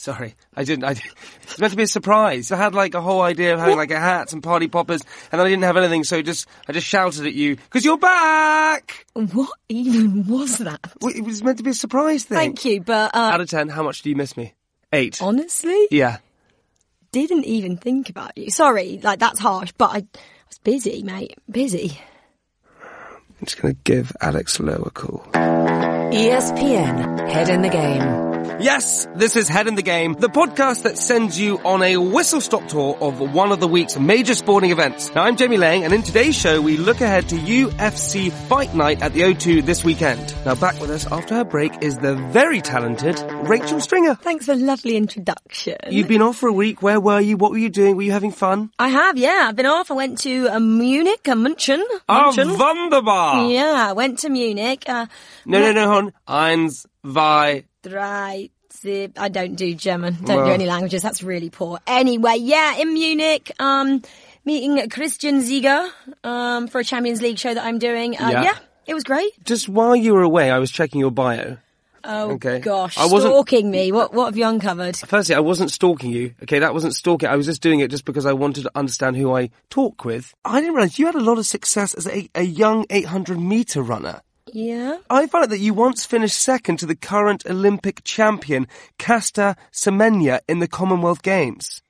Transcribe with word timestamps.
Sorry, 0.00 0.34
I 0.56 0.64
didn't. 0.64 0.84
I 0.84 0.94
didn't. 0.94 1.12
It's 1.42 1.58
meant 1.58 1.72
to 1.72 1.76
be 1.76 1.82
a 1.82 1.86
surprise. 1.86 2.50
I 2.50 2.56
had 2.56 2.74
like 2.74 2.94
a 2.94 3.02
whole 3.02 3.20
idea 3.20 3.52
of 3.52 3.60
having 3.60 3.76
like 3.76 3.90
a 3.90 4.00
hat 4.00 4.32
and 4.32 4.42
party 4.42 4.66
poppers, 4.66 5.02
and 5.30 5.38
then 5.38 5.46
I 5.46 5.50
didn't 5.50 5.64
have 5.64 5.76
anything, 5.76 6.04
so 6.04 6.22
just 6.22 6.48
I 6.66 6.72
just 6.72 6.86
shouted 6.86 7.26
at 7.26 7.34
you 7.34 7.56
because 7.56 7.84
you're 7.84 7.98
back. 7.98 9.04
What 9.12 9.50
even 9.68 10.26
was 10.26 10.56
that? 10.56 10.80
Well, 11.02 11.12
It 11.14 11.22
was 11.22 11.44
meant 11.44 11.58
to 11.58 11.64
be 11.64 11.70
a 11.70 11.74
surprise 11.74 12.24
thing. 12.24 12.38
Thank 12.38 12.64
you, 12.64 12.80
but 12.80 13.14
uh, 13.14 13.18
Out 13.18 13.42
of 13.42 13.50
ten, 13.50 13.68
how 13.68 13.82
much 13.82 14.00
do 14.00 14.08
you 14.08 14.16
miss 14.16 14.38
me? 14.38 14.54
Eight. 14.90 15.20
honestly, 15.20 15.86
Yeah. 15.90 16.16
didn't 17.12 17.44
even 17.44 17.76
think 17.76 18.08
about 18.08 18.38
you. 18.38 18.50
Sorry, 18.50 19.00
like 19.02 19.18
that's 19.18 19.38
harsh, 19.38 19.72
but 19.76 19.90
I, 19.90 19.96
I 19.98 20.04
was 20.48 20.58
busy, 20.64 21.02
mate. 21.02 21.36
Busy. 21.50 22.00
I'm 22.82 23.44
just 23.44 23.60
gonna 23.60 23.74
give 23.84 24.16
Alex 24.22 24.58
Lowe 24.60 24.82
a 24.86 24.90
call. 24.90 25.26
ESPN, 25.34 27.30
head 27.30 27.50
in 27.50 27.60
the 27.60 27.68
game. 27.68 28.29
Yes, 28.60 29.06
this 29.14 29.36
is 29.36 29.48
Head 29.48 29.66
in 29.68 29.74
the 29.74 29.82
Game, 29.82 30.14
the 30.14 30.28
podcast 30.28 30.82
that 30.82 30.96
sends 30.98 31.38
you 31.40 31.58
on 31.64 31.82
a 31.82 31.96
whistle-stop 31.96 32.68
tour 32.68 32.96
of 33.00 33.18
one 33.34 33.52
of 33.52 33.60
the 33.60 33.68
week's 33.68 33.98
major 33.98 34.34
sporting 34.34 34.70
events. 34.70 35.14
Now, 35.14 35.24
I'm 35.24 35.36
Jamie 35.36 35.56
Laing, 35.56 35.84
and 35.84 35.92
in 35.92 36.02
today's 36.02 36.36
show, 36.36 36.60
we 36.60 36.76
look 36.76 37.00
ahead 37.00 37.28
to 37.30 37.36
UFC 37.36 38.30
Fight 38.48 38.74
Night 38.74 39.02
at 39.02 39.12
the 39.14 39.20
O2 39.22 39.64
this 39.64 39.82
weekend. 39.84 40.34
Now, 40.44 40.54
back 40.54 40.78
with 40.80 40.90
us 40.90 41.06
after 41.10 41.34
her 41.36 41.44
break 41.44 41.82
is 41.82 41.98
the 41.98 42.14
very 42.14 42.60
talented 42.60 43.18
Rachel 43.48 43.80
Stringer. 43.80 44.14
Thanks 44.14 44.46
for 44.46 44.52
a 44.52 44.56
lovely 44.56 44.96
introduction. 44.96 45.76
You've 45.88 46.08
been 46.08 46.22
off 46.22 46.36
for 46.36 46.48
a 46.48 46.52
week. 46.52 46.82
Where 46.82 47.00
were 47.00 47.20
you? 47.20 47.36
What 47.36 47.50
were 47.52 47.58
you 47.58 47.70
doing? 47.70 47.96
Were 47.96 48.02
you 48.02 48.12
having 48.12 48.32
fun? 48.32 48.70
I 48.78 48.88
have, 48.88 49.16
yeah. 49.18 49.46
I've 49.48 49.56
been 49.56 49.66
off. 49.66 49.90
I 49.90 49.94
went 49.94 50.18
to 50.20 50.48
uh, 50.48 50.60
Munich, 50.60 51.26
uh, 51.28 51.34
München. 51.34 51.82
Ah, 52.08 52.30
München. 52.30 52.58
wunderbar! 52.58 53.50
Yeah, 53.50 53.88
I 53.88 53.92
went 53.92 54.18
to 54.20 54.28
Munich. 54.30 54.84
Uh, 54.88 55.06
No, 55.46 55.60
no, 55.60 55.72
no, 55.72 55.86
hon. 55.88 56.12
Eins, 56.28 56.86
zwei, 57.04 57.64
Drei, 57.82 58.50
zip. 58.74 59.12
I 59.18 59.28
don't 59.28 59.54
do 59.56 59.74
German. 59.74 60.16
Don't 60.24 60.44
do 60.46 60.52
any 60.52 60.66
languages. 60.66 61.02
That's 61.02 61.22
really 61.22 61.50
poor. 61.50 61.78
Anyway, 61.86 62.36
yeah, 62.38 62.76
in 62.76 62.92
Munich, 62.92 63.50
um, 63.58 64.02
meeting 64.44 64.88
Christian 64.90 65.40
Ziege, 65.40 65.90
um, 66.24 66.68
for 66.68 66.80
a 66.80 66.84
Champions 66.84 67.22
League 67.22 67.38
show 67.38 67.52
that 67.54 67.64
I'm 67.64 67.78
doing. 67.78 68.16
Uh, 68.20 68.28
Yeah. 68.30 68.42
yeah. 68.42 68.58
it 68.86 68.94
was 68.94 69.04
great. 69.04 69.32
Just 69.44 69.68
while 69.68 69.94
you 69.96 70.12
were 70.14 70.22
away, 70.22 70.50
I 70.50 70.58
was 70.58 70.70
checking 70.70 71.00
your 71.00 71.10
bio. 71.10 71.56
Oh 72.02 72.30
Okay. 72.32 72.60
gosh, 72.60 72.96
I 72.96 73.02
wasn't- 73.06 73.32
stalking 73.34 73.70
me. 73.70 73.92
What 73.92 74.14
what 74.14 74.24
have 74.26 74.36
you 74.36 74.46
uncovered? 74.46 74.96
Firstly, 74.96 75.34
I 75.34 75.40
wasn't 75.40 75.70
stalking 75.70 76.10
you. 76.10 76.34
Okay, 76.42 76.58
that 76.58 76.72
wasn't 76.72 76.94
stalking. 76.94 77.28
I 77.28 77.36
was 77.36 77.44
just 77.44 77.60
doing 77.60 77.80
it 77.80 77.90
just 77.90 78.06
because 78.06 78.24
I 78.24 78.32
wanted 78.32 78.62
to 78.62 78.70
understand 78.74 79.16
who 79.16 79.34
I 79.36 79.50
talk 79.68 80.04
with. 80.06 80.32
I 80.44 80.60
didn't 80.60 80.74
realize 80.76 80.98
you 80.98 81.04
had 81.06 81.14
a 81.14 81.20
lot 81.20 81.36
of 81.36 81.44
success 81.44 81.92
as 81.92 82.06
a, 82.06 82.28
a 82.34 82.42
young 82.42 82.86
800 82.88 83.38
meter 83.38 83.82
runner. 83.82 84.22
Yeah. 84.52 84.98
I 85.08 85.26
found 85.26 85.44
out 85.44 85.50
that 85.50 85.58
you 85.58 85.74
once 85.74 86.04
finished 86.04 86.36
second 86.38 86.78
to 86.78 86.86
the 86.86 86.94
current 86.96 87.44
Olympic 87.48 88.02
champion, 88.04 88.66
Caster 88.98 89.56
Semenya, 89.72 90.40
in 90.48 90.58
the 90.58 90.68
Commonwealth 90.68 91.22
Games. 91.22 91.82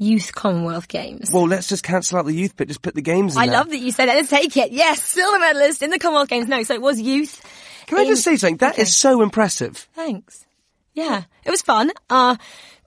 Youth 0.00 0.32
Commonwealth 0.34 0.86
Games. 0.88 1.30
Well, 1.32 1.48
let's 1.48 1.68
just 1.68 1.82
cancel 1.82 2.18
out 2.18 2.26
the 2.26 2.32
youth 2.32 2.56
bit. 2.56 2.68
Just 2.68 2.82
put 2.82 2.94
the 2.94 3.02
games 3.02 3.34
in 3.34 3.42
I 3.42 3.46
there. 3.46 3.56
love 3.56 3.70
that 3.70 3.78
you 3.78 3.90
said 3.90 4.06
that. 4.08 4.14
Let's 4.14 4.30
take 4.30 4.56
it. 4.56 4.70
Yes, 4.70 5.02
silver 5.02 5.38
medalist 5.40 5.82
in 5.82 5.90
the 5.90 5.98
Commonwealth 5.98 6.28
Games. 6.28 6.46
No, 6.46 6.62
so 6.62 6.74
it 6.74 6.80
was 6.82 7.00
youth. 7.00 7.44
Can 7.88 7.98
I 7.98 8.04
just 8.04 8.22
say 8.22 8.36
something? 8.36 8.58
That 8.58 8.74
is 8.78 8.82
Okay. 8.82 8.90
so 8.90 9.22
impressive. 9.22 9.88
Thanks. 9.94 10.44
Yeah, 10.94 11.24
it 11.44 11.50
was 11.50 11.62
fun. 11.62 11.90
Uh, 12.08 12.36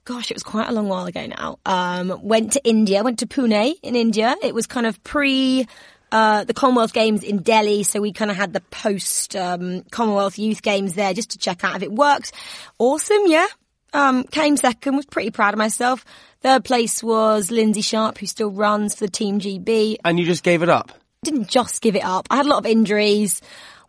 gosh, 0.06 0.30
it 0.30 0.34
was 0.34 0.42
quite 0.42 0.68
a 0.68 0.72
long 0.72 0.88
while 0.88 1.04
ago 1.06 1.26
now. 1.26 1.58
Um, 1.66 2.18
went 2.22 2.52
to 2.54 2.64
India, 2.66 3.02
went 3.02 3.18
to 3.18 3.26
Pune 3.26 3.74
in 3.82 3.94
India. 3.96 4.34
It 4.42 4.54
was 4.54 4.66
kind 4.66 4.86
of 4.86 5.02
pre, 5.04 5.66
uh, 6.12 6.44
the 6.44 6.54
Commonwealth 6.54 6.92
Games 6.92 7.24
in 7.24 7.38
Delhi. 7.38 7.82
So 7.82 8.00
we 8.00 8.12
kind 8.12 8.30
of 8.30 8.36
had 8.36 8.52
the 8.52 8.60
post, 8.60 9.34
um, 9.34 9.82
Commonwealth 9.90 10.38
Youth 10.38 10.62
Games 10.62 10.94
there 10.94 11.14
just 11.14 11.30
to 11.30 11.38
check 11.38 11.64
out 11.64 11.74
if 11.74 11.82
it 11.82 11.90
worked. 11.90 12.32
Awesome. 12.78 13.26
Yeah. 13.26 13.46
Um, 13.94 14.24
came 14.24 14.56
second, 14.56 14.96
was 14.96 15.06
pretty 15.06 15.30
proud 15.30 15.54
of 15.54 15.58
myself. 15.58 16.04
Third 16.40 16.64
place 16.64 17.02
was 17.02 17.50
Lynsey 17.50 17.82
Sharp, 17.82 18.18
who 18.18 18.26
still 18.26 18.50
runs 18.50 18.94
for 18.94 19.06
the 19.06 19.10
Team 19.10 19.40
GB 19.40 19.96
And 20.04 20.18
you 20.18 20.24
just 20.26 20.42
gave 20.42 20.62
it 20.62 20.68
up. 20.68 20.92
didn't 21.24 21.48
just 21.48 21.80
give 21.82 21.94
it 21.96 22.04
up. 22.04 22.26
I 22.30 22.36
had 22.36 22.46
a 22.46 22.48
lot 22.48 22.58
of 22.58 22.66
injuries. 22.66 23.40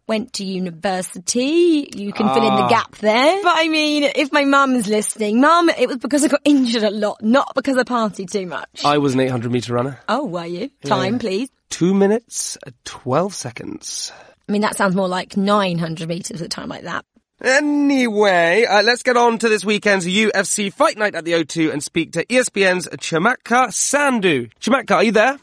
Went 0.07 0.33
to 0.33 0.43
university. 0.43 1.89
You 1.95 2.11
can 2.11 2.27
fill 2.33 2.45
in 2.45 2.55
the 2.55 2.67
gap 2.67 2.95
there. 2.97 3.41
But 3.41 3.53
I 3.55 3.69
mean, 3.69 4.03
if 4.03 4.31
my 4.33 4.43
mum's 4.43 4.87
listening, 4.87 5.39
mum, 5.39 5.69
it 5.69 5.87
was 5.87 5.97
because 5.97 6.23
I 6.25 6.27
got 6.27 6.41
injured 6.45 6.83
a 6.83 6.89
lot, 6.89 7.21
not 7.21 7.53
because 7.55 7.77
I 7.77 7.83
partied 7.83 8.29
too 8.31 8.45
much. 8.45 8.83
I 8.83 8.97
was 8.97 9.13
an 9.13 9.21
800 9.21 9.51
meter 9.51 9.73
runner. 9.73 9.99
oh, 10.09 10.25
were 10.25 10.45
you? 10.45 10.69
Time, 10.85 11.19
please. 11.19 11.49
Two 11.69 11.93
minutes, 11.93 12.57
uh, 12.67 12.71
12 12.83 13.33
seconds. 13.33 14.11
I 14.47 14.51
mean, 14.51 14.61
that 14.61 14.75
sounds 14.75 14.93
more 14.95 15.07
like 15.07 15.37
900 15.37 16.07
meters 16.07 16.41
at 16.41 16.45
a 16.45 16.49
time 16.49 16.67
like 16.69 16.83
that. 16.83 17.05
Anyway, 17.41 18.65
uh, 18.65 18.83
let's 18.83 19.03
get 19.03 19.15
on 19.17 19.37
to 19.37 19.49
this 19.49 19.63
weekend's 19.65 20.05
UFC 20.05 20.71
Fight 20.71 20.97
Night 20.97 21.15
at 21.15 21.23
the 21.25 21.31
O2 21.33 21.71
and 21.71 21.81
speak 21.81 22.11
to 22.13 22.25
ESPN's 22.25 22.87
Chamatkar 22.89 23.67
Sandhu. 23.69 24.49
Chamatkar, 24.59 24.95
are 24.95 25.03
you 25.03 25.11
there? 25.13 25.39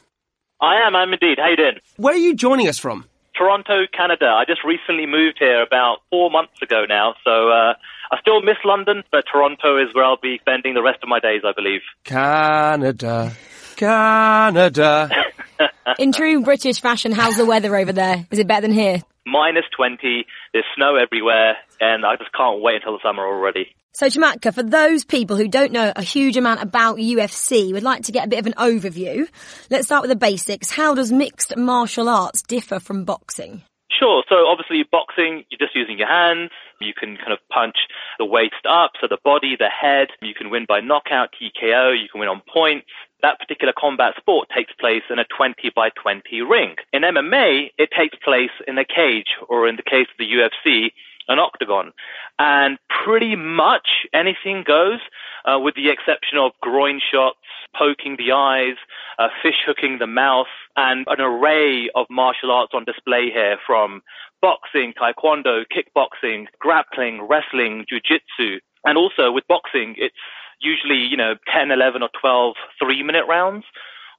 I 0.61 0.87
am. 0.87 0.95
I'm 0.95 1.13
indeed. 1.13 1.39
How 1.39 1.49
you 1.49 1.57
doing? 1.57 1.79
Where 1.97 2.15
are 2.15 2.19
you 2.19 2.35
joining 2.35 2.69
us 2.69 2.79
from? 2.79 3.07
Toronto, 3.41 3.87
Canada. 3.91 4.27
I 4.27 4.45
just 4.45 4.63
recently 4.65 5.07
moved 5.07 5.39
here 5.39 5.63
about 5.63 6.03
four 6.11 6.31
months 6.31 6.61
ago 6.61 6.85
now, 6.87 7.15
so 7.25 7.49
uh, 7.49 7.73
I 8.13 8.21
still 8.21 8.43
miss 8.43 8.59
London, 8.67 9.03
but 9.11 9.25
Toronto 9.33 9.79
is 9.79 9.95
where 9.95 10.05
I'll 10.05 10.19
be 10.21 10.37
spending 10.43 10.75
the 10.75 10.83
rest 10.83 10.99
of 11.03 11.09
my 11.09 11.21
days, 11.21 11.41
I 11.43 11.53
believe. 11.57 11.81
Canada. 12.05 13.33
Canada. 13.77 15.11
In 15.99 16.13
true 16.13 16.43
British 16.43 16.83
fashion, 16.83 17.13
how's 17.13 17.39
the 17.39 17.47
weather 17.47 17.75
over 17.75 17.93
there? 17.93 18.27
Is 18.31 18.39
it 18.39 18.47
better 18.47 18.61
than 18.61 18.73
here? 18.73 19.01
Minus 19.25 19.65
20, 19.75 20.27
there's 20.53 20.65
snow 20.77 20.97
everywhere, 20.97 21.57
and 21.81 22.05
I 22.05 22.17
just 22.17 22.33
can't 22.33 22.61
wait 22.61 22.77
until 22.77 22.93
the 22.93 23.01
summer 23.03 23.27
already. 23.27 23.75
So, 23.93 24.07
Chamatkar, 24.07 24.55
for 24.55 24.63
those 24.63 25.05
people 25.05 25.37
who 25.37 25.49
don't 25.49 25.73
know 25.73 25.93
a 25.95 26.03
huge 26.03 26.37
amount 26.37 26.63
about 26.63 26.99
UFC, 26.99 27.73
would 27.73 27.83
like 27.83 28.05
to 28.05 28.13
get 28.13 28.27
a 28.27 28.29
bit 28.29 28.39
of 28.39 28.47
an 28.47 28.55
overview. 28.55 29.29
Let's 29.69 29.87
start 29.87 30.03
with 30.03 30.11
the 30.11 30.17
basics. 30.17 30.71
How 30.71 30.95
does 30.95 31.11
mixed 31.11 31.57
martial 31.57 32.09
arts 32.09 32.43
differ 32.43 32.79
from 32.79 33.05
boxing? 33.05 33.63
Sure. 33.91 34.23
So 34.29 34.47
obviously 34.47 34.85
boxing, 34.91 35.45
you're 35.51 35.59
just 35.59 35.75
using 35.75 35.99
your 35.99 36.09
hands. 36.09 36.51
You 36.81 36.95
can 36.95 37.17
kind 37.17 37.33
of 37.33 37.39
punch 37.51 37.77
the 38.19 38.25
waist 38.25 38.65
up, 38.69 38.93
so 39.01 39.07
the 39.09 39.19
body, 39.23 39.57
the 39.59 39.69
head. 39.69 40.09
You 40.23 40.35
can 40.35 40.49
win 40.49 40.65
by 40.67 40.81
knockout, 40.81 41.31
TKO. 41.35 42.01
You 42.01 42.09
can 42.09 42.21
win 42.21 42.29
on 42.29 42.41
points. 42.53 42.87
That 43.23 43.39
particular 43.39 43.75
combat 43.77 44.15
sport 44.17 44.49
takes 44.55 44.73
place 44.81 45.03
in 45.11 45.19
a 45.19 45.25
20 45.25 45.71
by 45.77 45.91
20 45.91 46.41
ring. 46.43 46.77
In 46.93 47.03
MMA, 47.03 47.71
it 47.77 47.91
takes 47.97 48.17
place 48.25 48.55
in 48.67 48.79
a 48.79 48.85
cage, 48.85 49.37
or 49.49 49.69
in 49.69 49.77
the 49.77 49.83
case 49.83 50.07
of 50.09 50.17
the 50.19 50.25
UFC, 50.25 50.93
an 51.29 51.39
octagon. 51.39 51.93
And 52.39 52.79
pretty 53.05 53.37
much 53.37 54.07
anything 54.13 54.65
goes, 54.67 55.01
uh, 55.45 55.59
with 55.59 55.75
the 55.75 55.91
exception 55.91 56.39
of 56.39 56.53
groin 56.61 57.01
shots, 57.01 57.39
poking 57.77 58.17
the 58.17 58.33
eyes, 58.33 58.77
uh, 59.19 59.29
fish 59.43 59.63
hooking 59.67 59.99
the 59.99 60.07
mouth, 60.07 60.53
and 60.77 61.07
an 61.09 61.21
array 61.21 61.91
of 61.95 62.07
martial 62.11 62.51
arts 62.51 62.73
on 62.75 62.85
display 62.85 63.31
here 63.31 63.59
from 63.67 64.03
boxing, 64.43 64.93
taekwondo, 64.95 65.65
kickboxing, 65.67 66.47
grappling, 66.59 67.23
wrestling, 67.23 67.85
jujitsu. 67.91 68.59
And 68.85 68.97
also 68.97 69.31
with 69.31 69.47
boxing, 69.47 69.95
it's 69.99 70.15
usually, 70.61 70.99
you 70.99 71.17
know, 71.17 71.35
10, 71.53 71.71
11 71.71 72.03
or 72.03 72.09
12 72.21 72.55
three 72.79 73.03
minute 73.03 73.27
rounds. 73.29 73.65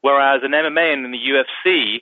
Whereas 0.02 0.42
in 0.44 0.52
MMA 0.52 0.94
and 0.94 1.06
in 1.06 1.12
the 1.12 1.18
UFC, 1.18 2.02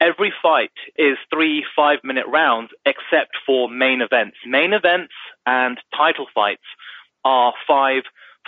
every 0.00 0.32
fight 0.42 0.72
is 0.96 1.16
three 1.32 1.64
five 1.74 1.98
minute 2.04 2.26
rounds 2.28 2.70
except 2.84 3.36
for 3.46 3.68
main 3.68 4.00
events. 4.00 4.36
Main 4.46 4.72
events 4.72 5.12
and 5.46 5.78
title 5.96 6.26
fights 6.34 6.64
are 7.24 7.52
five 7.66 8.02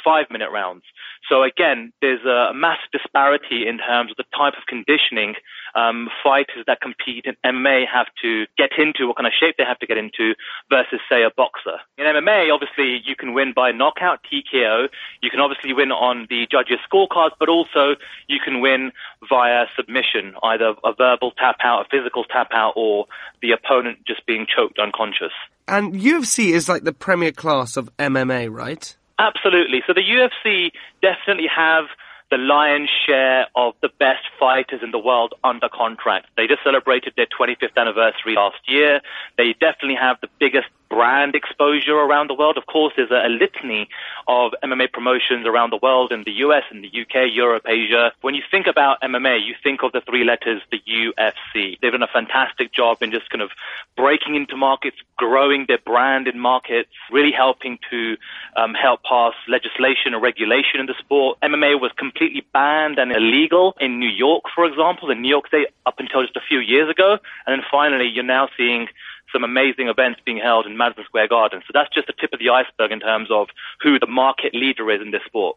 five 0.05 0.27
minute 0.31 0.51
rounds. 0.51 0.85
So 1.29 1.43
again, 1.43 1.93
there's 2.01 2.25
a 2.25 2.53
massive 2.55 2.91
disparity 2.93 3.67
in 3.69 3.79
terms 3.79 4.11
of 4.11 4.17
the 4.17 4.25
type 4.37 4.55
of 4.57 4.65
conditioning 4.67 5.35
um, 5.75 6.09
fighters 6.23 6.65
that 6.67 6.81
compete 6.81 7.27
in 7.27 7.37
MMA 7.45 7.85
have 7.93 8.07
to 8.23 8.47
get 8.57 8.71
into, 8.79 9.07
what 9.07 9.17
kind 9.17 9.27
of 9.27 9.33
shape 9.39 9.57
they 9.59 9.65
have 9.65 9.79
to 9.81 9.87
get 9.87 9.99
into, 9.99 10.35
versus 10.71 11.01
say 11.09 11.23
a 11.23 11.31
boxer. 11.31 11.79
In 11.99 12.05
MMA, 12.05 12.53
obviously 12.53 13.03
you 13.05 13.15
can 13.15 13.35
win 13.35 13.53
by 13.55 13.73
knockout, 13.73 14.21
TKO. 14.25 14.89
You 15.23 15.31
can 15.31 15.41
obviously 15.41 15.73
win 15.73 15.93
on 15.93 16.27
the 16.31 16.47
judges' 16.51 16.79
scorecards, 16.91 17.33
but 17.39 17.49
also 17.49 17.97
you 18.27 18.39
can 18.43 18.61
win 18.61 18.93
via 19.29 19.67
submission, 19.77 20.35
either 20.43 20.75
a 20.85 20.93
verbal 20.97 21.33
tap 21.33 21.57
out, 21.63 21.87
a 21.87 21.89
physical 21.91 22.25
tap 22.25 22.49
out, 22.53 22.73
or 22.77 23.07
the 23.43 23.53
opponent 23.53 23.99
just 24.07 24.25
being 24.27 24.47
choked 24.47 24.79
unconscious. 24.79 25.33
And 25.67 25.95
UFC 25.95 26.53
is 26.53 26.69
like 26.69 26.85
the 26.85 26.95
premier 26.95 27.33
class 27.33 27.77
of 27.77 27.95
MMA, 27.99 28.51
right? 28.51 28.97
Absolutely. 29.19 29.83
So 29.87 29.93
the 29.93 30.03
UFC 30.03 30.71
definitely 31.03 31.49
have 31.49 31.87
the 32.31 32.37
lion's 32.37 32.91
share 33.07 33.47
of 33.57 33.75
the 33.81 33.89
best 33.99 34.25
fighters 34.39 34.81
in 34.83 34.91
the 34.91 34.99
world 34.99 35.35
under 35.43 35.69
contract. 35.69 36.27
They 36.37 36.47
just 36.47 36.63
celebrated 36.63 37.15
their 37.17 37.27
25th 37.27 37.77
anniversary 37.77 38.35
last 38.35 38.59
year. 38.67 39.01
They 39.37 39.55
definitely 39.55 39.97
have 39.97 40.19
the 40.21 40.29
biggest 40.39 40.69
brand 40.89 41.35
exposure 41.35 41.97
around 41.97 42.31
the 42.31 42.35
world. 42.35 42.57
Of 42.57 42.67
course, 42.67 42.93
there's 42.97 43.11
a, 43.11 43.27
a 43.27 43.31
litany 43.31 43.89
of 44.27 44.53
MMA 44.63 44.93
promotions 44.93 45.47
around 45.47 45.71
the 45.71 45.79
world 45.83 46.13
in 46.13 46.25
the 46.25 46.33
US, 46.45 46.65
in 46.71 46.83
the 46.83 46.89
UK, 46.89 47.33
Europe, 47.33 47.65
Asia. 47.67 48.13
When 48.21 48.35
you 48.35 48.43
think 48.51 48.67
about 48.67 49.01
MMA, 49.03 49.47
you 49.47 49.55
think 49.63 49.83
of 49.83 49.93
the 49.93 50.01
three 50.01 50.25
letters, 50.25 50.63
the 50.71 50.81
UFC. 50.89 51.79
They've 51.81 51.93
done 51.93 52.03
a 52.03 52.09
fantastic 52.09 52.73
job 52.73 53.03
in 53.03 53.11
just 53.11 53.31
kind 53.31 53.43
of 53.43 53.51
breaking 53.97 54.35
into 54.35 54.57
markets, 54.57 54.97
growing 55.17 55.67
their 55.67 55.79
brand 55.79 56.29
in 56.29 56.39
markets, 56.39 56.91
really 57.11 57.33
helping 57.33 57.79
to 57.91 58.17
um, 58.57 58.75
help 58.75 59.03
pass 59.03 59.35
legislation 59.49 60.15
and 60.15 60.23
regulation 60.23 60.81
in 60.81 60.87
the 60.87 60.95
sport. 60.99 61.39
MMA 61.43 61.81
was 61.81 61.93
completely 61.97 62.45
banned 62.53 62.99
and 62.99 63.13
illegal 63.13 63.77
in 63.81 63.99
New 63.99 64.09
York, 64.09 64.45
for 64.55 64.65
example, 64.65 65.11
in 65.11 65.23
New 65.23 65.29
York 65.29 65.49
State 65.49 65.69
up 65.87 65.99
until 65.99 66.23
just 66.23 66.37
a 66.37 66.41
few 66.47 66.61
years 66.61 66.91
ago. 66.91 67.19
And 67.47 67.59
then 67.59 67.67
finally, 67.71 68.09
you're 68.09 68.25
now 68.25 68.49
seeing 68.57 68.89
some 69.33 69.45
amazing 69.45 69.89
events 69.89 70.21
being 70.25 70.39
held 70.39 70.67
in 70.67 70.77
Madison 70.77 71.05
Square 71.05 71.29
Garden. 71.29 71.63
So 71.67 71.73
that's 71.75 71.93
just 71.95 72.07
the 72.07 72.15
tip 72.19 72.33
of 72.33 72.39
the 72.39 72.51
iceberg 72.51 72.93
in 72.93 73.01
terms 73.01 73.29
of 73.31 73.49
who 73.83 73.99
the 73.99 74.07
market 74.07 74.55
leader 74.55 74.91
is 74.91 75.01
in 75.01 75.11
this 75.11 75.23
sport. 75.27 75.57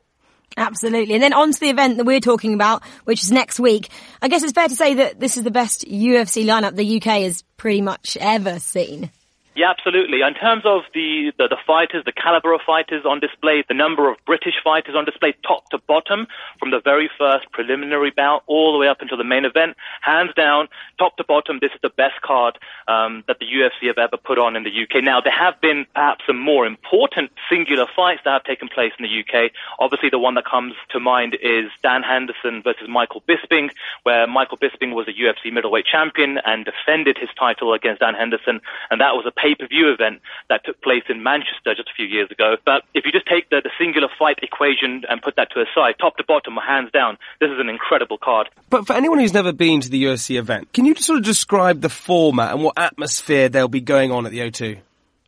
Absolutely. 0.57 1.13
And 1.13 1.23
then 1.23 1.33
on 1.33 1.51
to 1.53 1.59
the 1.59 1.69
event 1.69 1.97
that 1.97 2.05
we're 2.05 2.19
talking 2.19 2.53
about, 2.53 2.83
which 3.05 3.23
is 3.23 3.31
next 3.31 3.59
week. 3.59 3.89
I 4.21 4.27
guess 4.27 4.43
it's 4.43 4.51
fair 4.51 4.67
to 4.67 4.75
say 4.75 4.95
that 4.95 5.19
this 5.19 5.37
is 5.37 5.43
the 5.43 5.51
best 5.51 5.87
UFC 5.87 6.45
lineup 6.45 6.75
the 6.75 6.97
UK 6.97 7.23
has 7.23 7.43
pretty 7.55 7.81
much 7.81 8.17
ever 8.19 8.59
seen. 8.59 9.11
Yeah, 9.53 9.69
absolutely. 9.69 10.21
In 10.21 10.33
terms 10.33 10.63
of 10.65 10.83
the, 10.93 11.33
the, 11.37 11.49
the, 11.49 11.57
fighters, 11.67 12.05
the 12.05 12.13
caliber 12.13 12.53
of 12.53 12.61
fighters 12.65 13.03
on 13.05 13.19
display, 13.19 13.65
the 13.67 13.73
number 13.73 14.09
of 14.09 14.15
British 14.25 14.53
fighters 14.63 14.95
on 14.95 15.03
display, 15.03 15.33
top 15.45 15.69
to 15.71 15.77
bottom, 15.77 16.27
from 16.57 16.71
the 16.71 16.79
very 16.79 17.09
first 17.17 17.51
preliminary 17.51 18.11
bout 18.15 18.43
all 18.47 18.71
the 18.71 18.79
way 18.79 18.87
up 18.87 19.01
until 19.01 19.17
the 19.17 19.25
main 19.25 19.43
event, 19.43 19.75
hands 19.99 20.31
down, 20.37 20.69
top 20.97 21.17
to 21.17 21.25
bottom, 21.25 21.59
this 21.59 21.71
is 21.73 21.81
the 21.83 21.89
best 21.89 22.21
card 22.21 22.57
um, 22.87 23.25
that 23.27 23.39
the 23.39 23.45
UFC 23.45 23.87
have 23.87 23.97
ever 23.97 24.15
put 24.15 24.39
on 24.39 24.55
in 24.55 24.63
the 24.63 24.71
UK. 24.71 25.03
Now, 25.03 25.19
there 25.19 25.33
have 25.37 25.59
been 25.59 25.85
perhaps 25.93 26.23
some 26.25 26.39
more 26.39 26.65
important 26.65 27.29
singular 27.49 27.87
fights 27.93 28.21
that 28.23 28.31
have 28.31 28.45
taken 28.45 28.69
place 28.69 28.93
in 28.97 29.03
the 29.03 29.19
UK. 29.19 29.51
Obviously, 29.79 30.09
the 30.09 30.19
one 30.19 30.35
that 30.35 30.45
comes 30.45 30.75
to 30.91 30.99
mind 31.01 31.35
is 31.41 31.65
Dan 31.83 32.03
Henderson 32.03 32.63
versus 32.63 32.87
Michael 32.87 33.21
Bisping, 33.27 33.69
where 34.03 34.27
Michael 34.27 34.57
Bisping 34.57 34.95
was 34.95 35.09
a 35.09 35.11
UFC 35.11 35.51
middleweight 35.51 35.85
champion 35.85 36.39
and 36.45 36.63
defended 36.63 37.17
his 37.17 37.29
title 37.37 37.73
against 37.73 37.99
Dan 37.99 38.13
Henderson, 38.13 38.61
and 38.89 39.01
that 39.01 39.13
was 39.13 39.25
a 39.25 39.40
pay-per-view 39.41 39.91
event 39.91 40.21
that 40.49 40.63
took 40.65 40.81
place 40.81 41.03
in 41.09 41.23
Manchester 41.23 41.73
just 41.75 41.89
a 41.89 41.95
few 41.95 42.05
years 42.05 42.29
ago. 42.31 42.55
But 42.65 42.83
if 42.93 43.05
you 43.05 43.11
just 43.11 43.27
take 43.27 43.49
the, 43.49 43.61
the 43.63 43.71
singular 43.79 44.07
fight 44.19 44.39
equation 44.41 45.03
and 45.09 45.21
put 45.21 45.35
that 45.37 45.51
to 45.51 45.61
a 45.61 45.65
side, 45.73 45.95
top 45.99 46.17
to 46.17 46.23
bottom, 46.23 46.55
hands 46.57 46.91
down, 46.91 47.17
this 47.39 47.49
is 47.49 47.59
an 47.59 47.69
incredible 47.69 48.17
card. 48.17 48.49
But 48.69 48.85
for 48.87 48.93
anyone 48.93 49.19
who's 49.19 49.33
never 49.33 49.51
been 49.51 49.81
to 49.81 49.89
the 49.89 50.03
UFC 50.03 50.37
event, 50.37 50.73
can 50.73 50.85
you 50.85 50.93
just 50.93 51.07
sort 51.07 51.19
of 51.19 51.25
describe 51.25 51.81
the 51.81 51.89
format 51.89 52.53
and 52.53 52.63
what 52.63 52.77
atmosphere 52.77 53.49
there'll 53.49 53.67
be 53.67 53.81
going 53.81 54.11
on 54.11 54.25
at 54.25 54.31
the 54.31 54.39
O2? 54.39 54.79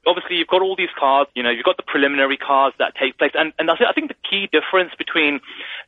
Obviously 0.05 0.35
you've 0.37 0.47
got 0.47 0.61
all 0.61 0.75
these 0.75 0.93
cards, 0.97 1.29
you 1.33 1.43
know, 1.43 1.49
you've 1.49 1.65
got 1.65 1.77
the 1.77 1.83
preliminary 1.83 2.37
cards 2.37 2.75
that 2.79 2.93
take 2.95 3.17
place, 3.17 3.31
and, 3.33 3.53
and 3.59 3.69
I 3.69 3.93
think 3.93 4.09
the 4.09 4.29
key 4.29 4.49
difference 4.51 4.91
between 4.97 5.39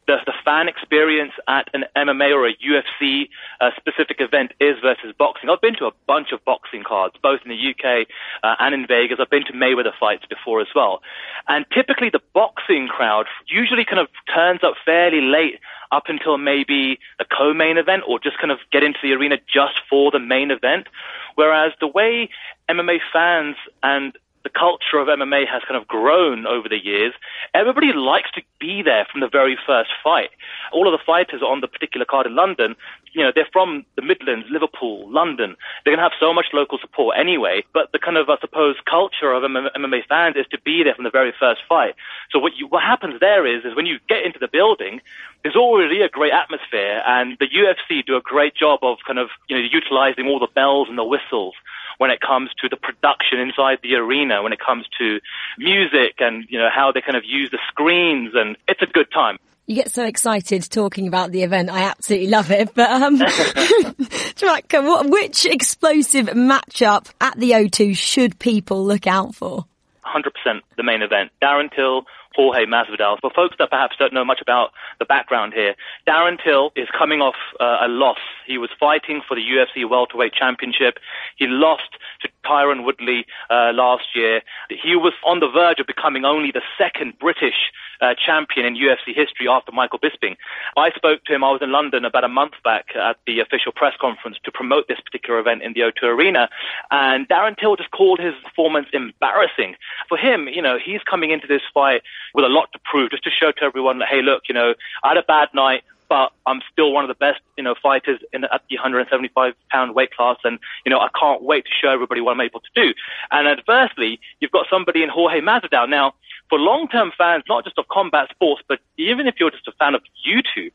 the, 0.08 0.18
the 0.26 0.34
fan 0.44 0.68
experience 0.68 1.34
at 1.48 1.70
an 1.74 1.86
MMA 1.96 2.32
or 2.32 2.48
a 2.48 2.54
UFC 2.56 3.30
uh, 3.60 3.72
specific 3.78 4.18
event 4.20 4.52
is 4.60 4.76
versus 4.82 5.14
boxing. 5.18 5.50
I've 5.50 5.62
been 5.62 5.76
to 5.78 5.86
a 5.86 5.92
bunch 6.08 6.32
of 6.32 6.44
boxing 6.46 6.84
cards, 6.84 7.16
both 7.22 7.42
in 7.44 7.50
the 7.50 7.58
UK 7.58 8.08
uh, 8.44 8.56
and 8.60 8.74
in 8.74 8.88
Vegas. 8.88 9.18
I've 9.20 9.30
been 9.30 9.46
to 9.46 9.54
Mayweather 9.54 9.94
fights 10.00 10.26
before 10.30 10.62
as 10.62 10.68
well. 10.76 11.02
And 11.48 11.66
typically 11.74 12.10
the 12.10 12.22
boxing 12.34 12.88
crowd 12.88 13.26
usually 13.48 13.86
kind 13.86 14.00
of 14.00 14.08
turns 14.34 14.62
up 14.64 14.76
fairly 14.86 15.22
late 15.22 15.60
up 15.92 16.04
until 16.08 16.38
maybe 16.38 17.00
the 17.20 17.26
co-main 17.26 17.78
event 17.78 18.04
or 18.08 18.20
just 18.20 18.38
kind 18.38 18.52
of 18.52 18.60
get 18.72 18.84
into 18.84 19.00
the 19.02 19.14
arena 19.14 19.38
just 19.52 19.80
for 19.90 20.12
the 20.12 20.20
main 20.20 20.52
event. 20.52 20.88
Whereas 21.36 21.74
the 21.80 21.88
way 21.88 22.30
MMA 22.70 23.00
fans 23.12 23.56
and 23.84 24.18
the 24.46 24.50
culture 24.50 25.00
of 25.02 25.08
MMA 25.08 25.50
has 25.50 25.64
kind 25.68 25.76
of 25.76 25.88
grown 25.88 26.46
over 26.46 26.70
the 26.70 26.78
years. 26.78 27.14
Everybody 27.56 27.92
likes 27.94 28.32
to 28.36 28.44
be 28.60 28.84
there 28.84 29.06
from 29.12 29.20
the 29.20 29.28
very 29.28 29.58
first 29.66 29.90
fight. 30.04 30.30
All 30.72 30.88
of 30.88 30.94
the 30.94 31.04
fighters 31.04 31.42
on 31.42 31.62
the 31.62 31.68
particular 31.68 32.06
card 32.06 32.28
in 32.28 32.36
London, 32.36 32.76
you 33.12 33.24
know, 33.24 33.32
they're 33.34 33.50
from 33.52 33.86
the 33.96 34.04
Midlands, 34.04 34.46
Liverpool, 34.52 35.10
London. 35.10 35.56
They're 35.84 35.96
going 35.96 36.04
to 36.04 36.10
have 36.10 36.20
so 36.20 36.32
much 36.32 36.48
local 36.54 36.78
support 36.78 37.18
anyway. 37.18 37.64
But 37.74 37.92
the 37.92 37.98
kind 37.98 38.18
of, 38.18 38.30
I 38.30 38.38
suppose, 38.40 38.76
culture 38.88 39.34
of 39.34 39.42
MMA 39.42 40.06
fans 40.08 40.36
is 40.38 40.46
to 40.52 40.62
be 40.62 40.84
there 40.84 40.94
from 40.94 41.06
the 41.06 41.10
very 41.10 41.34
first 41.40 41.62
fight. 41.68 41.96
So 42.30 42.38
what 42.38 42.56
you, 42.56 42.68
what 42.68 42.84
happens 42.84 43.20
there 43.20 43.48
is, 43.48 43.66
is 43.66 43.76
when 43.76 43.88
you 43.88 43.98
get 44.08 44.26
into 44.26 44.38
the 44.38 44.48
building, 44.48 45.02
there's 45.42 45.56
already 45.56 46.02
a 46.02 46.10
great 46.10 46.34
atmosphere, 46.34 47.02
and 47.06 47.38
the 47.40 47.48
UFC 47.48 48.06
do 48.06 48.16
a 48.16 48.22
great 48.22 48.54
job 48.56 48.80
of 48.84 48.98
kind 49.08 49.18
of, 49.18 49.30
you 49.48 49.58
know, 49.58 49.64
utilizing 49.64 50.28
all 50.28 50.40
the 50.40 50.54
bells 50.54 50.88
and 50.88 50.98
the 50.98 51.04
whistles 51.04 51.56
when 51.98 52.12
it 52.12 52.20
comes 52.22 52.50
to 52.62 52.70
the 52.70 52.78
production 52.78 53.40
inside 53.40 53.80
the 53.84 53.96
arena, 53.96 54.44
when 54.44 54.54
it 54.54 54.60
comes 54.60 54.86
to 55.00 55.20
music 55.58 56.16
and, 56.20 56.46
you 56.50 56.60
know, 56.60 56.70
how 56.74 56.92
they 56.92 57.02
kind 57.02 57.18
of 57.18 57.24
use 57.26 57.50
the 57.52 57.60
screens 57.70 58.32
and 58.34 58.58
it's 58.68 58.82
a 58.82 58.88
good 58.88 59.12
time. 59.14 59.38
You 59.68 59.76
get 59.76 59.92
so 59.92 60.06
excited 60.06 60.70
talking 60.70 61.08
about 61.08 61.32
the 61.32 61.42
event. 61.42 61.72
I 61.72 61.84
absolutely 61.84 62.28
love 62.28 62.52
it. 62.52 62.76
But, 62.76 62.90
um, 62.90 63.18
what, 64.86 65.10
which 65.10 65.46
explosive 65.48 66.28
matchup 66.28 67.12
at 67.20 67.40
the 67.40 67.52
O2 67.52 67.98
should 67.98 68.38
people 68.38 68.86
look 68.86 69.08
out 69.08 69.34
for? 69.34 69.66
100% 70.06 70.60
the 70.78 70.84
main 70.84 71.02
event. 71.02 71.32
Darren 71.42 71.74
Till 71.76 72.06
Jorge 72.36 72.66
Masvidal. 72.66 73.20
For 73.22 73.32
folks 73.32 73.56
that 73.60 73.70
perhaps 73.70 73.96
don't 73.98 74.14
know 74.14 74.26
much 74.26 74.42
about 74.42 74.72
the 75.00 75.06
background 75.06 75.54
here, 75.54 75.76
Darren 76.08 76.38
Till 76.44 76.72
is 76.76 76.88
coming 76.98 77.22
off 77.22 77.36
uh, 77.60 77.78
a 77.82 77.88
loss. 77.88 78.20
He 78.46 78.58
was 78.58 78.70
fighting 78.80 79.22
for 79.26 79.36
the 79.36 79.42
UFC 79.42 79.90
welterweight 79.90 80.34
championship. 80.34 81.00
He 81.38 81.48
lost 81.48 81.90
to 82.22 82.30
Tyron 82.46 82.84
Woodley 82.84 83.26
uh, 83.50 83.72
last 83.74 84.16
year. 84.16 84.42
He 84.70 84.96
was 84.96 85.14
on 85.26 85.40
the 85.40 85.50
verge 85.50 85.80
of 85.80 85.88
becoming 85.88 86.26
only 86.26 86.52
the 86.52 86.62
second 86.78 87.18
British 87.20 87.72
uh, 88.02 88.14
champion 88.14 88.66
in 88.66 88.76
UFC 88.76 89.16
history 89.16 89.48
after 89.48 89.72
Michael 89.72 90.00
Bisping. 90.00 90.36
I 90.78 90.92
spoke 90.92 91.24
to 91.26 91.34
him. 91.34 91.44
I 91.44 91.52
was 91.52 91.62
in 91.62 91.72
London 91.72 92.06
about 92.06 92.24
a 92.24 92.30
month 92.30 92.54
back 92.64 92.88
at 92.96 93.18
the 93.26 93.40
official 93.40 93.72
press 93.72 93.94
conference 94.00 94.38
to 94.44 94.52
promote 94.52 94.88
this 94.88 95.00
particular 95.00 95.40
event 95.40 95.64
in 95.64 95.74
the 95.74 95.82
O2 95.82 96.04
Arena, 96.04 96.50
and 96.92 97.28
Darren 97.28 97.58
Till 97.58 97.76
just 97.76 97.92
called 97.92 98.20
his 98.20 98.34
performance 98.44 98.88
embarrassing. 98.94 99.76
For 100.10 100.18
him, 100.18 100.48
you 100.48 100.62
know, 100.62 100.78
he's 100.84 101.02
coming 101.10 101.32
into 101.32 101.48
this 101.48 101.62
fight 101.74 102.02
with 102.36 102.46
a 102.46 102.50
lot 102.50 102.70
to 102.74 102.80
prove, 102.84 103.12
just 103.12 103.24
to 103.24 103.32
show 103.32 103.52
to 103.52 103.64
everyone 103.64 104.00
that, 104.00 104.10
hey, 104.10 104.22
look, 104.22 104.44
you 104.48 104.54
know, 104.54 104.74
I 105.04 105.10
had 105.10 105.18
a 105.18 105.24
bad 105.24 105.50
night 105.54 105.84
but 106.10 106.32
I'm 106.46 106.62
still 106.72 106.92
one 106.92 107.04
of 107.04 107.08
the 107.08 107.16
best, 107.16 107.42
you 107.58 107.64
know, 107.64 107.76
fighters 107.82 108.20
in 108.32 108.42
the, 108.42 108.54
at 108.54 108.62
the 108.70 108.76
175 108.76 109.54
pound 109.70 109.96
weight 109.96 110.12
class. 110.12 110.38
And, 110.44 110.60
you 110.86 110.90
know, 110.90 111.00
I 111.00 111.10
can't 111.20 111.42
wait 111.42 111.66
to 111.66 111.72
show 111.72 111.90
everybody 111.90 112.22
what 112.22 112.32
I'm 112.32 112.42
able 112.42 112.60
to 112.60 112.70
do. 112.76 112.94
And 113.32 113.48
adversely, 113.48 114.20
you've 114.40 114.52
got 114.52 114.68
somebody 114.70 115.04
in 115.04 115.10
Jorge 115.10 115.42
Masvidal. 115.42 115.90
Now, 115.90 116.14
for 116.50 116.60
long-term 116.60 117.12
fans, 117.18 117.44
not 117.50 117.64
just 117.64 117.78
of 117.80 117.88
combat 117.88 118.30
sports, 118.30 118.62
but 118.68 118.80
even 118.98 119.28
if 119.28 119.36
you're 119.40 119.52
just 119.52 119.68
a 119.68 119.72
fan 119.74 119.96
of 119.96 120.04
YouTube, 120.28 120.72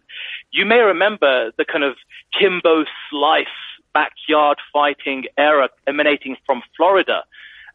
you 0.51 0.67
may 0.67 0.81
remember 0.81 1.53
the 1.57 1.65
kind 1.65 1.85
of 1.85 1.97
Kimbo 2.37 2.85
Slice 3.09 3.47
backyard 3.95 4.59
fighting 4.73 5.27
era 5.37 5.69
emanating 5.87 6.37
from 6.45 6.63
Florida. 6.77 7.25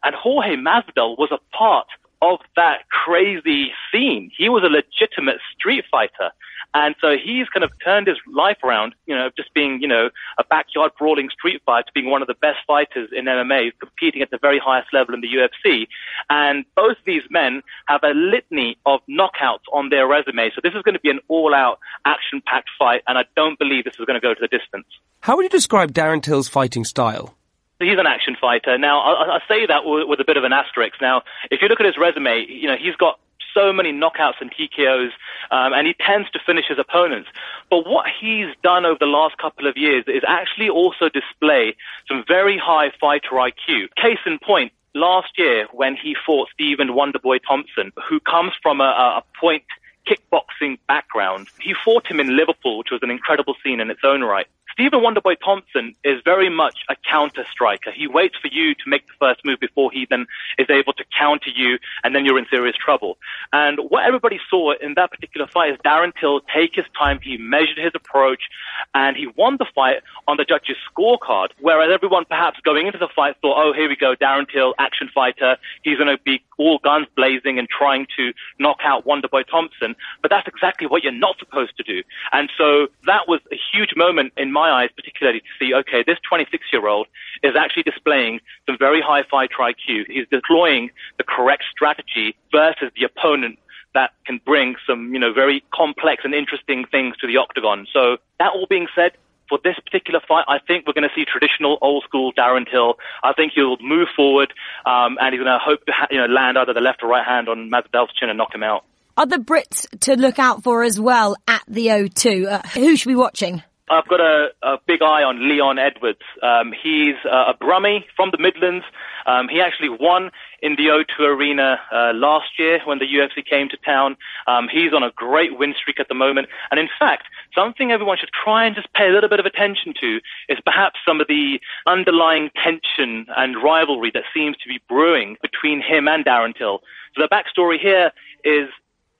And 0.04 0.14
Jorge 0.14 0.56
Masvidal 0.56 1.18
was 1.18 1.30
a 1.32 1.38
part 1.56 1.86
of 2.32 2.40
that 2.56 2.88
crazy 2.90 3.72
scene. 3.90 4.30
He 4.36 4.48
was 4.48 4.62
a 4.62 4.68
legitimate 4.68 5.38
street 5.54 5.84
fighter. 5.90 6.30
And 6.74 6.94
so 7.00 7.16
he's 7.16 7.48
kind 7.48 7.64
of 7.64 7.70
turned 7.82 8.06
his 8.06 8.18
life 8.26 8.58
around, 8.62 8.94
you 9.06 9.14
know, 9.14 9.30
just 9.36 9.54
being, 9.54 9.80
you 9.80 9.88
know, 9.88 10.10
a 10.38 10.44
backyard 10.44 10.92
brawling 10.98 11.30
street 11.30 11.62
fighter 11.64 11.86
to 11.86 11.92
being 11.94 12.10
one 12.10 12.20
of 12.20 12.28
the 12.28 12.34
best 12.34 12.58
fighters 12.66 13.08
in 13.12 13.24
MMA, 13.24 13.72
competing 13.80 14.20
at 14.20 14.30
the 14.30 14.38
very 14.38 14.58
highest 14.58 14.92
level 14.92 15.14
in 15.14 15.20
the 15.20 15.28
UFC. 15.28 15.86
And 16.28 16.64
both 16.74 16.96
these 17.06 17.22
men 17.30 17.62
have 17.86 18.02
a 18.02 18.12
litany 18.12 18.76
of 18.84 19.00
knockouts 19.08 19.64
on 19.72 19.88
their 19.88 20.06
resume. 20.06 20.50
So 20.54 20.60
this 20.62 20.74
is 20.74 20.82
going 20.82 20.94
to 20.94 21.00
be 21.00 21.10
an 21.10 21.20
all 21.28 21.54
out 21.54 21.78
action 22.04 22.42
packed 22.44 22.70
fight. 22.78 23.02
And 23.06 23.16
I 23.16 23.24
don't 23.36 23.58
believe 23.58 23.84
this 23.84 23.94
is 23.98 24.04
going 24.04 24.20
to 24.20 24.20
go 24.20 24.34
to 24.34 24.40
the 24.40 24.48
distance. 24.48 24.86
How 25.20 25.36
would 25.36 25.44
you 25.44 25.48
describe 25.48 25.92
Darren 25.92 26.22
Till's 26.22 26.48
fighting 26.48 26.84
style? 26.84 27.34
He's 27.78 27.98
an 27.98 28.06
action 28.06 28.36
fighter. 28.40 28.78
Now, 28.78 29.00
I, 29.00 29.36
I 29.36 29.40
say 29.48 29.66
that 29.66 29.84
with, 29.84 30.08
with 30.08 30.20
a 30.20 30.24
bit 30.24 30.36
of 30.36 30.44
an 30.44 30.52
asterisk. 30.52 30.96
Now, 31.00 31.22
if 31.50 31.60
you 31.60 31.68
look 31.68 31.80
at 31.80 31.86
his 31.86 31.98
resume, 31.98 32.46
you 32.48 32.68
know, 32.68 32.76
he's 32.76 32.96
got 32.96 33.18
so 33.52 33.72
many 33.72 33.92
knockouts 33.92 34.40
and 34.40 34.52
TKOs, 34.52 35.10
um, 35.50 35.72
and 35.72 35.86
he 35.86 35.94
tends 35.94 36.30
to 36.30 36.38
finish 36.44 36.66
his 36.68 36.78
opponents. 36.78 37.28
But 37.70 37.86
what 37.86 38.06
he's 38.20 38.54
done 38.62 38.84
over 38.84 38.98
the 38.98 39.06
last 39.06 39.38
couple 39.38 39.66
of 39.66 39.76
years 39.76 40.04
is 40.06 40.22
actually 40.26 40.68
also 40.68 41.08
display 41.08 41.74
some 42.08 42.24
very 42.28 42.58
high 42.58 42.92
fighter 43.00 43.30
IQ. 43.30 43.88
Case 43.96 44.18
in 44.26 44.38
point, 44.38 44.72
last 44.94 45.38
year 45.38 45.66
when 45.72 45.96
he 45.96 46.14
fought 46.26 46.48
Stephen 46.52 46.88
Wonderboy 46.88 47.40
Thompson, 47.46 47.92
who 48.08 48.20
comes 48.20 48.52
from 48.62 48.80
a, 48.80 49.20
a 49.20 49.22
point 49.38 49.64
kickboxing 50.06 50.78
background. 50.86 51.48
He 51.60 51.74
fought 51.84 52.06
him 52.06 52.20
in 52.20 52.36
Liverpool, 52.36 52.78
which 52.78 52.90
was 52.90 53.00
an 53.02 53.10
incredible 53.10 53.54
scene 53.62 53.80
in 53.80 53.90
its 53.90 54.00
own 54.04 54.22
right. 54.22 54.46
Stephen 54.76 55.00
Wonderboy 55.00 55.36
Thompson 55.42 55.94
is 56.04 56.20
very 56.22 56.50
much 56.50 56.80
a 56.90 56.96
counter 57.10 57.46
striker. 57.50 57.90
He 57.90 58.06
waits 58.06 58.36
for 58.36 58.48
you 58.48 58.74
to 58.74 58.82
make 58.86 59.06
the 59.06 59.14
first 59.18 59.42
move 59.42 59.58
before 59.58 59.90
he 59.90 60.06
then 60.10 60.26
is 60.58 60.68
able 60.68 60.92
to 60.92 61.04
counter 61.18 61.48
you, 61.48 61.78
and 62.04 62.14
then 62.14 62.26
you're 62.26 62.38
in 62.38 62.44
serious 62.50 62.76
trouble. 62.76 63.16
And 63.54 63.78
what 63.88 64.04
everybody 64.04 64.38
saw 64.50 64.74
in 64.74 64.92
that 64.96 65.10
particular 65.10 65.46
fight 65.46 65.72
is 65.72 65.78
Darren 65.78 66.12
Till 66.20 66.40
take 66.40 66.74
his 66.74 66.84
time. 66.98 67.20
He 67.22 67.38
measured 67.38 67.78
his 67.78 67.92
approach, 67.94 68.50
and 68.94 69.16
he 69.16 69.28
won 69.28 69.56
the 69.56 69.64
fight 69.74 70.02
on 70.28 70.36
the 70.36 70.44
judges' 70.44 70.76
scorecard. 70.92 71.48
Whereas 71.58 71.90
everyone 71.90 72.26
perhaps 72.26 72.60
going 72.60 72.86
into 72.86 72.98
the 72.98 73.08
fight 73.16 73.36
thought, 73.40 73.56
oh, 73.56 73.72
here 73.72 73.88
we 73.88 73.96
go, 73.96 74.14
Darren 74.14 74.46
Till, 74.46 74.74
action 74.78 75.08
fighter. 75.14 75.56
He's 75.84 75.96
going 75.96 76.14
to 76.14 76.22
be 76.22 76.42
all 76.58 76.78
guns 76.78 77.06
blazing 77.16 77.58
and 77.58 77.66
trying 77.66 78.06
to 78.18 78.34
knock 78.58 78.80
out 78.84 79.06
Wonderboy 79.06 79.46
Thompson. 79.50 79.96
But 80.20 80.30
that's 80.30 80.48
exactly 80.48 80.86
what 80.86 81.02
you're 81.02 81.12
not 81.12 81.38
supposed 81.38 81.78
to 81.78 81.82
do. 81.82 82.02
And 82.32 82.50
so 82.58 82.88
that 83.04 83.26
was 83.26 83.40
a 83.50 83.56
huge 83.72 83.94
moment 83.96 84.34
in 84.36 84.52
my 84.52 84.65
eyes, 84.70 84.90
particularly 84.94 85.40
to 85.40 85.46
see, 85.58 85.74
okay, 85.74 86.02
this 86.06 86.18
26 86.28 86.64
year 86.72 86.86
old 86.86 87.06
is 87.42 87.54
actually 87.58 87.84
displaying 87.84 88.40
some 88.66 88.76
very 88.78 89.00
high 89.00 89.22
fight 89.30 89.50
IQ. 89.58 90.04
He's 90.08 90.26
deploying 90.30 90.90
the 91.18 91.24
correct 91.24 91.64
strategy 91.70 92.36
versus 92.52 92.90
the 92.98 93.04
opponent 93.04 93.58
that 93.94 94.12
can 94.26 94.40
bring 94.44 94.76
some, 94.86 95.14
you 95.14 95.18
know, 95.18 95.32
very 95.32 95.64
complex 95.74 96.22
and 96.24 96.34
interesting 96.34 96.84
things 96.90 97.16
to 97.18 97.26
the 97.26 97.38
octagon. 97.38 97.86
So 97.92 98.18
that 98.38 98.52
all 98.54 98.66
being 98.68 98.86
said, 98.94 99.12
for 99.48 99.58
this 99.62 99.76
particular 99.84 100.20
fight, 100.26 100.44
I 100.48 100.58
think 100.58 100.86
we're 100.86 100.92
going 100.92 101.08
to 101.08 101.14
see 101.14 101.24
traditional 101.24 101.78
old 101.80 102.04
school 102.04 102.32
Darren 102.32 102.70
Till. 102.70 102.94
I 103.22 103.32
think 103.32 103.52
he'll 103.54 103.76
move 103.80 104.08
forward, 104.14 104.52
um, 104.84 105.18
and 105.20 105.32
he's 105.32 105.42
going 105.42 105.52
to 105.52 105.58
hope 105.58 105.84
to, 105.86 105.92
ha- 105.92 106.08
you 106.10 106.18
know, 106.18 106.26
land 106.26 106.58
either 106.58 106.74
the 106.74 106.80
left 106.80 107.02
or 107.02 107.08
right 107.08 107.24
hand 107.24 107.48
on 107.48 107.70
Masvidal's 107.70 108.12
chin 108.18 108.28
and 108.28 108.38
knock 108.38 108.54
him 108.54 108.62
out. 108.62 108.84
Other 109.16 109.38
Brits 109.38 109.86
to 110.00 110.16
look 110.16 110.38
out 110.38 110.62
for 110.62 110.82
as 110.82 111.00
well 111.00 111.36
at 111.48 111.62
the 111.66 111.86
O2. 111.86 112.46
Uh, 112.46 112.68
who 112.74 112.96
should 112.96 113.08
be 113.08 113.14
watching? 113.14 113.62
I've 113.88 114.08
got 114.08 114.20
a, 114.20 114.48
a 114.62 114.78
big 114.84 115.00
eye 115.00 115.22
on 115.22 115.48
Leon 115.48 115.78
Edwards. 115.78 116.22
Um, 116.42 116.72
he's 116.72 117.14
uh, 117.24 117.52
a 117.52 117.54
Brummie 117.54 118.04
from 118.16 118.32
the 118.32 118.38
Midlands. 118.38 118.84
Um, 119.26 119.48
he 119.48 119.60
actually 119.60 119.90
won 119.90 120.30
in 120.60 120.74
the 120.74 120.86
O2 120.86 121.20
Arena 121.20 121.78
uh, 121.92 122.12
last 122.12 122.58
year 122.58 122.80
when 122.84 122.98
the 122.98 123.04
UFC 123.04 123.46
came 123.48 123.68
to 123.68 123.76
town. 123.76 124.16
Um, 124.48 124.68
he's 124.72 124.92
on 124.92 125.04
a 125.04 125.12
great 125.12 125.56
win 125.56 125.72
streak 125.78 126.00
at 126.00 126.08
the 126.08 126.14
moment. 126.14 126.48
And 126.72 126.80
in 126.80 126.88
fact, 126.98 127.28
something 127.54 127.92
everyone 127.92 128.18
should 128.18 128.30
try 128.32 128.66
and 128.66 128.74
just 128.74 128.92
pay 128.92 129.08
a 129.08 129.12
little 129.12 129.28
bit 129.28 129.38
of 129.38 129.46
attention 129.46 129.94
to 130.00 130.20
is 130.48 130.58
perhaps 130.64 130.98
some 131.06 131.20
of 131.20 131.28
the 131.28 131.60
underlying 131.86 132.50
tension 132.60 133.26
and 133.36 133.62
rivalry 133.62 134.10
that 134.14 134.24
seems 134.34 134.56
to 134.58 134.68
be 134.68 134.80
brewing 134.88 135.36
between 135.42 135.80
him 135.80 136.08
and 136.08 136.24
Darren 136.24 136.56
Till. 136.56 136.80
So 137.14 137.22
the 137.22 137.28
backstory 137.28 137.78
here 137.78 138.10
is 138.42 138.68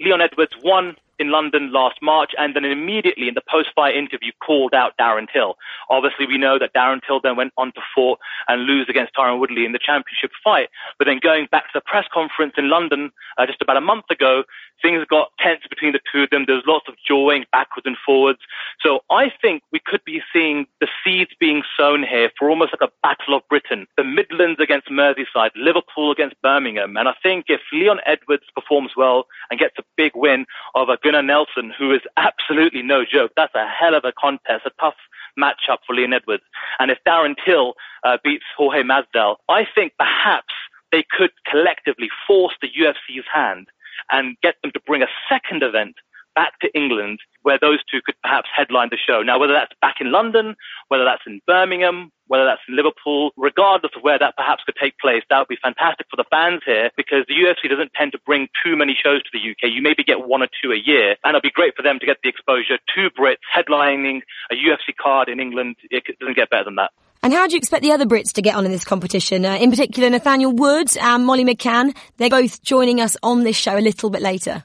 Leon 0.00 0.20
Edwards 0.20 0.52
won 0.64 0.96
in 1.18 1.30
London 1.30 1.72
last 1.72 1.98
March 2.02 2.32
and 2.38 2.54
then 2.54 2.64
immediately 2.64 3.28
in 3.28 3.34
the 3.34 3.42
post-fight 3.48 3.94
interview 3.96 4.32
called 4.44 4.74
out 4.74 4.92
Darren 5.00 5.26
Till. 5.32 5.56
Obviously, 5.90 6.26
we 6.26 6.38
know 6.38 6.58
that 6.58 6.74
Darren 6.74 7.00
Till 7.06 7.20
then 7.20 7.36
went 7.36 7.52
on 7.56 7.72
to 7.72 7.80
fight 7.94 8.18
and 8.48 8.62
lose 8.62 8.86
against 8.88 9.14
Tyron 9.14 9.40
Woodley 9.40 9.64
in 9.64 9.72
the 9.72 9.78
championship 9.78 10.30
fight. 10.42 10.68
But 10.98 11.06
then 11.06 11.18
going 11.22 11.48
back 11.50 11.64
to 11.64 11.70
the 11.74 11.80
press 11.80 12.04
conference 12.12 12.54
in 12.56 12.68
London 12.68 13.10
uh, 13.38 13.46
just 13.46 13.62
about 13.62 13.76
a 13.76 13.80
month 13.80 14.04
ago, 14.10 14.44
things 14.82 15.04
got 15.08 15.32
tense 15.38 15.62
between 15.68 15.92
the 15.92 16.00
two 16.12 16.22
of 16.22 16.30
them. 16.30 16.44
There 16.46 16.54
was 16.54 16.64
lots 16.66 16.86
of 16.88 16.94
jawing 17.06 17.44
backwards 17.52 17.86
and 17.86 17.96
forwards. 18.04 18.40
So 18.80 19.00
I 19.10 19.32
think 19.40 19.62
we 19.72 19.80
could 19.84 20.04
be 20.04 20.22
seeing 20.32 20.66
the 20.80 20.88
seeds 21.04 21.30
being 21.38 21.62
sown 21.76 22.02
here 22.02 22.30
for 22.38 22.50
almost 22.50 22.72
like 22.72 22.88
a 22.88 22.92
battle 23.02 23.34
of 23.34 23.42
Britain. 23.48 23.86
The 23.96 24.04
Midlands 24.04 24.60
against 24.60 24.88
Merseyside, 24.88 25.50
Liverpool 25.56 26.10
against 26.10 26.40
Birmingham. 26.42 26.96
And 26.96 27.08
I 27.08 27.14
think 27.22 27.46
if 27.48 27.60
Leon 27.72 28.00
Edwards 28.06 28.44
performs 28.54 28.92
well 28.96 29.26
and 29.50 29.60
gets 29.60 29.76
a 29.78 29.84
big 29.96 30.12
win 30.14 30.46
over 30.74 30.96
Gunnar 31.02 31.22
Nelson, 31.22 31.72
who 31.76 31.92
is 31.92 32.02
absolutely 32.16 32.82
no 32.82 33.04
joke, 33.04 33.32
that's 33.36 33.54
a 33.54 33.66
hell 33.66 33.94
of 33.94 34.04
a 34.04 34.12
contest, 34.12 34.66
a 34.66 34.70
tough 34.80 34.94
matchup 35.38 35.78
for 35.86 35.94
Leon 35.94 36.12
Edwards. 36.12 36.44
And 36.78 36.90
if 36.90 36.98
Darren 37.06 37.34
Till 37.44 37.74
uh, 38.04 38.18
beats 38.22 38.44
Jorge 38.56 38.82
Masvidal, 38.82 39.36
I 39.48 39.66
think 39.74 39.92
perhaps 39.98 40.52
they 40.92 41.04
could 41.10 41.30
collectively 41.50 42.08
force 42.26 42.54
the 42.60 42.68
UFC's 42.68 43.26
hand 43.32 43.68
and 44.10 44.36
get 44.42 44.56
them 44.62 44.72
to 44.72 44.80
bring 44.86 45.02
a 45.02 45.08
second 45.28 45.62
event 45.62 45.96
back 46.36 46.60
to 46.60 46.68
England 46.76 47.18
where 47.42 47.58
those 47.60 47.78
two 47.90 48.00
could 48.04 48.14
perhaps 48.22 48.48
headline 48.54 48.88
the 48.90 48.98
show. 48.98 49.22
Now, 49.22 49.40
whether 49.40 49.54
that's 49.54 49.72
back 49.80 49.96
in 50.00 50.12
London, 50.12 50.54
whether 50.88 51.04
that's 51.04 51.22
in 51.26 51.40
Birmingham, 51.46 52.12
whether 52.28 52.44
that's 52.44 52.60
in 52.68 52.76
Liverpool, 52.76 53.30
regardless 53.36 53.92
of 53.96 54.02
where 54.02 54.18
that 54.18 54.36
perhaps 54.36 54.62
could 54.64 54.76
take 54.80 54.98
place, 54.98 55.22
that 55.30 55.38
would 55.38 55.48
be 55.48 55.58
fantastic 55.62 56.06
for 56.10 56.16
the 56.16 56.24
fans 56.30 56.60
here 56.66 56.90
because 56.96 57.24
the 57.26 57.34
UFC 57.34 57.70
doesn't 57.70 57.92
tend 57.94 58.12
to 58.12 58.18
bring 58.26 58.48
too 58.62 58.76
many 58.76 58.94
shows 58.94 59.22
to 59.22 59.30
the 59.32 59.50
UK. 59.50 59.72
You 59.72 59.80
maybe 59.80 60.04
get 60.04 60.28
one 60.28 60.42
or 60.42 60.48
two 60.62 60.72
a 60.72 60.76
year, 60.76 61.16
and 61.24 61.34
it'd 61.34 61.42
be 61.42 61.50
great 61.50 61.74
for 61.74 61.82
them 61.82 61.98
to 61.98 62.06
get 62.06 62.18
the 62.22 62.28
exposure. 62.28 62.78
Two 62.94 63.08
Brits 63.10 63.46
headlining 63.54 64.20
a 64.50 64.54
UFC 64.54 64.94
card 65.00 65.28
in 65.28 65.40
England. 65.40 65.76
It 65.90 66.04
doesn't 66.20 66.36
get 66.36 66.50
better 66.50 66.64
than 66.64 66.76
that. 66.76 66.90
And 67.22 67.32
how 67.32 67.46
do 67.46 67.52
you 67.52 67.58
expect 67.58 67.82
the 67.82 67.92
other 67.92 68.06
Brits 68.06 68.32
to 68.34 68.42
get 68.42 68.54
on 68.54 68.64
in 68.64 68.70
this 68.70 68.84
competition? 68.84 69.44
Uh, 69.44 69.56
in 69.56 69.70
particular, 69.70 70.10
Nathaniel 70.10 70.52
Woods 70.52 70.96
and 70.96 71.24
Molly 71.24 71.44
McCann. 71.44 71.96
They're 72.16 72.30
both 72.30 72.62
joining 72.62 73.00
us 73.00 73.16
on 73.22 73.44
this 73.44 73.56
show 73.56 73.76
a 73.76 73.80
little 73.80 74.10
bit 74.10 74.22
later. 74.22 74.64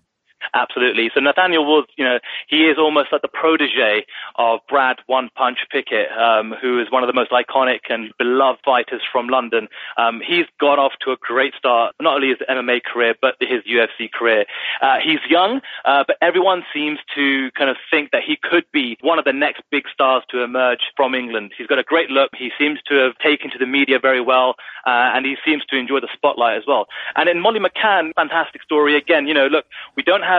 Absolutely. 0.53 1.10
So 1.13 1.19
Nathaniel 1.19 1.65
Woods, 1.65 1.88
you 1.98 2.03
know, 2.03 2.19
he 2.48 2.65
is 2.65 2.77
almost 2.77 3.12
like 3.12 3.21
the 3.21 3.27
protege 3.27 4.05
of 4.36 4.60
Brad 4.67 4.98
One 5.07 5.29
Punch 5.36 5.60
Pickett, 5.71 6.12
um, 6.12 6.53
who 6.62 6.79
is 6.79 6.91
one 6.91 7.03
of 7.03 7.07
the 7.07 7.13
most 7.13 7.31
iconic 7.31 7.81
and 7.89 8.12
beloved 8.17 8.60
fighters 8.63 9.01
from 9.12 9.27
London. 9.27 9.67
Um, 9.98 10.21
he's 10.25 10.45
got 10.60 10.79
off 10.79 10.93
to 11.05 11.12
a 11.12 11.17
great 11.17 11.53
start, 11.55 11.95
not 12.01 12.15
only 12.15 12.29
his 12.29 12.38
MMA 12.50 12.83
career, 12.83 13.15
but 13.21 13.36
his 13.39 13.63
UFC 13.63 14.12
career. 14.12 14.45
Uh, 14.81 14.98
he's 15.03 15.19
young, 15.29 15.62
uh, 15.86 16.03
but 16.05 16.17
everyone 16.21 16.63
seems 16.74 17.00
to 17.15 17.51
kind 17.51 17.69
of 17.69 17.77
think 17.89 18.12
that 18.12 18.24
he 18.25 18.38
could 18.41 18.65
be 18.71 18.98
one 19.01 19.19
of 19.19 19.25
the 19.25 19.33
next 19.33 19.62
big 19.71 19.83
stars 19.93 20.24
to 20.29 20.41
emerge 20.41 20.79
from 20.95 21.15
England. 21.15 21.51
He's 21.57 21.67
got 21.67 21.79
a 21.79 21.83
great 21.83 22.10
look. 22.10 22.31
He 22.38 22.51
seems 22.57 22.79
to 22.88 22.95
have 22.95 23.17
taken 23.19 23.51
to 23.51 23.57
the 23.57 23.65
media 23.65 24.00
very 24.00 24.21
well, 24.21 24.55
uh, 24.86 25.12
and 25.13 25.25
he 25.25 25.36
seems 25.45 25.63
to 25.65 25.77
enjoy 25.77 26.00
the 26.00 26.10
spotlight 26.13 26.57
as 26.57 26.63
well. 26.67 26.88
And 27.15 27.29
in 27.29 27.39
Molly 27.39 27.60
McCann, 27.60 28.12
fantastic 28.15 28.63
story 28.63 28.98
again. 28.98 29.27
You 29.27 29.33
know, 29.33 29.48
look, 29.48 29.65
we 29.95 30.03
don't 30.03 30.24
have 30.24 30.30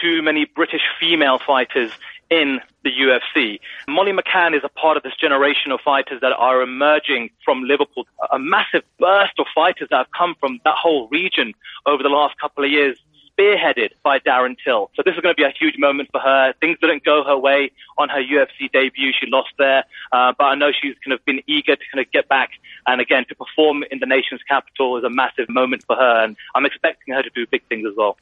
too 0.00 0.22
many 0.22 0.44
British 0.44 0.82
female 1.00 1.38
fighters 1.38 1.90
in 2.30 2.60
the 2.82 2.90
UFC. 2.90 3.60
Molly 3.88 4.12
McCann 4.12 4.56
is 4.56 4.62
a 4.64 4.68
part 4.68 4.96
of 4.96 5.02
this 5.02 5.14
generation 5.16 5.70
of 5.70 5.80
fighters 5.80 6.20
that 6.20 6.32
are 6.32 6.60
emerging 6.60 7.30
from 7.44 7.62
Liverpool, 7.62 8.06
a 8.32 8.38
massive 8.38 8.82
burst 8.98 9.38
of 9.38 9.46
fighters 9.54 9.88
that 9.90 9.96
have 9.96 10.10
come 10.16 10.34
from 10.40 10.60
that 10.64 10.74
whole 10.74 11.08
region 11.08 11.52
over 11.86 12.02
the 12.02 12.08
last 12.08 12.38
couple 12.38 12.64
of 12.64 12.70
years 12.70 12.98
spearheaded 13.36 13.90
by 14.02 14.18
Darren 14.18 14.56
Till. 14.62 14.90
So 14.94 15.02
this 15.04 15.14
is 15.14 15.20
going 15.20 15.34
to 15.34 15.36
be 15.36 15.44
a 15.44 15.52
huge 15.58 15.78
moment 15.78 16.08
for 16.10 16.20
her. 16.20 16.54
Things 16.60 16.78
didn't 16.80 17.04
go 17.04 17.22
her 17.24 17.36
way 17.36 17.70
on 17.98 18.08
her 18.08 18.22
UFC 18.22 18.70
debut. 18.72 19.12
She 19.12 19.26
lost 19.26 19.50
there. 19.58 19.84
Uh, 20.12 20.32
but 20.36 20.44
I 20.44 20.54
know 20.54 20.72
she's 20.72 20.94
kind 21.04 21.12
of 21.12 21.24
been 21.24 21.42
eager 21.46 21.76
to 21.76 21.82
kind 21.92 22.04
of 22.04 22.10
get 22.12 22.28
back. 22.28 22.50
And 22.86 23.00
again, 23.00 23.24
to 23.28 23.34
perform 23.34 23.84
in 23.90 23.98
the 23.98 24.06
nation's 24.06 24.42
capital 24.42 24.96
is 24.96 25.04
a 25.04 25.10
massive 25.10 25.48
moment 25.48 25.84
for 25.86 25.96
her. 25.96 26.24
And 26.24 26.36
I'm 26.54 26.66
expecting 26.66 27.14
her 27.14 27.22
to 27.22 27.30
do 27.30 27.46
big 27.46 27.62
things 27.68 27.86
as 27.86 27.94
well. 27.96 28.16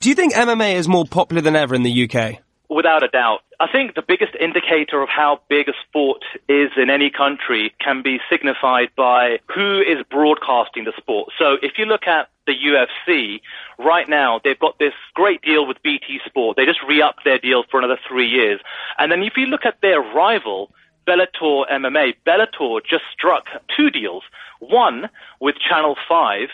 Do 0.00 0.08
you 0.08 0.14
think 0.14 0.32
MMA 0.32 0.76
is 0.76 0.88
more 0.88 1.04
popular 1.04 1.42
than 1.42 1.54
ever 1.54 1.74
in 1.74 1.82
the 1.82 2.08
UK? 2.08 2.38
Without 2.70 3.02
a 3.02 3.08
doubt. 3.08 3.40
I 3.60 3.70
think 3.70 3.94
the 3.94 4.02
biggest 4.02 4.34
indicator 4.40 5.02
of 5.02 5.10
how 5.10 5.42
big 5.50 5.68
a 5.68 5.74
sport 5.86 6.22
is 6.48 6.70
in 6.78 6.88
any 6.88 7.10
country 7.10 7.74
can 7.84 8.00
be 8.00 8.18
signified 8.30 8.88
by 8.96 9.40
who 9.54 9.80
is 9.82 9.98
broadcasting 10.10 10.84
the 10.84 10.94
sport. 10.96 11.34
So 11.38 11.58
if 11.60 11.72
you 11.76 11.84
look 11.84 12.06
at 12.06 12.30
the 12.46 12.54
UFC, 12.54 13.42
right 13.78 14.08
now 14.08 14.40
they've 14.42 14.58
got 14.58 14.78
this 14.78 14.94
great 15.12 15.42
deal 15.42 15.66
with 15.66 15.76
BT 15.82 16.20
Sport. 16.24 16.56
They 16.56 16.64
just 16.64 16.80
re-upped 16.88 17.24
their 17.26 17.38
deal 17.38 17.64
for 17.70 17.78
another 17.78 17.98
three 18.08 18.26
years. 18.26 18.58
And 18.96 19.12
then 19.12 19.22
if 19.22 19.34
you 19.36 19.44
look 19.44 19.66
at 19.66 19.82
their 19.82 20.00
rival, 20.00 20.70
Bellator 21.06 21.70
MMA, 21.70 22.14
Bellator 22.26 22.80
just 22.88 23.04
struck 23.12 23.48
two 23.76 23.90
deals. 23.90 24.22
One 24.60 25.10
with 25.40 25.56
Channel 25.56 25.96
5, 26.08 26.48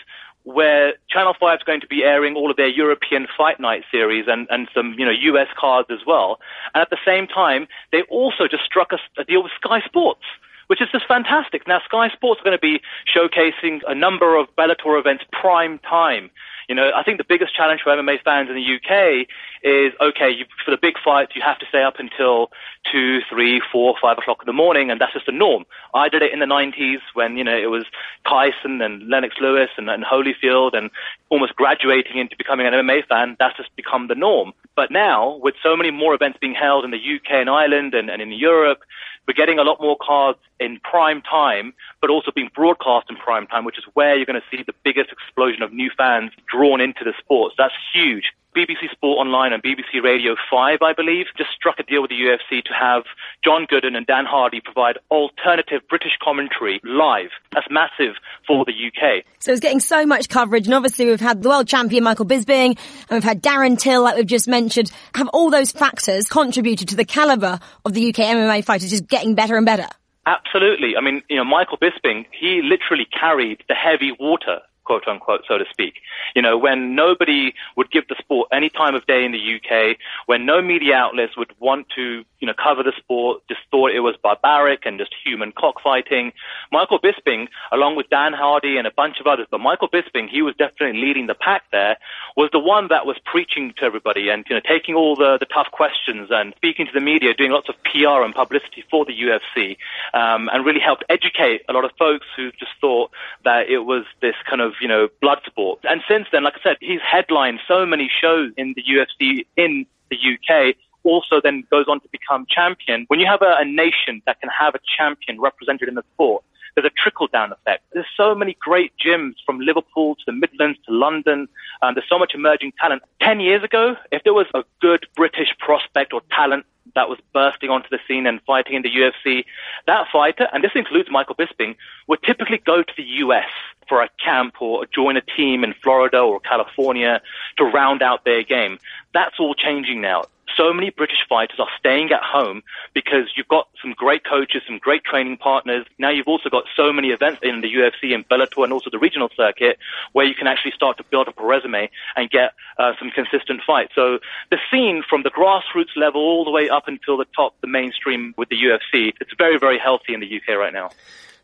where 0.47 0.93
Channel 1.09 1.35
5 1.37 1.59
is 1.59 1.63
going 1.63 1.81
to 1.81 1.87
be 1.87 2.03
airing 2.03 2.35
all 2.35 2.49
of 2.49 2.55
their 2.55 2.69
European 2.69 3.27
Fight 3.37 3.59
Night 3.59 3.83
series 3.91 4.25
and, 4.27 4.47
and 4.49 4.69
some, 4.73 4.95
you 4.97 5.05
know, 5.05 5.11
US 5.11 5.47
cards 5.57 5.89
as 5.91 5.99
well. 6.07 6.39
And 6.73 6.81
at 6.81 6.89
the 6.89 6.97
same 7.05 7.27
time, 7.27 7.67
they 7.91 8.03
also 8.03 8.47
just 8.47 8.63
struck 8.63 8.93
a, 8.93 9.21
a 9.21 9.25
deal 9.25 9.43
with 9.43 9.51
Sky 9.61 9.81
Sports 9.85 10.23
which 10.67 10.81
is 10.81 10.89
just 10.91 11.07
fantastic. 11.07 11.65
Now, 11.65 11.79
Sky 11.85 12.09
Sports 12.09 12.41
are 12.41 12.43
going 12.43 12.57
to 12.57 12.59
be 12.59 12.81
showcasing 13.07 13.79
a 13.87 13.95
number 13.95 14.35
of 14.35 14.47
Bellator 14.57 14.99
events 14.99 15.23
prime 15.31 15.79
time. 15.79 16.29
You 16.67 16.75
know, 16.75 16.91
I 16.93 17.01
think 17.03 17.17
the 17.17 17.23
biggest 17.23 17.55
challenge 17.55 17.81
for 17.81 17.95
MMA 17.95 18.21
fans 18.23 18.49
in 18.49 18.55
the 18.55 18.75
UK 18.75 19.27
is 19.63 19.93
okay, 20.01 20.29
you, 20.29 20.45
for 20.65 20.71
the 20.71 20.77
big 20.77 20.95
fights, 21.03 21.31
you 21.33 21.41
have 21.41 21.57
to 21.59 21.65
stay 21.69 21.81
up 21.81 21.95
until 21.97 22.51
two, 22.91 23.21
three, 23.29 23.61
four, 23.71 23.95
five 24.01 24.17
o'clock 24.17 24.39
in 24.41 24.47
the 24.47 24.53
morning, 24.53 24.91
and 24.91 24.99
that's 24.99 25.13
just 25.13 25.27
the 25.27 25.31
norm. 25.31 25.65
I 25.93 26.09
did 26.09 26.21
it 26.23 26.33
in 26.33 26.39
the 26.39 26.45
90s 26.45 26.99
when, 27.13 27.37
you 27.37 27.43
know, 27.43 27.57
it 27.57 27.69
was 27.69 27.85
Tyson 28.27 28.81
and 28.81 29.07
Lennox 29.07 29.35
Lewis 29.39 29.69
and, 29.77 29.89
and 29.89 30.03
Holyfield 30.03 30.75
and 30.75 30.89
almost 31.29 31.55
graduating 31.55 32.17
into 32.17 32.35
becoming 32.37 32.67
an 32.67 32.73
MMA 32.73 33.07
fan. 33.07 33.37
That's 33.39 33.55
just 33.55 33.73
become 33.77 34.09
the 34.09 34.15
norm. 34.15 34.51
But 34.75 34.91
now, 34.91 35.39
with 35.41 35.55
so 35.63 35.77
many 35.77 35.91
more 35.91 36.13
events 36.13 36.37
being 36.41 36.53
held 36.53 36.83
in 36.83 36.91
the 36.91 36.97
UK 36.97 37.31
and 37.31 37.49
Ireland 37.49 37.93
and, 37.93 38.09
and 38.09 38.21
in 38.21 38.33
Europe, 38.33 38.79
we're 39.25 39.33
getting 39.33 39.57
a 39.57 39.63
lot 39.63 39.79
more 39.79 39.97
cards 40.01 40.39
in 40.59 40.79
prime 40.79 41.21
time, 41.21 41.73
but 42.01 42.09
also 42.09 42.31
being 42.33 42.49
broadcast 42.53 43.07
in 43.09 43.15
prime 43.15 43.47
time, 43.47 43.65
which 43.65 43.77
is 43.77 43.83
where 43.93 44.15
you're 44.15 44.25
going 44.25 44.39
to 44.39 44.57
see 44.57 44.63
the 44.65 44.73
biggest 44.83 45.11
explosion 45.11 45.61
of 45.63 45.73
new 45.73 45.89
fans 45.97 46.31
drawn 46.51 46.81
into 46.81 47.03
the 47.03 47.13
sport. 47.19 47.53
So 47.53 47.63
that's 47.63 47.75
huge. 47.93 48.33
BBC 48.57 48.89
Sport 48.91 49.19
Online 49.19 49.53
and 49.53 49.61
BBC 49.61 50.01
Radio 50.03 50.35
5, 50.49 50.79
I 50.81 50.93
believe, 50.93 51.27
just 51.37 51.51
struck 51.51 51.79
a 51.79 51.83
deal 51.83 52.01
with 52.01 52.09
the 52.09 52.15
UFC 52.15 52.63
to 52.63 52.73
have 52.73 53.03
John 53.43 53.67
Gooden 53.67 53.95
and 53.95 54.07
Dan 54.07 54.25
Hardy 54.25 54.61
provide 54.61 54.97
alternative 55.11 55.81
British 55.87 56.13
commentary 56.23 56.81
live. 56.83 57.29
That's 57.53 57.67
massive 57.69 58.15
for 58.47 58.65
the 58.65 58.71
UK. 58.71 59.25
So 59.37 59.51
it's 59.51 59.61
getting 59.61 59.79
so 59.79 60.07
much 60.07 60.27
coverage, 60.27 60.65
and 60.65 60.73
obviously 60.73 61.05
we've 61.05 61.19
had 61.19 61.43
the 61.43 61.49
world 61.49 61.67
champion 61.67 62.03
Michael 62.03 62.25
Bisping, 62.25 62.69
and 62.69 63.11
we've 63.11 63.23
had 63.23 63.43
Darren 63.43 63.77
Till, 63.77 64.01
like 64.01 64.15
we've 64.15 64.25
just 64.25 64.47
mentioned. 64.47 64.91
Have 65.13 65.29
all 65.33 65.51
those 65.51 65.71
factors 65.71 66.27
contributed 66.27 66.87
to 66.89 66.95
the 66.95 67.05
caliber 67.05 67.59
of 67.85 67.93
the 67.93 68.09
UK 68.09 68.15
MMA 68.15 68.65
fighters 68.65 68.89
just 68.89 69.07
getting 69.07 69.35
better 69.35 69.55
and 69.55 69.67
better? 69.67 69.87
Absolutely. 70.27 70.97
I 70.97 71.01
mean, 71.01 71.23
you 71.29 71.37
know, 71.37 71.45
Michael 71.45 71.77
Bisping, 71.77 72.25
he 72.37 72.61
literally 72.61 73.05
carried 73.05 73.63
the 73.69 73.73
heavy 73.75 74.11
water 74.19 74.59
quote 74.87 75.07
unquote, 75.07 75.41
so 75.47 75.57
to 75.57 75.65
speak. 75.69 75.95
You 76.33 76.41
know, 76.41 76.57
when 76.57 76.95
nobody 76.95 77.53
would 77.75 77.91
give 77.91 78.07
the 78.07 78.15
sport 78.17 78.47
any 78.53 78.69
time 78.69 78.95
of 78.95 79.05
day 79.05 79.25
in 79.25 79.33
the 79.33 79.55
UK, 79.55 79.97
when 80.27 80.45
no 80.45 80.61
media 80.61 80.95
outlets 80.95 81.35
would 81.37 81.51
want 81.59 81.87
to, 81.95 82.23
you 82.39 82.47
know, 82.47 82.53
cover 82.53 82.83
the 82.83 82.93
sport, 82.97 83.41
just 83.47 83.61
thought 83.71 83.91
it 83.91 83.99
was 83.99 84.15
barbaric 84.21 84.85
and 84.85 84.97
just 84.97 85.13
human 85.23 85.51
cockfighting. 85.51 86.33
Michael 86.71 86.99
Bisping, 86.99 87.47
along 87.71 87.95
with 87.95 88.09
Dan 88.09 88.33
Hardy 88.33 88.77
and 88.77 88.87
a 88.87 88.91
bunch 88.91 89.19
of 89.19 89.27
others, 89.27 89.47
but 89.49 89.59
Michael 89.59 89.89
Bisping, 89.89 90.29
he 90.29 90.41
was 90.41 90.55
definitely 90.55 91.01
leading 91.01 91.27
the 91.27 91.35
pack 91.35 91.63
there, 91.71 91.97
was 92.35 92.49
the 92.51 92.59
one 92.59 92.87
that 92.89 93.05
was 93.05 93.17
preaching 93.25 93.73
to 93.77 93.83
everybody 93.83 94.29
and, 94.29 94.45
you 94.49 94.55
know, 94.55 94.61
taking 94.67 94.95
all 94.95 95.15
the, 95.15 95.37
the 95.39 95.45
tough 95.45 95.71
questions 95.71 96.29
and 96.31 96.53
speaking 96.55 96.85
to 96.85 96.91
the 96.93 97.01
media, 97.01 97.33
doing 97.33 97.51
lots 97.51 97.69
of 97.69 97.75
PR 97.83 98.23
and 98.23 98.33
publicity 98.33 98.83
for 98.89 99.05
the 99.05 99.13
UFC, 99.13 99.77
um, 100.13 100.49
and 100.53 100.65
really 100.65 100.79
helped 100.79 101.03
educate 101.09 101.61
a 101.69 101.73
lot 101.73 101.85
of 101.85 101.91
folks 101.97 102.25
who 102.35 102.51
just 102.51 102.71
thought 102.79 103.11
that 103.43 103.69
it 103.69 103.79
was 103.79 104.05
this 104.21 104.35
kind 104.49 104.61
of 104.61 104.73
you 104.81 104.87
know, 104.87 105.09
blood 105.21 105.39
sport. 105.45 105.79
And 105.83 106.01
since 106.07 106.27
then, 106.31 106.43
like 106.43 106.55
I 106.59 106.63
said, 106.63 106.77
he's 106.79 107.01
headlined 107.01 107.59
so 107.67 107.85
many 107.85 108.09
shows 108.21 108.51
in 108.57 108.73
the 108.75 108.83
UFC 108.83 109.45
in 109.55 109.85
the 110.09 110.17
UK 110.17 110.75
also 111.03 111.41
then 111.41 111.63
goes 111.69 111.85
on 111.87 111.99
to 112.01 112.07
become 112.11 112.45
champion. 112.49 113.05
When 113.07 113.19
you 113.19 113.25
have 113.27 113.41
a, 113.41 113.55
a, 113.59 113.65
nation 113.65 114.21
that 114.25 114.39
can 114.39 114.49
have 114.49 114.75
a 114.75 114.79
champion 114.97 115.39
represented 115.39 115.87
in 115.87 115.95
the 115.95 116.03
sport, 116.13 116.43
there's 116.75 116.85
a 116.85 117.01
trickle 117.01 117.27
down 117.27 117.51
effect. 117.51 117.83
There's 117.93 118.05
so 118.15 118.35
many 118.35 118.55
great 118.59 118.93
gyms 119.03 119.35
from 119.45 119.59
Liverpool 119.59 120.15
to 120.15 120.21
the 120.27 120.31
Midlands 120.31 120.77
to 120.85 120.93
London. 120.93 121.47
Um, 121.81 121.95
there's 121.95 122.07
so 122.07 122.19
much 122.19 122.33
emerging 122.35 122.73
talent. 122.79 123.01
Ten 123.19 123.39
years 123.39 123.63
ago, 123.63 123.95
if 124.11 124.23
there 124.23 124.33
was 124.33 124.45
a 124.53 124.63
good 124.79 125.07
British 125.15 125.49
prospect 125.57 126.13
or 126.13 126.21
talent 126.31 126.65
that 126.93 127.09
was 127.09 127.17
bursting 127.33 127.69
onto 127.69 127.89
the 127.89 127.99
scene 128.07 128.27
and 128.27 128.41
fighting 128.43 128.75
in 128.75 128.81
the 128.83 128.89
UFC, 128.89 129.45
that 129.87 130.07
fighter, 130.11 130.47
and 130.53 130.63
this 130.63 130.71
includes 130.75 131.09
Michael 131.11 131.35
Bisping, 131.35 131.75
would 132.07 132.21
typically 132.23 132.59
go 132.59 132.83
to 132.83 132.93
the 132.95 133.03
US 133.03 133.49
for 133.87 134.01
a 134.01 134.09
camp 134.23 134.61
or 134.61 134.85
join 134.85 135.17
a 135.17 135.21
team 135.21 135.63
in 135.63 135.73
Florida 135.81 136.19
or 136.19 136.39
California 136.39 137.21
to 137.57 137.63
round 137.63 138.01
out 138.01 138.25
their 138.25 138.43
game. 138.43 138.79
That's 139.13 139.39
all 139.39 139.53
changing 139.55 140.01
now. 140.01 140.25
So 140.55 140.73
many 140.73 140.89
British 140.89 141.25
fighters 141.27 141.59
are 141.59 141.67
staying 141.77 142.11
at 142.11 142.23
home 142.23 142.63
because 142.93 143.31
you've 143.35 143.47
got 143.47 143.67
some 143.81 143.93
great 143.93 144.23
coaches, 144.23 144.61
some 144.65 144.77
great 144.79 145.03
training 145.03 145.37
partners. 145.37 145.85
Now 145.97 146.09
you've 146.09 146.27
also 146.27 146.49
got 146.49 146.63
so 146.75 146.93
many 146.93 147.09
events 147.09 147.39
in 147.43 147.61
the 147.61 147.73
UFC 147.73 148.13
and 148.13 148.27
Bellator 148.27 148.63
and 148.63 148.73
also 148.73 148.89
the 148.89 148.99
regional 148.99 149.29
circuit 149.35 149.77
where 150.13 150.25
you 150.25 150.35
can 150.35 150.47
actually 150.47 150.71
start 150.71 150.97
to 150.97 151.03
build 151.03 151.27
up 151.27 151.39
a 151.39 151.45
resume 151.45 151.89
and 152.15 152.29
get 152.29 152.53
uh, 152.79 152.93
some 152.99 153.11
consistent 153.11 153.61
fights. 153.65 153.93
So 153.95 154.19
the 154.49 154.57
scene 154.71 155.03
from 155.07 155.23
the 155.23 155.31
grassroots 155.31 155.95
level 155.95 156.21
all 156.21 156.45
the 156.45 156.51
way 156.51 156.69
up 156.69 156.87
until 156.87 157.17
the 157.17 157.25
top, 157.35 157.53
the 157.61 157.67
mainstream 157.67 158.33
with 158.37 158.49
the 158.49 158.55
UFC, 158.55 159.13
it's 159.19 159.33
very, 159.37 159.59
very 159.59 159.77
healthy 159.77 160.13
in 160.13 160.19
the 160.19 160.37
UK 160.37 160.57
right 160.57 160.73
now. 160.73 160.89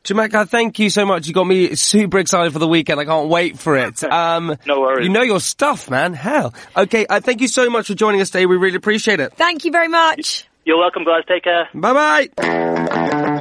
Jamaica, 0.04 0.46
thank 0.48 0.80
you 0.80 0.90
so 0.90 1.06
much. 1.06 1.28
You 1.28 1.34
got 1.34 1.46
me 1.48 1.76
super 1.76 2.20
excited 2.20 2.52
for 2.52 2.60
the 2.60 2.68
weekend. 2.68 3.00
I 3.00 3.06
can't 3.06 3.30
wait 3.30 3.58
for 3.60 3.76
it. 3.78 4.04
Um, 4.14 4.58
no 4.68 4.80
worries. 4.82 5.06
You 5.08 5.12
know 5.12 5.22
your 5.24 5.40
stuff, 5.40 5.90
man. 5.90 6.14
Hell. 6.14 6.54
Okay, 6.78 7.06
uh, 7.08 7.20
thank 7.20 7.42
you 7.42 7.48
so 7.48 7.70
much 7.70 7.88
for 7.88 7.96
joining 7.96 8.22
us 8.22 8.30
today. 8.30 8.46
We 8.46 8.58
really 8.58 8.76
appreciate 8.76 9.20
it. 9.20 9.34
Thank 9.34 9.66
you 9.66 9.72
very 9.72 9.88
much. 9.88 10.48
You're 10.66 10.78
welcome, 10.78 11.04
guys. 11.04 11.24
Take 11.28 11.44
care. 11.44 11.68
Bye 11.74 12.30
bye. 12.38 13.34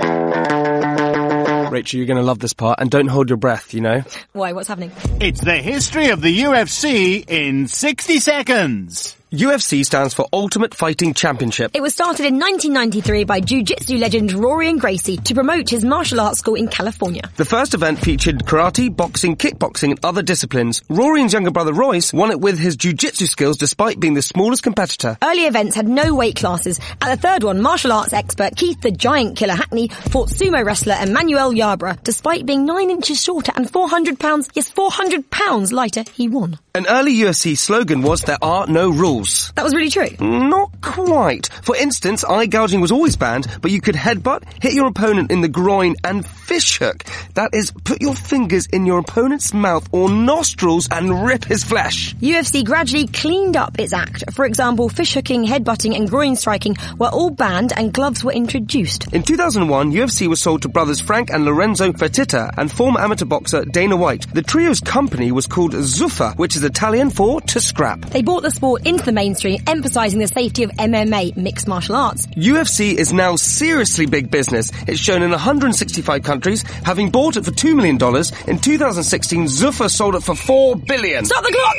Rachel, 1.70 1.98
you're 1.98 2.06
going 2.06 2.18
to 2.18 2.22
love 2.22 2.38
this 2.38 2.52
part, 2.52 2.80
and 2.80 2.90
don't 2.90 3.06
hold 3.06 3.28
your 3.30 3.36
breath, 3.36 3.74
you 3.74 3.80
know? 3.80 4.02
Why? 4.32 4.52
What's 4.52 4.68
happening? 4.68 4.92
It's 5.20 5.40
the 5.40 5.56
history 5.56 6.08
of 6.10 6.20
the 6.20 6.40
UFC 6.40 7.28
in 7.28 7.68
60 7.68 8.18
seconds. 8.18 9.16
UFC 9.32 9.82
stands 9.82 10.12
for 10.12 10.28
Ultimate 10.30 10.74
Fighting 10.74 11.14
Championship. 11.14 11.70
It 11.72 11.80
was 11.80 11.94
started 11.94 12.26
in 12.26 12.38
1993 12.38 13.24
by 13.24 13.40
jiu-jitsu 13.40 13.96
legend 13.96 14.28
Rorion 14.28 14.78
Gracie 14.78 15.16
to 15.16 15.32
promote 15.32 15.70
his 15.70 15.86
martial 15.86 16.20
arts 16.20 16.40
school 16.40 16.54
in 16.54 16.68
California. 16.68 17.22
The 17.38 17.46
first 17.46 17.72
event 17.72 17.98
featured 17.98 18.40
karate, 18.40 18.94
boxing, 18.94 19.36
kickboxing 19.36 19.92
and 19.92 20.04
other 20.04 20.20
disciplines. 20.20 20.82
Rorion's 20.90 21.32
younger 21.32 21.50
brother 21.50 21.72
Royce 21.72 22.12
won 22.12 22.30
it 22.30 22.40
with 22.42 22.58
his 22.58 22.76
jiu-jitsu 22.76 23.24
skills 23.24 23.56
despite 23.56 23.98
being 23.98 24.12
the 24.12 24.20
smallest 24.20 24.62
competitor. 24.62 25.16
Early 25.22 25.46
events 25.46 25.76
had 25.76 25.88
no 25.88 26.14
weight 26.14 26.36
classes. 26.36 26.78
At 27.00 27.08
the 27.08 27.16
third 27.16 27.42
one, 27.42 27.62
martial 27.62 27.92
arts 27.92 28.12
expert 28.12 28.54
Keith 28.54 28.82
the 28.82 28.90
Giant 28.90 29.38
Killer 29.38 29.54
Hackney 29.54 29.88
fought 29.88 30.28
sumo 30.28 30.62
wrestler 30.62 30.96
Emmanuel 31.00 31.52
Yarbrough. 31.52 32.02
Despite 32.02 32.44
being 32.44 32.66
9 32.66 32.90
inches 32.90 33.24
shorter 33.24 33.52
and 33.56 33.70
400 33.70 34.18
pounds, 34.18 34.50
yes 34.52 34.68
400 34.68 35.30
pounds 35.30 35.72
lighter, 35.72 36.04
he 36.12 36.28
won. 36.28 36.58
An 36.74 36.86
early 36.86 37.14
UFC 37.14 37.56
slogan 37.56 38.02
was 38.02 38.20
there 38.22 38.38
are 38.42 38.66
no 38.66 38.90
rules. 38.90 39.21
That 39.54 39.64
was 39.64 39.74
really 39.74 39.90
true. 39.90 40.08
Not 40.20 40.80
quite. 40.80 41.48
For 41.62 41.76
instance, 41.76 42.24
eye 42.24 42.46
gouging 42.46 42.80
was 42.80 42.92
always 42.92 43.16
banned, 43.16 43.46
but 43.60 43.70
you 43.70 43.80
could 43.80 43.94
headbutt, 43.94 44.42
hit 44.62 44.74
your 44.74 44.86
opponent 44.86 45.30
in 45.30 45.40
the 45.40 45.48
groin, 45.48 45.96
and 46.04 46.26
fishhook. 46.26 47.04
That 47.34 47.54
is, 47.54 47.70
put 47.84 48.02
your 48.02 48.14
fingers 48.14 48.66
in 48.66 48.86
your 48.86 48.98
opponent's 48.98 49.54
mouth 49.54 49.88
or 49.92 50.10
nostrils 50.10 50.88
and 50.90 51.24
rip 51.24 51.44
his 51.44 51.64
flesh. 51.64 52.14
UFC 52.16 52.64
gradually 52.64 53.06
cleaned 53.06 53.56
up 53.56 53.78
its 53.78 53.92
act. 53.92 54.24
For 54.32 54.44
example, 54.44 54.88
fishhooking, 54.88 55.46
headbutting, 55.46 55.96
and 55.96 56.08
groin 56.08 56.36
striking 56.36 56.76
were 56.98 57.08
all 57.08 57.30
banned, 57.30 57.72
and 57.76 57.92
gloves 57.92 58.24
were 58.24 58.32
introduced. 58.32 59.12
In 59.12 59.22
2001, 59.22 59.92
UFC 59.92 60.26
was 60.26 60.40
sold 60.40 60.62
to 60.62 60.68
brothers 60.68 61.00
Frank 61.00 61.30
and 61.30 61.44
Lorenzo 61.44 61.92
Fertitta 61.92 62.50
and 62.56 62.70
former 62.70 63.00
amateur 63.00 63.24
boxer 63.24 63.64
Dana 63.64 63.96
White. 63.96 64.32
The 64.32 64.42
trio's 64.42 64.80
company 64.80 65.32
was 65.32 65.46
called 65.46 65.72
Zuffa, 65.72 66.36
which 66.36 66.56
is 66.56 66.64
Italian 66.64 67.10
for 67.10 67.40
to 67.40 67.60
scrap. 67.60 68.00
They 68.10 68.22
brought 68.22 68.42
the 68.42 68.50
sport 68.50 68.86
into 68.86 69.04
the 69.04 69.11
the 69.12 69.14
mainstream, 69.14 69.62
emphasizing 69.66 70.18
the 70.18 70.26
safety 70.26 70.62
of 70.64 70.70
MMA, 70.70 71.36
mixed 71.36 71.68
martial 71.68 71.94
arts. 71.94 72.26
UFC 72.28 72.94
is 72.94 73.12
now 73.12 73.36
seriously 73.36 74.06
big 74.06 74.30
business. 74.30 74.72
It's 74.88 75.00
shown 75.00 75.22
in 75.22 75.30
165 75.30 76.22
countries, 76.22 76.62
having 76.84 77.10
bought 77.10 77.36
it 77.36 77.44
for 77.44 77.50
$2 77.50 77.76
million. 77.76 77.96
In 78.48 78.58
2016, 78.58 79.44
Zuffa 79.46 79.90
sold 79.90 80.14
it 80.14 80.22
for 80.22 80.34
4 80.34 80.76
billion. 80.76 81.24
Stop 81.24 81.44
the 81.44 81.52
clock! 81.52 81.76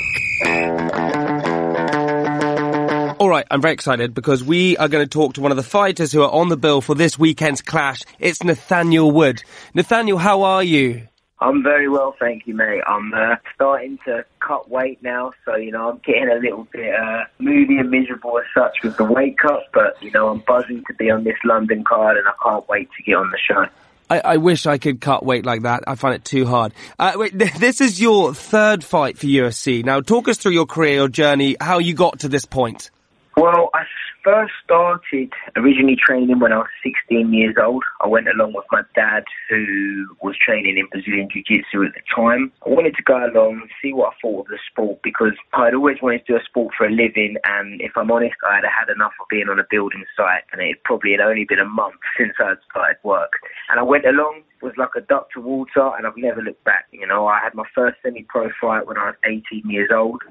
All 3.19 3.29
right, 3.29 3.45
I'm 3.49 3.61
very 3.61 3.73
excited 3.73 4.13
because 4.13 4.43
we 4.43 4.77
are 4.77 4.87
going 4.87 5.05
to 5.05 5.09
talk 5.09 5.35
to 5.35 5.41
one 5.41 5.51
of 5.51 5.57
the 5.57 5.63
fighters 5.63 6.11
who 6.11 6.21
are 6.21 6.31
on 6.31 6.49
the 6.49 6.57
bill 6.57 6.81
for 6.81 6.93
this 6.93 7.17
weekend's 7.17 7.61
clash. 7.61 8.01
It's 8.19 8.43
Nathaniel 8.43 9.11
Wood. 9.11 9.43
Nathaniel, 9.73 10.17
how 10.17 10.43
are 10.43 10.63
you? 10.63 11.07
I'm 11.43 11.61
very 11.61 11.89
well, 11.89 12.15
thank 12.17 12.47
you, 12.47 12.55
mate. 12.55 12.81
I'm 12.87 13.13
uh, 13.13 13.35
starting 13.53 13.99
to 14.05 14.23
cut 14.39 14.69
weight 14.69 15.03
now, 15.03 15.33
so 15.43 15.57
you 15.57 15.71
know 15.71 15.89
I'm 15.89 15.97
getting 15.97 16.29
a 16.29 16.35
little 16.35 16.65
bit 16.71 16.95
uh, 16.95 17.25
moody 17.37 17.79
and 17.79 17.91
miserable 17.91 18.39
as 18.39 18.45
such 18.53 18.81
with 18.81 18.95
the 18.95 19.03
weight 19.03 19.37
cut. 19.37 19.63
But 19.73 20.01
you 20.01 20.09
know 20.11 20.29
I'm 20.29 20.39
buzzing 20.39 20.85
to 20.87 20.93
be 20.93 21.11
on 21.11 21.25
this 21.25 21.35
London 21.43 21.83
card, 21.83 22.15
and 22.15 22.25
I 22.25 22.31
can't 22.41 22.67
wait 22.69 22.87
to 22.95 23.03
get 23.03 23.15
on 23.15 23.29
the 23.29 23.37
show. 23.37 23.65
I, 24.09 24.19
I 24.19 24.37
wish 24.37 24.65
I 24.65 24.77
could 24.77 25.01
cut 25.01 25.25
weight 25.25 25.45
like 25.45 25.63
that. 25.63 25.83
I 25.85 25.95
find 25.95 26.15
it 26.15 26.23
too 26.23 26.45
hard. 26.45 26.73
Uh, 26.97 27.11
wait, 27.15 27.37
this 27.37 27.81
is 27.81 27.99
your 27.99 28.33
third 28.33 28.81
fight 28.81 29.17
for 29.17 29.25
UFC. 29.25 29.83
Now, 29.83 29.99
talk 29.99 30.29
us 30.29 30.37
through 30.37 30.53
your 30.53 30.65
career, 30.65 30.93
your 30.93 31.09
journey, 31.09 31.57
how 31.59 31.79
you 31.79 31.93
got 31.93 32.19
to 32.19 32.29
this 32.29 32.45
point. 32.45 32.89
Well, 33.35 33.71
I 33.73 33.83
first 34.23 34.53
started 34.63 35.33
originally 35.55 35.95
training 35.95 36.39
when 36.39 36.53
I 36.53 36.57
was 36.57 36.67
16 36.83 37.33
years 37.33 37.55
old. 37.61 37.83
I 37.99 38.07
went 38.07 38.27
along 38.27 38.53
with 38.53 38.65
my 38.71 38.83
dad, 38.93 39.23
who 39.49 40.05
was 40.21 40.35
training 40.37 40.77
in 40.77 40.85
Brazilian 40.91 41.27
Jiu 41.33 41.41
Jitsu 41.41 41.83
at 41.83 41.93
the 41.95 42.01
time. 42.15 42.51
I 42.63 42.69
wanted 42.69 42.95
to 42.95 43.03
go 43.03 43.17
along 43.17 43.61
and 43.61 43.69
see 43.81 43.91
what 43.91 44.13
I 44.13 44.15
thought 44.21 44.41
of 44.41 44.47
the 44.47 44.59
sport 44.69 44.99
because 45.03 45.33
I'd 45.53 45.73
always 45.73 45.97
wanted 45.99 46.27
to 46.27 46.33
do 46.33 46.37
a 46.37 46.43
sport 46.45 46.75
for 46.77 46.85
a 46.85 46.91
living. 46.91 47.37
And 47.43 47.81
if 47.81 47.97
I'm 47.97 48.11
honest, 48.11 48.35
I 48.47 48.55
had 48.55 48.65
had 48.65 48.93
enough 48.93 49.13
of 49.19 49.27
being 49.29 49.49
on 49.49 49.59
a 49.59 49.65
building 49.69 50.05
site, 50.15 50.43
and 50.51 50.61
it 50.61 50.83
probably 50.83 51.11
had 51.11 51.21
only 51.21 51.45
been 51.45 51.59
a 51.59 51.65
month 51.65 51.95
since 52.17 52.33
I'd 52.39 52.61
started 52.69 52.97
work. 53.03 53.33
And 53.69 53.79
I 53.79 53.83
went 53.83 54.05
along, 54.05 54.43
was 54.61 54.73
like 54.77 54.95
a 54.95 55.01
duck 55.01 55.31
to 55.31 55.41
water, 55.41 55.89
and 55.97 56.05
I've 56.05 56.17
never 56.17 56.41
looked 56.41 56.63
back. 56.65 56.85
You 56.91 57.07
know, 57.07 57.25
I 57.25 57.39
had 57.43 57.55
my 57.55 57.65
first 57.73 57.97
semi-pro 58.03 58.51
fight 58.61 58.85
when 58.85 58.97
I 58.97 59.07
was 59.07 59.15
18 59.25 59.69
years 59.69 59.89
old, 59.91 60.21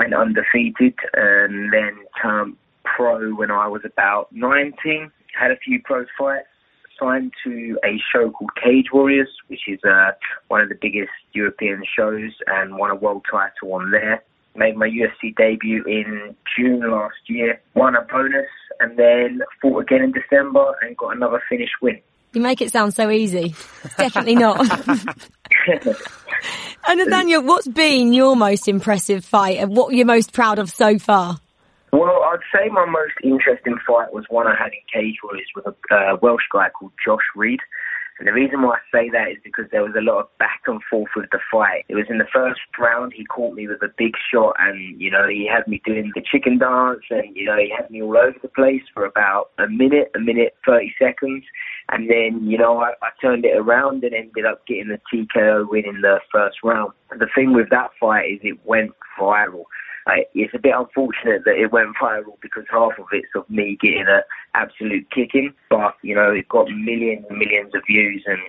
went 0.00 0.14
undefeated, 0.14 0.94
and 1.14 1.72
then 1.72 1.98
turned 2.20 2.56
pro 2.84 3.34
when 3.34 3.50
I 3.50 3.68
was 3.68 3.82
about 3.84 4.28
19. 4.32 5.10
Had 5.38 5.50
a 5.50 5.56
few 5.56 5.80
pro 5.84 6.06
fights. 6.18 6.46
Signed 6.98 7.32
to 7.44 7.78
a 7.84 7.98
show 8.12 8.30
called 8.30 8.50
Cage 8.62 8.86
Warriors, 8.92 9.30
which 9.46 9.60
is 9.68 9.78
uh, 9.84 10.10
one 10.48 10.60
of 10.60 10.68
the 10.68 10.74
biggest 10.80 11.12
European 11.32 11.82
shows, 11.96 12.32
and 12.46 12.76
won 12.76 12.90
a 12.90 12.94
world 12.94 13.24
title 13.30 13.72
on 13.72 13.90
there. 13.90 14.22
Made 14.54 14.76
my 14.76 14.88
UFC 14.88 15.34
debut 15.34 15.82
in 15.84 16.34
June 16.56 16.90
last 16.90 17.16
year. 17.26 17.60
Won 17.74 17.94
a 17.94 18.02
bonus, 18.02 18.48
and 18.80 18.98
then 18.98 19.40
fought 19.62 19.80
again 19.80 20.02
in 20.02 20.12
December 20.12 20.74
and 20.82 20.96
got 20.96 21.16
another 21.16 21.42
finish 21.48 21.70
win. 21.80 22.00
You 22.32 22.40
make 22.40 22.60
it 22.60 22.70
sound 22.70 22.94
so 22.94 23.10
easy. 23.10 23.54
It's 23.84 23.96
definitely 23.96 24.36
not. 24.36 24.60
and 26.88 26.98
Nathaniel, 26.98 27.42
what's 27.42 27.66
been 27.66 28.12
your 28.12 28.36
most 28.36 28.68
impressive 28.68 29.24
fight 29.24 29.58
and 29.58 29.76
what 29.76 29.94
you're 29.94 30.06
most 30.06 30.32
proud 30.32 30.58
of 30.58 30.70
so 30.70 30.98
far? 30.98 31.40
Well, 31.92 32.22
I'd 32.22 32.38
say 32.54 32.68
my 32.68 32.86
most 32.86 33.14
interesting 33.24 33.76
fight 33.84 34.12
was 34.12 34.24
one 34.28 34.46
I 34.46 34.54
had 34.56 34.70
in 34.72 34.80
Cage 34.92 35.16
Warriors 35.24 35.48
with 35.56 35.66
a 35.66 35.74
uh, 35.94 36.16
Welsh 36.22 36.44
guy 36.52 36.68
called 36.70 36.92
Josh 37.04 37.24
Reed. 37.34 37.58
And 38.20 38.28
the 38.28 38.32
reason 38.34 38.60
why 38.60 38.76
I 38.76 38.80
say 38.92 39.08
that 39.08 39.30
is 39.30 39.38
because 39.42 39.64
there 39.72 39.82
was 39.82 39.94
a 39.96 40.02
lot 40.02 40.20
of 40.20 40.38
back 40.38 40.60
and 40.66 40.78
forth 40.90 41.08
with 41.16 41.30
the 41.32 41.40
fight. 41.50 41.86
It 41.88 41.94
was 41.94 42.04
in 42.10 42.18
the 42.18 42.28
first 42.30 42.60
round, 42.78 43.14
he 43.16 43.24
caught 43.24 43.54
me 43.54 43.66
with 43.66 43.82
a 43.82 43.88
big 43.96 44.12
shot 44.30 44.56
and, 44.58 45.00
you 45.00 45.10
know, 45.10 45.26
he 45.26 45.48
had 45.50 45.66
me 45.66 45.80
doing 45.86 46.12
the 46.14 46.20
chicken 46.30 46.58
dance 46.58 47.00
and, 47.08 47.34
you 47.34 47.46
know, 47.46 47.56
he 47.56 47.72
had 47.74 47.90
me 47.90 48.02
all 48.02 48.18
over 48.18 48.36
the 48.42 48.48
place 48.48 48.82
for 48.92 49.06
about 49.06 49.52
a 49.58 49.66
minute, 49.68 50.10
a 50.14 50.20
minute, 50.20 50.54
30 50.66 50.94
seconds. 50.98 51.44
And 51.92 52.08
then, 52.08 52.48
you 52.48 52.56
know, 52.56 52.78
I, 52.78 52.92
I 53.02 53.10
turned 53.20 53.44
it 53.44 53.56
around 53.56 54.04
and 54.04 54.14
ended 54.14 54.46
up 54.46 54.66
getting 54.66 54.88
the 54.88 55.00
TKO 55.12 55.68
win 55.68 55.86
in 55.86 56.00
the 56.02 56.20
first 56.32 56.58
round. 56.62 56.92
The 57.10 57.26
thing 57.34 57.52
with 57.52 57.70
that 57.70 57.90
fight 57.98 58.30
is 58.32 58.40
it 58.42 58.58
went 58.64 58.92
viral. 59.18 59.64
It's 60.34 60.54
a 60.54 60.58
bit 60.58 60.74
unfortunate 60.76 61.42
that 61.44 61.56
it 61.56 61.72
went 61.72 61.96
viral 62.00 62.40
because 62.40 62.64
half 62.70 62.92
of 62.98 63.06
it's 63.12 63.28
of 63.34 63.48
me 63.48 63.76
getting 63.80 64.06
an 64.08 64.22
absolute 64.54 65.06
kicking, 65.10 65.52
but 65.68 65.94
you 66.02 66.14
know 66.14 66.32
it 66.32 66.48
got 66.48 66.68
millions 66.70 67.26
and 67.28 67.38
millions 67.38 67.72
of 67.74 67.82
views, 67.86 68.24
and 68.26 68.40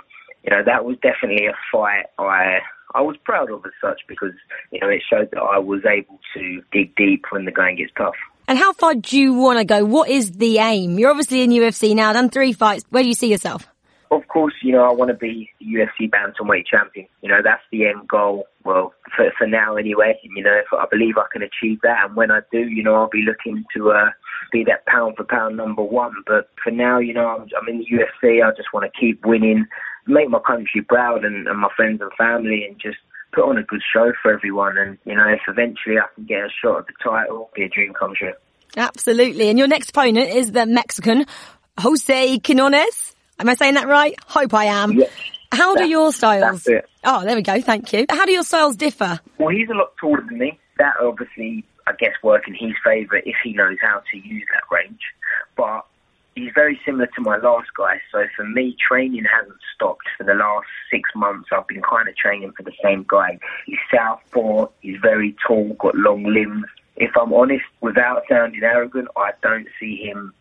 you 0.43 0.49
know 0.49 0.63
that 0.65 0.86
was 0.86 0.97
definitely 1.04 1.45
a 1.45 1.54
fight 1.71 2.06
I 2.17 2.60
I 2.95 3.01
was 3.01 3.15
proud 3.25 3.51
of 3.51 3.63
as 3.65 3.73
such 3.80 4.01
because 4.08 4.34
you 4.71 4.80
know 4.80 4.89
it 4.89 5.04
showed 5.08 5.30
that 5.32 5.41
I 5.41 5.60
was 5.60 5.82
able 5.86 6.19
to 6.36 6.62
dig 6.71 6.95
deep 6.95 7.25
when 7.30 7.45
the 7.45 7.51
going 7.51 7.75
gets 7.77 7.91
tough. 7.95 8.15
And 8.47 8.58
how 8.58 8.73
far 8.73 8.95
do 8.95 9.19
you 9.19 9.34
want 9.34 9.60
to 9.60 9.65
go? 9.65 9.86
What 9.86 10.10
is 10.10 10.32
the 10.32 10.58
aim? 10.58 10.99
You're 10.99 11.10
obviously 11.10 11.41
in 11.41 11.51
UFC 11.51 11.95
now, 11.95 12.13
done 12.13 12.30
three 12.30 12.54
fights. 12.54 12.84
Where 12.89 13.04
do 13.04 13.08
you 13.08 13.15
see 13.15 13.32
yourself? 13.32 13.67
Of 14.12 14.27
course, 14.27 14.54
you 14.62 14.73
know, 14.73 14.84
I 14.84 14.91
want 14.91 15.08
to 15.08 15.15
be 15.15 15.49
UFC 15.63 16.10
bantamweight 16.10 16.65
champion. 16.67 17.08
You 17.21 17.30
know, 17.30 17.39
that's 17.41 17.63
the 17.71 17.88
end 17.88 18.10
goal. 18.10 18.45
Well, 18.65 18.93
for, 19.15 19.32
for 19.38 19.47
now 19.47 19.77
anyway. 19.77 20.19
You 20.23 20.43
know, 20.43 20.62
I 20.77 20.86
believe 20.91 21.17
I 21.17 21.27
can 21.32 21.41
achieve 21.41 21.80
that. 21.84 22.08
And 22.08 22.15
when 22.17 22.30
I 22.30 22.41
do, 22.51 22.60
you 22.60 22.84
know, 22.84 22.95
I'll 22.95 23.10
be 23.10 23.23
looking 23.25 23.63
to 23.75 23.91
uh, 23.91 24.10
be 24.51 24.65
that 24.65 24.86
pound 24.86 25.15
for 25.15 25.23
pound 25.23 25.56
number 25.56 25.82
one. 25.82 26.12
But 26.27 26.49
for 26.62 26.71
now, 26.71 26.99
you 26.99 27.13
know, 27.13 27.25
I'm, 27.25 27.47
I'm 27.58 27.69
in 27.69 27.80
the 27.80 27.86
UFC. 27.86 28.43
I 28.45 28.51
just 28.56 28.73
want 28.73 28.91
to 28.91 28.99
keep 28.99 29.25
winning, 29.25 29.65
make 30.08 30.30
my 30.30 30.39
country 30.45 30.82
proud 30.82 31.23
and, 31.23 31.47
and 31.47 31.60
my 31.60 31.69
friends 31.77 32.01
and 32.01 32.12
family 32.17 32.65
and 32.67 32.77
just 32.82 32.97
put 33.34 33.44
on 33.44 33.58
a 33.58 33.63
good 33.63 33.82
show 33.94 34.12
for 34.22 34.34
everyone. 34.34 34.78
And, 34.78 34.98
you 35.06 35.15
know, 35.15 35.28
if 35.28 35.41
eventually 35.48 35.98
I 35.98 36.06
can 36.15 36.26
get 36.26 36.39
a 36.39 36.50
shot 36.62 36.80
at 36.80 36.86
the 36.88 36.94
title, 37.04 37.50
be 37.56 37.63
a 37.63 37.70
dream 37.70 37.94
come 37.94 38.13
true. 38.15 38.34
Absolutely. 38.78 39.50
And 39.50 39.60
your 39.60 39.67
next 39.67 39.89
opponent 39.89 40.30
is 40.30 40.52
the 40.52 40.65
Mexican 40.65 41.26
Jose 41.78 42.39
Quinones. 42.39 43.15
Am 43.39 43.50
I 43.50 43.56
saying 43.56 43.74
that 43.74 43.88
right? 43.88 44.15
Hope 44.28 44.54
I 44.54 44.65
am. 44.65 44.94
Yes. 44.94 45.12
How 45.52 45.76
do 45.76 45.86
your 45.86 46.13
styles? 46.13 46.63
that's 46.63 46.67
it. 46.67 46.89
Oh, 47.04 47.24
there 47.24 47.36
we 47.36 47.41
go. 47.41 47.60
Thank 47.60 47.91
you. 47.91 48.06
How 48.10 48.26
do 48.26 48.32
your 48.32 48.44
styles 48.44 48.76
differ? 48.78 49.20
Well, 49.38 49.50
he's 49.50 49.70
a 49.70 49.74
lot 49.74 49.91
taller 50.00 50.24
than 50.28 50.38
me. 50.38 50.58
That 50.78 50.94
obviously, 51.02 51.65
I 51.88 51.91
guess, 52.00 52.13
work 52.24 52.48
in 52.48 52.54
his 52.54 52.74
favour 52.84 53.17
if 53.17 53.36
he 53.44 53.54
knows 53.54 53.78
how 53.82 54.02
to 54.12 54.17
use 54.17 54.46
that 54.54 54.63
range. 54.74 55.02
But 55.58 55.86
he's 56.36 56.52
very 56.54 56.80
similar 56.86 57.08
to 57.08 57.22
my 57.22 57.38
last 57.38 57.74
guy. 57.76 58.00
So 58.12 58.26
for 58.36 58.46
me, 58.46 58.76
training 58.88 59.26
hasn't 59.26 59.60
stopped 59.76 60.08
for 60.17 60.24
the 60.24 60.34
last 60.34 60.67
six 60.89 61.10
months. 61.15 61.50
I've 61.52 61.67
been 61.67 61.82
kind 61.82 62.08
of 62.08 62.15
training 62.15 62.54
for 62.56 62.63
the 62.63 62.74
same 62.84 63.06
guy. 63.08 63.39
He's 63.65 63.80
southpaw. 63.94 64.67
He's 64.82 64.98
very 65.02 65.36
tall, 65.46 65.74
got 65.80 65.96
long 65.96 66.24
limbs. 66.24 66.65
If 66.98 67.12
I'm 67.17 67.34
honest, 67.34 67.65
without 67.82 68.24
sounding 68.30 68.63
arrogant, 68.63 69.08
I 69.15 69.32
don't 69.41 69.67
see 69.80 69.96
him 69.98 70.34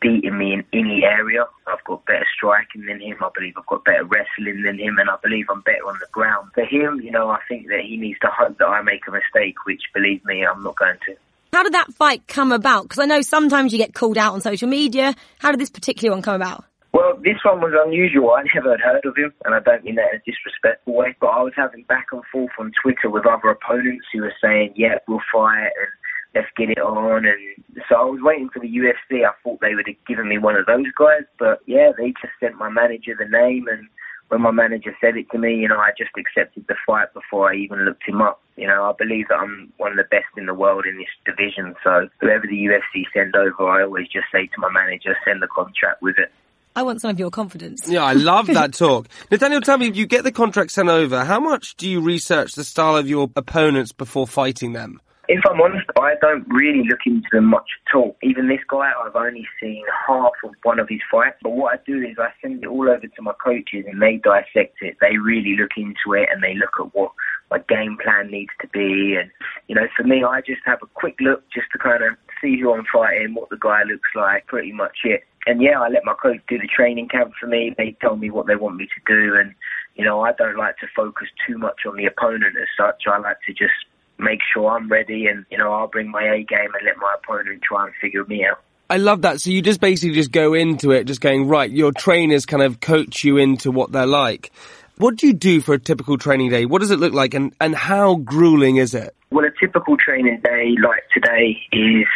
beating 0.00 0.38
me 0.38 0.52
in 0.52 0.64
any 0.72 1.04
area. 1.04 1.46
I've 1.66 1.82
got 1.84 2.04
better 2.04 2.26
striking 2.36 2.84
than 2.84 3.00
him. 3.00 3.16
I 3.20 3.30
believe 3.34 3.54
I've 3.56 3.66
got 3.66 3.84
better 3.84 4.04
wrestling 4.04 4.62
than 4.62 4.78
him, 4.78 4.98
and 4.98 5.08
I 5.08 5.16
believe 5.22 5.46
I'm 5.50 5.62
better 5.62 5.86
on 5.86 5.98
the 6.00 6.06
ground. 6.12 6.50
For 6.54 6.64
him, 6.64 7.00
you 7.00 7.10
know, 7.10 7.30
I 7.30 7.38
think 7.48 7.68
that 7.68 7.80
he 7.80 7.96
needs 7.96 8.18
to 8.20 8.28
hope 8.28 8.58
that 8.58 8.66
I 8.66 8.82
make 8.82 9.06
a 9.08 9.10
mistake, 9.10 9.64
which, 9.64 9.82
believe 9.94 10.24
me, 10.24 10.44
I'm 10.44 10.62
not 10.62 10.76
going 10.76 10.98
to. 11.06 11.16
How 11.56 11.62
did 11.62 11.72
that 11.72 11.94
fight 11.94 12.28
come 12.28 12.52
about? 12.52 12.82
Because 12.82 12.98
I 12.98 13.06
know 13.06 13.22
sometimes 13.22 13.72
you 13.72 13.78
get 13.78 13.94
called 13.94 14.18
out 14.18 14.34
on 14.34 14.42
social 14.42 14.68
media. 14.68 15.14
How 15.38 15.52
did 15.52 15.58
this 15.58 15.70
particular 15.70 16.14
one 16.14 16.20
come 16.20 16.34
about? 16.34 16.66
Well, 16.92 17.16
this 17.24 17.40
one 17.46 17.62
was 17.62 17.72
unusual. 17.74 18.32
I 18.32 18.42
never 18.54 18.76
heard 18.76 19.06
of 19.06 19.16
him, 19.16 19.32
and 19.42 19.54
I 19.54 19.60
don't 19.60 19.82
mean 19.82 19.94
that 19.94 20.12
in 20.12 20.20
a 20.20 20.30
disrespectful 20.30 20.92
way, 20.92 21.16
but 21.18 21.28
I 21.28 21.40
was 21.40 21.54
having 21.56 21.84
back 21.84 22.08
and 22.12 22.20
forth 22.30 22.50
on 22.58 22.72
Twitter 22.82 23.08
with 23.08 23.24
other 23.24 23.48
opponents 23.48 24.04
who 24.12 24.20
were 24.20 24.34
saying, 24.38 24.74
yeah, 24.76 24.98
we'll 25.08 25.22
fight 25.32 25.72
and 25.80 25.92
let's 26.34 26.52
get 26.58 26.68
it 26.68 26.78
on. 26.78 27.24
And 27.24 27.40
so 27.88 27.96
I 27.96 28.04
was 28.04 28.20
waiting 28.20 28.50
for 28.52 28.60
the 28.60 28.68
UFC. 28.68 29.24
I 29.24 29.32
thought 29.42 29.58
they 29.62 29.74
would 29.74 29.88
have 29.88 30.06
given 30.06 30.28
me 30.28 30.36
one 30.36 30.56
of 30.56 30.66
those 30.66 30.92
guys, 30.92 31.24
but 31.38 31.60
yeah, 31.64 31.90
they 31.96 32.12
just 32.20 32.36
sent 32.38 32.56
my 32.56 32.68
manager 32.68 33.16
the 33.18 33.24
name, 33.24 33.64
and 33.66 33.88
when 34.28 34.42
my 34.42 34.50
manager 34.50 34.96
said 35.00 35.16
it 35.16 35.30
to 35.30 35.38
me, 35.38 35.54
you 35.54 35.68
know, 35.68 35.78
I 35.78 35.90
just 35.96 36.10
accepted 36.18 36.66
the 36.68 36.74
fight 36.86 37.12
before 37.14 37.50
I 37.50 37.56
even 37.56 37.84
looked 37.84 38.06
him 38.06 38.20
up. 38.20 38.40
You 38.56 38.66
know, 38.66 38.84
I 38.84 38.92
believe 38.98 39.28
that 39.28 39.36
I'm 39.36 39.72
one 39.76 39.92
of 39.92 39.96
the 39.98 40.04
best 40.04 40.26
in 40.36 40.46
the 40.46 40.54
world 40.54 40.84
in 40.86 40.96
this 40.96 41.06
division, 41.24 41.74
so 41.84 42.08
whoever 42.20 42.46
the 42.46 42.56
UFC 42.56 43.04
send 43.14 43.36
over, 43.36 43.68
I 43.68 43.84
always 43.84 44.08
just 44.08 44.26
say 44.32 44.46
to 44.46 44.60
my 44.60 44.70
manager, 44.70 45.16
send 45.24 45.42
the 45.42 45.48
contract 45.48 46.02
with 46.02 46.16
it. 46.18 46.32
I 46.74 46.82
want 46.82 47.00
some 47.00 47.10
of 47.10 47.18
your 47.18 47.30
confidence. 47.30 47.88
Yeah, 47.88 48.04
I 48.04 48.12
love 48.12 48.48
that 48.48 48.74
talk. 48.74 49.08
Nathaniel, 49.30 49.62
tell 49.62 49.78
me, 49.78 49.88
if 49.88 49.96
you 49.96 50.06
get 50.06 50.24
the 50.24 50.32
contract 50.32 50.72
sent 50.72 50.90
over, 50.90 51.24
how 51.24 51.40
much 51.40 51.74
do 51.76 51.88
you 51.88 52.00
research 52.00 52.52
the 52.52 52.64
style 52.64 52.96
of 52.96 53.08
your 53.08 53.30
opponents 53.34 53.92
before 53.92 54.26
fighting 54.26 54.74
them? 54.74 55.00
If 55.28 55.40
I'm 55.50 55.60
honest, 55.60 55.86
I 55.98 56.14
don't 56.20 56.46
really 56.48 56.84
look 56.88 57.00
into 57.04 57.26
them 57.32 57.46
much 57.46 57.68
at 57.88 57.96
all. 57.96 58.16
Even 58.22 58.48
this 58.48 58.60
guy, 58.68 58.92
I've 59.04 59.16
only 59.16 59.46
seen 59.60 59.82
half 60.06 60.32
of 60.44 60.52
one 60.62 60.78
of 60.78 60.88
his 60.88 61.00
fights. 61.10 61.36
But 61.42 61.50
what 61.50 61.74
I 61.74 61.82
do 61.84 62.00
is 62.00 62.16
I 62.18 62.30
send 62.40 62.62
it 62.62 62.68
all 62.68 62.88
over 62.88 63.06
to 63.06 63.22
my 63.22 63.32
coaches 63.42 63.86
and 63.90 64.00
they 64.00 64.18
dissect 64.22 64.76
it. 64.82 64.96
They 65.00 65.18
really 65.18 65.56
look 65.58 65.72
into 65.76 66.14
it 66.14 66.28
and 66.32 66.42
they 66.42 66.54
look 66.54 66.78
at 66.78 66.94
what 66.94 67.10
my 67.50 67.58
game 67.68 67.98
plan 68.02 68.30
needs 68.30 68.52
to 68.60 68.68
be. 68.68 69.16
And, 69.20 69.30
you 69.66 69.74
know, 69.74 69.88
for 69.96 70.04
me, 70.04 70.22
I 70.22 70.42
just 70.42 70.62
have 70.64 70.78
a 70.82 70.86
quick 70.94 71.16
look 71.20 71.42
just 71.52 71.66
to 71.72 71.78
kind 71.78 72.04
of 72.04 72.14
see 72.40 72.60
who 72.60 72.72
I'm 72.72 72.84
fighting, 72.92 73.34
what 73.34 73.50
the 73.50 73.58
guy 73.58 73.82
looks 73.82 74.10
like, 74.14 74.46
pretty 74.46 74.72
much 74.72 74.98
it. 75.04 75.22
And 75.46 75.60
yeah, 75.60 75.80
I 75.80 75.88
let 75.88 76.04
my 76.04 76.14
coach 76.14 76.40
do 76.48 76.58
the 76.58 76.68
training 76.68 77.08
camp 77.08 77.32
for 77.38 77.46
me. 77.46 77.74
They 77.76 77.96
tell 78.00 78.16
me 78.16 78.30
what 78.30 78.46
they 78.46 78.56
want 78.56 78.76
me 78.76 78.86
to 78.86 79.12
do. 79.12 79.34
And, 79.34 79.54
you 79.94 80.04
know, 80.04 80.20
I 80.20 80.32
don't 80.32 80.56
like 80.56 80.76
to 80.78 80.86
focus 80.94 81.28
too 81.46 81.58
much 81.58 81.80
on 81.86 81.96
the 81.96 82.06
opponent 82.06 82.56
as 82.60 82.68
such. 82.76 83.04
I 83.06 83.18
like 83.18 83.38
to 83.46 83.52
just 83.52 83.74
make 84.18 84.40
sure 84.52 84.70
I'm 84.70 84.88
ready 84.88 85.26
and, 85.26 85.44
you 85.50 85.58
know, 85.58 85.72
I'll 85.72 85.88
bring 85.88 86.10
my 86.10 86.22
A 86.22 86.38
game 86.38 86.72
and 86.74 86.84
let 86.84 86.96
my 86.98 87.14
opponent 87.22 87.62
try 87.62 87.86
and 87.86 87.94
figure 88.00 88.24
me 88.24 88.44
out. 88.44 88.60
I 88.88 88.98
love 88.98 89.22
that. 89.22 89.40
So 89.40 89.50
you 89.50 89.62
just 89.62 89.80
basically 89.80 90.14
just 90.14 90.30
go 90.30 90.54
into 90.54 90.92
it, 90.92 91.04
just 91.04 91.20
going, 91.20 91.48
right, 91.48 91.70
your 91.70 91.92
trainers 91.92 92.46
kind 92.46 92.62
of 92.62 92.80
coach 92.80 93.24
you 93.24 93.36
into 93.36 93.70
what 93.70 93.90
they're 93.92 94.06
like. 94.06 94.52
What 94.98 95.16
do 95.16 95.26
you 95.26 95.32
do 95.32 95.60
for 95.60 95.74
a 95.74 95.78
typical 95.78 96.16
training 96.16 96.50
day? 96.50 96.64
What 96.66 96.80
does 96.80 96.90
it 96.90 96.98
look 96.98 97.12
like 97.12 97.34
and, 97.34 97.52
and 97.60 97.74
how 97.74 98.14
grueling 98.16 98.76
is 98.76 98.94
it? 98.94 99.14
Well, 99.30 99.44
a 99.44 99.50
typical 99.60 99.96
training 99.96 100.40
day 100.42 100.74
like 100.82 101.02
today 101.12 101.58
is 101.72 102.06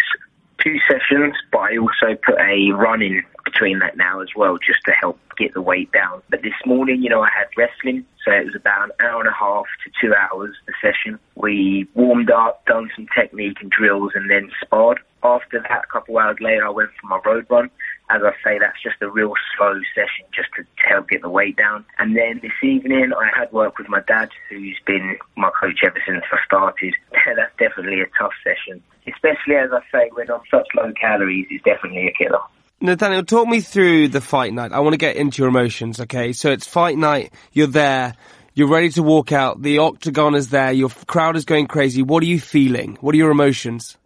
two 0.63 0.77
sessions, 0.89 1.35
but 1.53 1.59
I 1.59 1.77
also 1.79 2.17
put 2.25 2.39
a 2.39 2.73
run 2.73 3.03
in 3.03 3.23
between 3.45 3.79
that 3.81 3.97
now 3.97 4.21
as 4.21 4.29
well, 4.37 4.59
just 4.59 4.85
to 4.85 4.93
help 4.93 5.19
get 5.37 5.55
the 5.55 5.63
weight 5.63 5.91
down. 5.93 6.23
But 6.31 6.43
this 6.43 6.55
morning, 6.67 7.03
you 7.03 7.09
know, 7.09 7.23
I 7.23 7.29
had 7.37 7.49
wrestling, 7.57 8.05
so 8.25 8.33
it 8.33 8.45
was 8.45 8.55
about 8.55 8.85
an 8.85 8.91
hour 9.01 9.21
and 9.21 9.29
a 9.29 9.33
half 9.33 9.65
to 9.85 9.91
two 10.01 10.15
hours 10.15 10.55
a 10.69 10.73
session. 10.81 11.19
We 11.35 11.89
warmed 11.95 12.31
up, 12.31 12.65
done 12.67 12.91
some 12.95 13.07
technique 13.17 13.59
and 13.61 13.71
drills, 13.71 14.13
and 14.15 14.31
then 14.31 14.51
sparred. 14.63 15.01
After 15.23 15.61
that, 15.61 15.85
a 15.85 15.93
couple 15.93 16.19
hours 16.19 16.39
later, 16.41 16.67
I 16.67 16.71
went 16.71 16.91
for 17.01 17.07
my 17.07 17.21
road 17.25 17.47
run. 17.51 17.71
As 18.09 18.23
I 18.25 18.33
say, 18.43 18.59
that's 18.59 18.83
just 18.83 18.97
a 19.03 19.09
real 19.09 19.35
slow 19.57 19.75
session 19.95 20.27
just 20.35 20.49
to 20.57 20.65
help 20.89 21.09
get 21.09 21.23
the 21.23 21.29
weight 21.29 21.57
down. 21.57 21.85
And 21.99 22.17
then 22.17 22.41
this 22.43 22.53
evening, 22.63 23.13
I 23.17 23.31
had 23.39 23.53
work 23.53 23.79
with 23.79 23.89
my 23.89 24.01
dad, 24.01 24.31
who's 24.49 24.79
been 24.87 25.17
my 25.37 25.51
coach 25.61 25.81
ever 25.85 26.01
since 26.07 26.25
I 26.33 26.39
started. 26.45 26.95
that's 27.37 27.57
definitely 27.59 28.01
a 28.01 28.07
tough 28.19 28.33
session, 28.43 28.83
especially 29.07 29.57
as 29.57 29.71
I 29.73 29.81
say, 29.93 30.11
when 30.13 30.31
on 30.31 30.41
such 30.51 30.67
low 30.75 30.93
calories, 31.01 31.47
it's 31.51 31.65
definitely 31.65 32.09
a 32.09 32.13
killer. 32.13 32.41
Nathaniel, 32.81 33.25
talk 33.25 33.47
me 33.47 33.61
through 33.61 34.09
the 34.09 34.23
fight 34.23 34.55
night. 34.55 34.73
I 34.73 34.81
want 34.81 34.95
to 34.95 34.99
get 34.99 35.17
into 35.17 35.43
your 35.43 35.49
emotions, 35.49 36.01
okay? 36.01 36.33
So 36.33 36.51
it's 36.51 36.67
fight 36.67 36.97
night, 36.97 37.33
you're 37.53 37.67
there, 37.67 38.15
you're 38.55 38.71
ready 38.71 38.89
to 38.91 39.03
walk 39.03 39.33
out, 39.33 39.61
the 39.61 39.79
octagon 39.79 40.35
is 40.35 40.49
there, 40.49 40.73
your 40.73 40.89
crowd 40.89 41.37
is 41.37 41.45
going 41.45 41.67
crazy. 41.67 42.03
What 42.03 42.23
are 42.23 42.27
you 42.27 42.41
feeling? 42.41 42.97
What 43.03 43.15
are 43.15 43.19
your 43.19 43.31
emotions? 43.31 43.99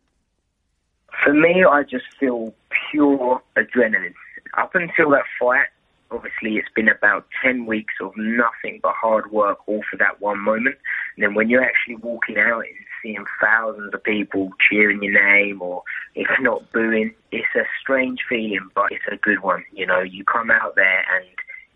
For 1.25 1.33
me, 1.33 1.65
I 1.65 1.85
just 1.85 2.05
feel 2.21 2.53
pure 2.91 3.41
adrenaline. 3.57 4.13
Up 4.59 4.75
until 4.75 5.09
that 5.11 5.25
fight, 5.41 5.69
obviously 6.11 6.59
it's 6.59 6.69
been 6.77 6.89
about 6.89 7.27
10 7.43 7.65
weeks 7.65 7.95
of 8.03 8.13
nothing 8.15 8.79
but 8.83 8.93
hard 8.95 9.33
work 9.33 9.67
all 9.67 9.81
for 9.91 9.97
that 9.97 10.21
one 10.21 10.39
moment. 10.39 10.77
And 11.17 11.25
then 11.25 11.35
when 11.35 11.49
you're 11.49 11.65
actually 11.65 11.97
walking 11.97 12.37
out 12.37 12.61
and 12.61 12.77
seeing 13.03 13.25
thousands 13.41 13.95
of 13.95 14.05
people 14.05 14.51
cheering 14.69 15.03
your 15.03 15.15
name 15.15 15.63
or 15.63 15.83
if 16.15 16.29
not 16.41 16.71
booing, 16.73 17.15
it's 17.33 17.55
a 17.57 17.65
strange 17.81 18.21
feeling, 18.29 18.69
but 18.75 18.93
it's 18.93 19.05
a 19.11 19.17
good 19.17 19.41
one. 19.41 19.65
You 19.73 19.87
know, 19.87 20.01
you 20.01 20.25
come 20.25 20.51
out 20.51 20.77
there 20.77 21.05
and 21.17 21.25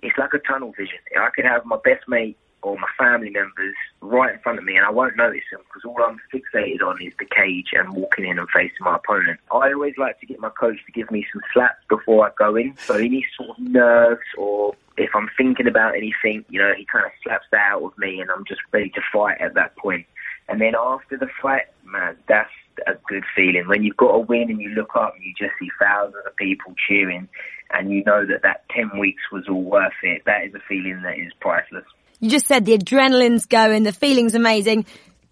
it's 0.03 0.19
like 0.19 0.35
a 0.35 0.39
tunnel 0.41 0.73
vision. 0.73 0.99
I 1.19 1.31
could 1.35 1.47
have 1.47 1.65
my 1.65 1.79
best 1.83 2.07
mate 2.07 2.37
or 2.63 2.79
my 2.79 2.89
family 2.99 3.31
members 3.31 3.75
right 4.01 4.35
in 4.35 4.41
front 4.41 4.59
of 4.59 4.65
me 4.65 4.77
and 4.77 4.85
I 4.85 4.91
won't 4.91 5.17
notice 5.17 5.45
them 5.51 5.61
because 5.67 5.85
all 5.85 6.03
I'm 6.03 6.19
fixated 6.33 6.83
on 6.83 7.01
is 7.03 7.13
the 7.19 7.25
cage 7.25 7.69
and 7.73 7.93
walking 7.93 8.27
in 8.27 8.39
and 8.39 8.49
facing 8.51 8.77
my 8.81 8.97
opponent. 8.97 9.41
I 9.53 9.73
always 9.73 9.95
like 9.97 10.19
to 10.21 10.27
get 10.27 10.41
my 10.41 10.51
coach 10.51 10.79
to 10.87 10.93
give 10.93 11.11
me 11.11 11.27
some 11.33 11.43
slaps 11.53 11.85
before 11.89 12.27
I 12.27 12.31
go 12.37 12.57
in. 12.57 12.77
So 12.79 12.97
any 12.97 13.25
sort 13.37 13.51
of 13.51 13.59
nerves 13.59 14.27
or 14.37 14.75
if 14.97 15.11
I'm 15.15 15.31
thinking 15.37 15.67
about 15.67 15.97
anything, 15.97 16.45
you 16.49 16.59
know, 16.59 16.73
he 16.77 16.85
kind 16.85 17.05
of 17.05 17.13
slaps 17.23 17.47
that 17.53 17.73
out 17.73 17.85
of 17.85 17.99
me 17.99 18.21
and 18.21 18.31
I'm 18.31 18.45
just 18.45 18.61
ready 18.73 18.91
to 18.91 19.01
fight 19.13 19.41
at 19.41 19.55
that 19.55 19.77
point. 19.77 20.07
And 20.49 20.61
then 20.61 20.75
after 20.79 21.17
the 21.17 21.29
fight, 21.41 21.67
man, 21.85 22.17
that's 22.27 22.51
a 22.87 22.95
good 23.09 23.25
feeling. 23.35 23.69
When 23.69 23.83
you've 23.83 23.97
got 23.97 24.15
a 24.15 24.19
win 24.19 24.51
and 24.51 24.61
you 24.61 24.71
look 24.71 24.95
up 24.95 25.15
and 25.15 25.25
you 25.25 25.35
just 25.39 25.53
see 25.59 25.71
thousands 25.81 26.25
of 26.27 26.37
people 26.37 26.75
cheering 26.89 27.29
and 27.71 27.91
you 27.91 28.03
know 28.05 28.25
that 28.27 28.43
that 28.43 28.65
10 28.71 28.99
weeks 28.99 29.23
was 29.31 29.49
all 29.49 29.63
worth 29.63 29.93
it, 30.03 30.23
that 30.27 30.45
is 30.45 30.55
a 30.55 30.61
feeling 30.69 31.03
that 31.03 31.19
is 31.19 31.33
priceless. 31.41 31.85
You 32.21 32.31
just 32.31 32.47
said 32.47 32.65
the 32.65 32.77
adrenaline's 32.77 33.47
going, 33.47 33.85
the 33.85 33.93
feeling's 33.93 34.35
amazing. 34.35 34.87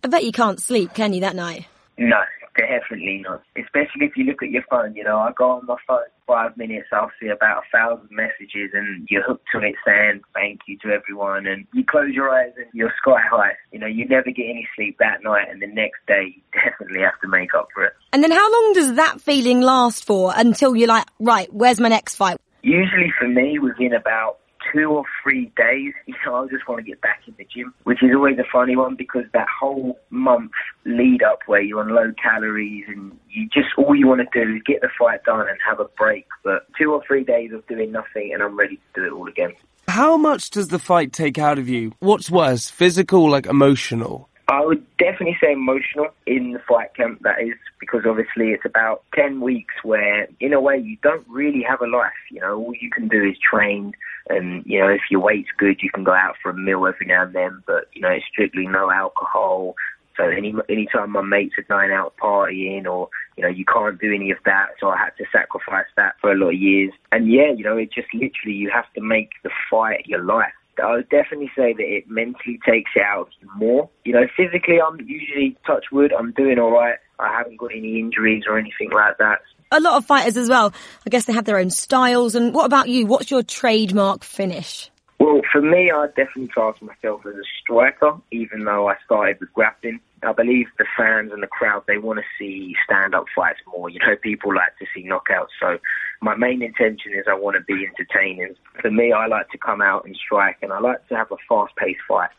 I 0.04 0.08
bet 0.08 0.24
you 0.24 0.32
can't 0.32 0.60
sleep, 0.60 0.94
can 0.94 1.12
you, 1.12 1.22
that 1.22 1.34
night? 1.34 1.66
No, 1.98 2.20
definitely 2.56 3.22
not. 3.24 3.42
Especially 3.56 4.06
if 4.06 4.16
you 4.16 4.24
look 4.24 4.42
at 4.42 4.50
your 4.50 4.62
phone, 4.70 4.94
you 4.94 5.02
know, 5.04 5.18
I 5.18 5.32
go 5.36 5.50
on 5.50 5.66
my 5.66 5.76
phone 5.86 6.04
five 6.26 6.56
minutes, 6.56 6.88
I'll 6.92 7.10
see 7.20 7.28
about 7.28 7.62
a 7.64 7.76
thousand 7.76 8.08
messages 8.10 8.70
and 8.74 9.06
you're 9.10 9.22
hooked 9.22 9.46
to 9.52 9.58
it 9.60 9.74
saying 9.86 10.22
thank 10.34 10.60
you 10.66 10.76
to 10.78 10.88
everyone 10.88 11.46
and 11.46 11.66
you 11.72 11.84
close 11.84 12.12
your 12.12 12.30
eyes 12.30 12.52
and 12.56 12.66
you're 12.72 12.92
sky 13.02 13.20
high. 13.30 13.52
You 13.72 13.78
know, 13.78 13.86
you 13.86 14.06
never 14.06 14.30
get 14.30 14.44
any 14.44 14.68
sleep 14.74 14.96
that 14.98 15.22
night 15.22 15.48
and 15.50 15.62
the 15.62 15.68
next 15.68 16.00
day 16.06 16.34
you 16.36 16.42
definitely 16.52 17.02
have 17.02 17.18
to 17.22 17.28
make 17.28 17.54
up 17.54 17.68
for 17.72 17.84
it. 17.84 17.92
And 18.12 18.22
then 18.22 18.30
how 18.30 18.52
long 18.52 18.72
does 18.74 18.94
that 18.94 19.20
feeling 19.20 19.60
last 19.60 20.04
for 20.04 20.32
until 20.34 20.76
you're 20.76 20.88
like, 20.88 21.06
right, 21.20 21.52
where's 21.52 21.80
my 21.80 21.88
next 21.88 22.16
fight? 22.16 22.38
Usually 22.62 23.12
for 23.18 23.28
me, 23.28 23.58
within 23.60 23.94
about 23.94 24.38
two 24.72 24.86
or 24.86 25.04
three 25.22 25.52
days, 25.56 25.92
you 26.06 26.14
know, 26.24 26.44
I 26.44 26.48
just 26.48 26.68
want 26.68 26.84
to 26.84 26.88
get 26.88 27.00
back 27.00 27.22
in 27.26 27.34
the 27.38 27.44
gym, 27.44 27.74
which 27.84 28.02
is 28.02 28.10
always 28.14 28.38
a 28.38 28.44
funny 28.50 28.76
one 28.76 28.96
because 28.96 29.24
that 29.32 29.46
whole 29.60 29.98
month 30.10 30.52
lead 30.84 31.22
up 31.22 31.40
where 31.46 31.60
you're 31.60 31.80
on 31.80 31.94
low 31.94 32.12
calories 32.22 32.84
and 32.88 33.18
you 33.30 33.48
just, 33.52 33.68
all 33.76 33.94
you 33.94 34.06
want 34.06 34.20
to 34.20 34.44
do 34.44 34.54
is 34.56 34.62
get 34.64 34.80
the 34.80 34.88
fight 34.98 35.24
done 35.24 35.48
and 35.48 35.58
have 35.66 35.80
a 35.80 35.86
break. 35.96 36.26
But 36.44 36.66
two 36.78 36.92
or 36.92 37.02
three 37.06 37.24
days 37.24 37.52
of 37.52 37.66
doing 37.66 37.92
nothing 37.92 38.30
and 38.32 38.42
I'm 38.42 38.58
ready 38.58 38.76
to 38.76 39.00
do 39.00 39.06
it 39.06 39.12
all 39.12 39.28
again. 39.28 39.52
How 39.88 40.16
much 40.16 40.50
does 40.50 40.68
the 40.68 40.78
fight 40.78 41.12
take 41.12 41.38
out 41.38 41.58
of 41.58 41.68
you? 41.68 41.92
What's 42.00 42.30
worse, 42.30 42.68
physical, 42.68 43.30
like 43.30 43.46
emotional? 43.46 44.28
I 44.48 44.64
would 44.64 44.84
definitely 44.96 45.36
say 45.40 45.52
emotional 45.52 46.06
in 46.26 46.52
the 46.52 46.60
fight 46.68 46.94
camp, 46.94 47.20
that 47.22 47.40
is, 47.40 47.56
because 47.80 48.02
obviously 48.06 48.50
it's 48.50 48.64
about 48.64 49.02
10 49.14 49.40
weeks 49.40 49.74
where, 49.82 50.28
in 50.38 50.52
a 50.52 50.60
way, 50.60 50.76
you 50.76 50.96
don't 51.02 51.26
really 51.28 51.62
have 51.68 51.80
a 51.80 51.86
life. 51.86 52.12
You 52.30 52.40
know, 52.40 52.56
all 52.56 52.74
you 52.80 52.88
can 52.90 53.08
do 53.08 53.24
is 53.24 53.36
train, 53.38 53.92
and, 54.30 54.64
you 54.64 54.78
know, 54.78 54.88
if 54.88 55.02
your 55.10 55.20
weight's 55.20 55.48
good, 55.58 55.82
you 55.82 55.90
can 55.90 56.04
go 56.04 56.12
out 56.12 56.36
for 56.40 56.50
a 56.50 56.54
meal 56.54 56.86
every 56.86 57.06
now 57.06 57.24
and 57.24 57.34
then, 57.34 57.62
but, 57.66 57.88
you 57.92 58.00
know, 58.00 58.10
it's 58.10 58.24
strictly 58.30 58.68
no 58.68 58.90
alcohol. 58.90 59.74
So 60.16 60.28
any 60.28 60.54
anytime 60.68 61.10
my 61.10 61.20
mates 61.20 61.56
are 61.58 61.62
going 61.62 61.90
out 61.90 62.14
partying 62.16 62.86
or, 62.86 63.10
you 63.36 63.42
know, 63.42 63.50
you 63.50 63.64
can't 63.64 64.00
do 64.00 64.14
any 64.14 64.30
of 64.30 64.38
that, 64.46 64.68
so 64.80 64.88
I 64.88 64.96
had 64.96 65.10
to 65.18 65.24
sacrifice 65.30 65.86
that 65.96 66.14
for 66.20 66.32
a 66.32 66.36
lot 66.36 66.50
of 66.50 66.54
years. 66.54 66.92
And 67.12 67.30
yeah, 67.30 67.52
you 67.52 67.64
know, 67.64 67.76
it 67.76 67.92
just 67.92 68.08
literally, 68.14 68.56
you 68.56 68.70
have 68.70 68.90
to 68.94 69.00
make 69.00 69.30
the 69.42 69.50
fight 69.70 70.06
your 70.06 70.22
life. 70.22 70.54
I 70.82 70.96
would 70.96 71.08
definitely 71.08 71.50
say 71.56 71.72
that 71.72 71.82
it 71.82 72.08
mentally 72.08 72.58
takes 72.66 72.90
it 72.94 73.02
out 73.02 73.30
more. 73.56 73.88
You 74.04 74.12
know, 74.12 74.26
physically, 74.36 74.80
I'm 74.80 75.00
usually 75.00 75.56
touch 75.66 75.86
wood. 75.92 76.12
I'm 76.12 76.32
doing 76.32 76.58
all 76.58 76.70
right. 76.70 76.96
I 77.18 77.32
haven't 77.32 77.56
got 77.56 77.72
any 77.74 77.98
injuries 77.98 78.44
or 78.46 78.58
anything 78.58 78.90
like 78.90 79.18
that. 79.18 79.40
A 79.72 79.80
lot 79.80 79.96
of 79.96 80.04
fighters 80.04 80.36
as 80.36 80.48
well. 80.48 80.72
I 81.06 81.10
guess 81.10 81.24
they 81.24 81.32
have 81.32 81.44
their 81.44 81.58
own 81.58 81.70
styles. 81.70 82.34
And 82.34 82.54
what 82.54 82.66
about 82.66 82.88
you? 82.88 83.06
What's 83.06 83.30
your 83.30 83.42
trademark 83.42 84.22
finish? 84.22 84.90
Well, 85.18 85.40
for 85.50 85.62
me, 85.62 85.90
I 85.90 86.06
definitely 86.08 86.48
class 86.48 86.74
myself 86.82 87.24
as 87.26 87.34
a 87.34 87.44
striker, 87.60 88.18
even 88.30 88.64
though 88.64 88.88
I 88.88 88.96
started 89.04 89.40
with 89.40 89.52
grappling. 89.54 90.00
I 90.22 90.32
believe 90.32 90.66
the 90.78 90.86
fans 90.96 91.32
and 91.32 91.42
the 91.42 91.46
crowd, 91.46 91.84
they 91.86 91.98
want 91.98 92.18
to 92.18 92.24
see 92.38 92.74
stand-up 92.84 93.24
fights 93.34 93.60
more. 93.66 93.88
You 93.88 93.98
know, 94.00 94.16
people 94.16 94.54
like 94.54 94.76
to 94.78 94.86
see 94.94 95.08
knockouts. 95.08 95.48
So 95.60 95.78
my 96.20 96.34
main 96.36 96.62
intention 96.62 97.12
is 97.12 97.24
I 97.28 97.34
want 97.34 97.56
to 97.56 97.62
be 97.62 97.86
entertaining. 97.86 98.54
For 98.80 98.90
me, 98.90 99.12
I 99.12 99.26
like 99.26 99.48
to 99.50 99.58
come 99.58 99.80
out 99.80 100.04
and 100.04 100.16
strike, 100.16 100.58
and 100.62 100.72
I 100.72 100.80
like 100.80 101.06
to 101.08 101.16
have 101.16 101.30
a 101.32 101.36
fast-paced 101.48 102.00
fight. 102.06 102.30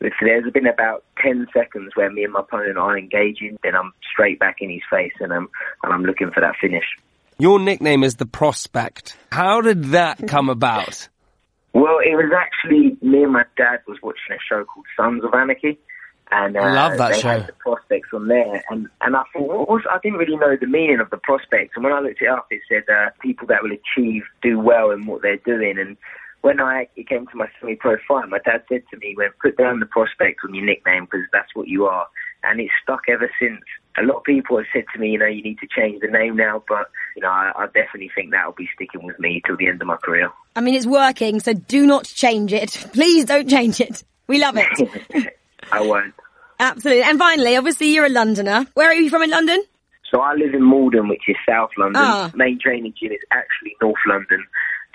If 0.00 0.12
there's 0.20 0.52
been 0.52 0.66
about 0.66 1.04
10 1.22 1.46
seconds 1.54 1.92
where 1.94 2.10
me 2.10 2.24
and 2.24 2.32
my 2.32 2.40
opponent 2.40 2.76
are 2.76 2.98
engaging, 2.98 3.56
then 3.62 3.74
I'm 3.74 3.92
straight 4.12 4.38
back 4.38 4.56
in 4.60 4.68
his 4.68 4.82
face 4.90 5.14
and 5.20 5.32
I'm, 5.32 5.48
and 5.82 5.92
I'm 5.92 6.04
looking 6.04 6.30
for 6.32 6.40
that 6.40 6.56
finish. 6.60 6.84
Your 7.38 7.58
nickname 7.58 8.04
is 8.04 8.16
the 8.16 8.26
Prospect. 8.26 9.16
How 9.32 9.62
did 9.62 9.84
that 9.86 10.28
come 10.28 10.50
about? 10.50 11.08
Well, 11.76 11.98
it 11.98 12.16
was 12.16 12.32
actually 12.32 12.96
me 13.02 13.22
and 13.22 13.34
my 13.34 13.44
dad 13.58 13.80
was 13.86 13.98
watching 14.02 14.32
a 14.32 14.38
show 14.48 14.64
called 14.64 14.86
Sons 14.96 15.22
of 15.22 15.34
Anarchy, 15.34 15.78
and 16.30 16.56
uh, 16.56 16.60
I 16.60 16.72
love 16.72 16.96
that 16.96 17.12
they 17.12 17.20
show. 17.20 17.28
had 17.28 17.46
the 17.46 17.52
prospects 17.52 18.08
on 18.14 18.28
there, 18.28 18.64
and 18.70 18.88
and 19.02 19.14
I 19.14 19.24
thought, 19.30 19.46
what 19.46 19.68
was, 19.68 19.82
I 19.90 19.98
didn't 20.02 20.16
really 20.16 20.38
know 20.38 20.56
the 20.58 20.66
meaning 20.66 21.00
of 21.00 21.10
the 21.10 21.18
prospects, 21.18 21.72
and 21.74 21.84
when 21.84 21.92
I 21.92 22.00
looked 22.00 22.22
it 22.22 22.28
up, 22.28 22.46
it 22.50 22.62
said 22.66 22.84
uh, 22.88 23.10
people 23.20 23.46
that 23.48 23.62
will 23.62 23.72
achieve, 23.72 24.22
do 24.40 24.58
well 24.58 24.90
in 24.90 25.04
what 25.04 25.20
they're 25.20 25.36
doing, 25.36 25.76
and 25.78 25.98
when 26.40 26.62
I 26.62 26.88
it 26.96 27.10
came 27.10 27.26
to 27.26 27.36
my 27.36 27.48
semi-pro 27.60 27.98
fight, 28.08 28.30
my 28.30 28.38
dad 28.38 28.62
said 28.70 28.84
to 28.90 28.96
me, 28.96 29.12
"When 29.14 29.28
put 29.42 29.58
down 29.58 29.80
the 29.80 29.84
prospect 29.84 30.40
on 30.48 30.54
your 30.54 30.64
nickname 30.64 31.04
because 31.04 31.26
that's 31.30 31.54
what 31.54 31.68
you 31.68 31.84
are," 31.84 32.06
and 32.48 32.60
it's 32.60 32.72
stuck 32.82 33.02
ever 33.08 33.30
since. 33.40 33.60
A 33.98 34.02
lot 34.02 34.18
of 34.18 34.24
people 34.24 34.58
have 34.58 34.66
said 34.72 34.84
to 34.92 35.00
me, 35.00 35.10
you 35.10 35.18
know, 35.18 35.26
you 35.26 35.42
need 35.42 35.58
to 35.58 35.66
change 35.66 36.00
the 36.00 36.08
name 36.08 36.36
now, 36.36 36.62
but 36.68 36.90
you 37.16 37.22
know, 37.22 37.28
I, 37.28 37.52
I 37.56 37.66
definitely 37.66 38.10
think 38.14 38.30
that'll 38.30 38.52
be 38.52 38.68
sticking 38.74 39.04
with 39.04 39.18
me 39.18 39.40
till 39.46 39.56
the 39.56 39.68
end 39.68 39.80
of 39.80 39.86
my 39.86 39.96
career. 39.96 40.30
I 40.54 40.60
mean, 40.60 40.74
it's 40.74 40.86
working, 40.86 41.40
so 41.40 41.54
do 41.54 41.86
not 41.86 42.04
change 42.04 42.52
it. 42.52 42.70
Please 42.92 43.24
don't 43.24 43.48
change 43.48 43.80
it. 43.80 44.04
We 44.26 44.40
love 44.40 44.56
it. 44.58 45.34
I 45.72 45.80
won't. 45.80 46.14
Absolutely. 46.58 47.02
And 47.02 47.18
finally, 47.18 47.56
obviously 47.56 47.92
you're 47.92 48.06
a 48.06 48.10
Londoner. 48.10 48.66
Where 48.74 48.88
are 48.88 48.94
you 48.94 49.10
from 49.10 49.22
in 49.22 49.30
London? 49.30 49.62
So 50.10 50.20
I 50.20 50.34
live 50.34 50.54
in 50.54 50.62
Malden, 50.62 51.08
which 51.08 51.22
is 51.28 51.36
South 51.48 51.70
London. 51.76 52.02
Ah. 52.04 52.30
Main 52.34 52.58
training 52.60 52.94
gym 53.00 53.12
is 53.12 53.20
actually 53.30 53.76
North 53.82 53.96
London, 54.06 54.44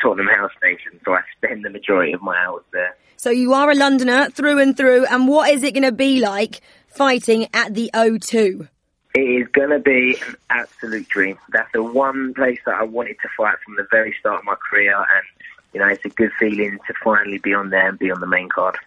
Tottenham 0.01 0.27
Hale 0.27 0.49
Station. 0.57 0.99
So 1.05 1.13
I 1.13 1.21
spend 1.37 1.65
the 1.65 1.69
majority 1.69 2.13
of 2.13 2.21
my 2.21 2.35
hours 2.37 2.63
there. 2.71 2.95
So 3.17 3.29
you 3.29 3.53
are 3.53 3.69
a 3.69 3.75
Londoner 3.75 4.29
through 4.29 4.59
and 4.59 4.75
through. 4.75 5.05
And 5.05 5.27
what 5.27 5.51
is 5.51 5.63
it 5.63 5.73
going 5.73 5.83
to 5.83 5.91
be 5.91 6.19
like 6.19 6.61
fighting 6.91 7.47
at 7.53 7.73
the 7.73 7.89
O2? 7.93 8.67
It 9.13 9.19
is 9.19 9.47
going 9.49 9.71
to 9.71 9.79
be 9.79 10.17
an 10.25 10.35
absolute 10.49 11.07
dream. 11.09 11.37
That's 11.49 11.71
the 11.73 11.83
one 11.83 12.33
place 12.33 12.59
that 12.65 12.75
I 12.75 12.83
wanted 12.83 13.17
to 13.21 13.29
fight 13.35 13.55
from 13.65 13.75
the 13.75 13.85
very 13.91 14.15
start 14.19 14.39
of 14.39 14.45
my 14.45 14.55
career, 14.69 14.95
and 14.95 15.25
you 15.73 15.79
know 15.81 15.87
it's 15.87 16.05
a 16.05 16.09
good 16.09 16.31
feeling 16.39 16.79
to 16.87 16.93
finally 17.03 17.37
be 17.37 17.53
on 17.53 17.69
there 17.71 17.89
and 17.89 17.99
be 17.99 18.09
on 18.11 18.21
the 18.21 18.27
main 18.27 18.47
card. 18.47 18.77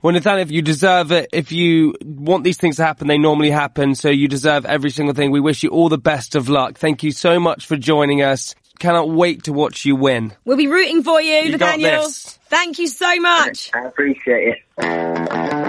Well, 0.00 0.12
Nathan, 0.12 0.38
if 0.38 0.50
you 0.50 0.62
deserve 0.62 1.12
it, 1.12 1.30
if 1.32 1.50
you 1.50 1.94
want 2.04 2.44
these 2.44 2.56
things 2.58 2.76
to 2.76 2.84
happen, 2.84 3.06
they 3.08 3.18
normally 3.18 3.50
happen. 3.50 3.94
So 3.94 4.10
you 4.10 4.28
deserve 4.28 4.64
every 4.64 4.90
single 4.90 5.14
thing. 5.14 5.30
We 5.30 5.40
wish 5.40 5.62
you 5.62 5.70
all 5.70 5.88
the 5.88 5.98
best 5.98 6.34
of 6.36 6.48
luck. 6.48 6.78
Thank 6.78 7.02
you 7.02 7.10
so 7.10 7.40
much 7.40 7.66
for 7.66 7.76
joining 7.76 8.22
us. 8.22 8.54
Cannot 8.78 9.08
wait 9.08 9.44
to 9.44 9.52
watch 9.52 9.84
you 9.84 9.96
win. 9.96 10.32
We'll 10.44 10.56
be 10.56 10.66
rooting 10.66 11.02
for 11.02 11.20
you, 11.20 11.34
You 11.34 11.58
got 11.58 11.78
Nathaniel. 11.78 12.02
this. 12.02 12.38
Thank 12.48 12.78
you 12.78 12.86
so 12.88 13.18
much. 13.20 13.70
I 13.74 13.86
appreciate 13.86 14.56
it. 14.78 15.63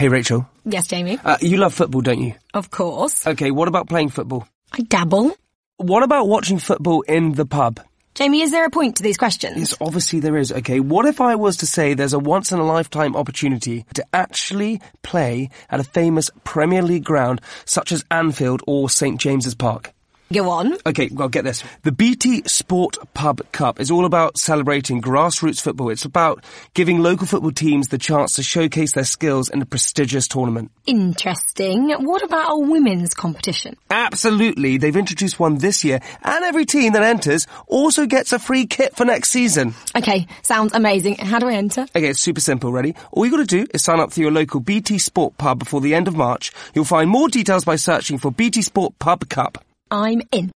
Hey, 0.00 0.08
Rachel. 0.08 0.48
Yes, 0.64 0.86
Jamie. 0.86 1.18
Uh, 1.22 1.36
you 1.42 1.58
love 1.58 1.74
football, 1.74 2.00
don't 2.00 2.22
you? 2.22 2.32
Of 2.54 2.70
course. 2.70 3.26
Okay, 3.26 3.50
what 3.50 3.68
about 3.68 3.86
playing 3.86 4.08
football? 4.08 4.48
I 4.72 4.80
dabble. 4.80 5.36
What 5.76 6.02
about 6.02 6.26
watching 6.26 6.58
football 6.58 7.02
in 7.02 7.32
the 7.32 7.44
pub? 7.44 7.80
Jamie, 8.14 8.40
is 8.40 8.50
there 8.50 8.64
a 8.64 8.70
point 8.70 8.96
to 8.96 9.02
these 9.02 9.18
questions? 9.18 9.58
Yes, 9.58 9.74
obviously 9.78 10.20
there 10.20 10.38
is. 10.38 10.52
Okay, 10.52 10.80
what 10.80 11.04
if 11.04 11.20
I 11.20 11.34
was 11.34 11.58
to 11.58 11.66
say 11.66 11.92
there's 11.92 12.14
a 12.14 12.18
once 12.18 12.50
in 12.50 12.58
a 12.58 12.64
lifetime 12.64 13.14
opportunity 13.14 13.84
to 13.92 14.02
actually 14.14 14.80
play 15.02 15.50
at 15.68 15.80
a 15.80 15.84
famous 15.84 16.30
Premier 16.44 16.80
League 16.80 17.04
ground 17.04 17.42
such 17.66 17.92
as 17.92 18.02
Anfield 18.10 18.62
or 18.66 18.88
St 18.88 19.20
James's 19.20 19.54
Park? 19.54 19.92
Go 20.32 20.48
on. 20.48 20.76
Okay, 20.86 21.08
well, 21.12 21.28
get 21.28 21.42
this. 21.42 21.64
The 21.82 21.90
BT 21.90 22.44
Sport 22.46 22.98
Pub 23.14 23.40
Cup 23.50 23.80
is 23.80 23.90
all 23.90 24.04
about 24.04 24.38
celebrating 24.38 25.02
grassroots 25.02 25.60
football. 25.60 25.90
It's 25.90 26.04
about 26.04 26.44
giving 26.72 27.00
local 27.00 27.26
football 27.26 27.50
teams 27.50 27.88
the 27.88 27.98
chance 27.98 28.34
to 28.34 28.44
showcase 28.44 28.92
their 28.92 29.02
skills 29.02 29.48
in 29.48 29.60
a 29.60 29.66
prestigious 29.66 30.28
tournament. 30.28 30.70
Interesting. 30.86 31.90
What 31.90 32.22
about 32.22 32.52
a 32.52 32.58
women's 32.60 33.12
competition? 33.12 33.76
Absolutely. 33.90 34.78
They've 34.78 34.94
introduced 34.94 35.40
one 35.40 35.58
this 35.58 35.82
year, 35.82 35.98
and 36.22 36.44
every 36.44 36.64
team 36.64 36.92
that 36.92 37.02
enters 37.02 37.48
also 37.66 38.06
gets 38.06 38.32
a 38.32 38.38
free 38.38 38.66
kit 38.66 38.94
for 38.94 39.04
next 39.04 39.30
season. 39.30 39.74
Okay, 39.96 40.28
sounds 40.42 40.72
amazing. 40.74 41.16
How 41.16 41.40
do 41.40 41.48
I 41.48 41.54
enter? 41.54 41.82
Okay, 41.96 42.08
it's 42.08 42.20
super 42.20 42.40
simple, 42.40 42.70
ready? 42.70 42.94
All 43.10 43.24
you 43.24 43.32
gotta 43.32 43.46
do 43.46 43.66
is 43.74 43.82
sign 43.82 43.98
up 43.98 44.12
for 44.12 44.20
your 44.20 44.30
local 44.30 44.60
BT 44.60 44.98
Sport 44.98 45.36
Pub 45.38 45.58
before 45.58 45.80
the 45.80 45.96
end 45.96 46.06
of 46.06 46.14
March. 46.14 46.52
You'll 46.72 46.84
find 46.84 47.10
more 47.10 47.26
details 47.28 47.64
by 47.64 47.74
searching 47.74 48.18
for 48.18 48.30
BT 48.30 48.62
Sport 48.62 48.96
Pub 49.00 49.28
Cup. 49.28 49.64
I'm 49.90 50.22
in. 50.32 50.50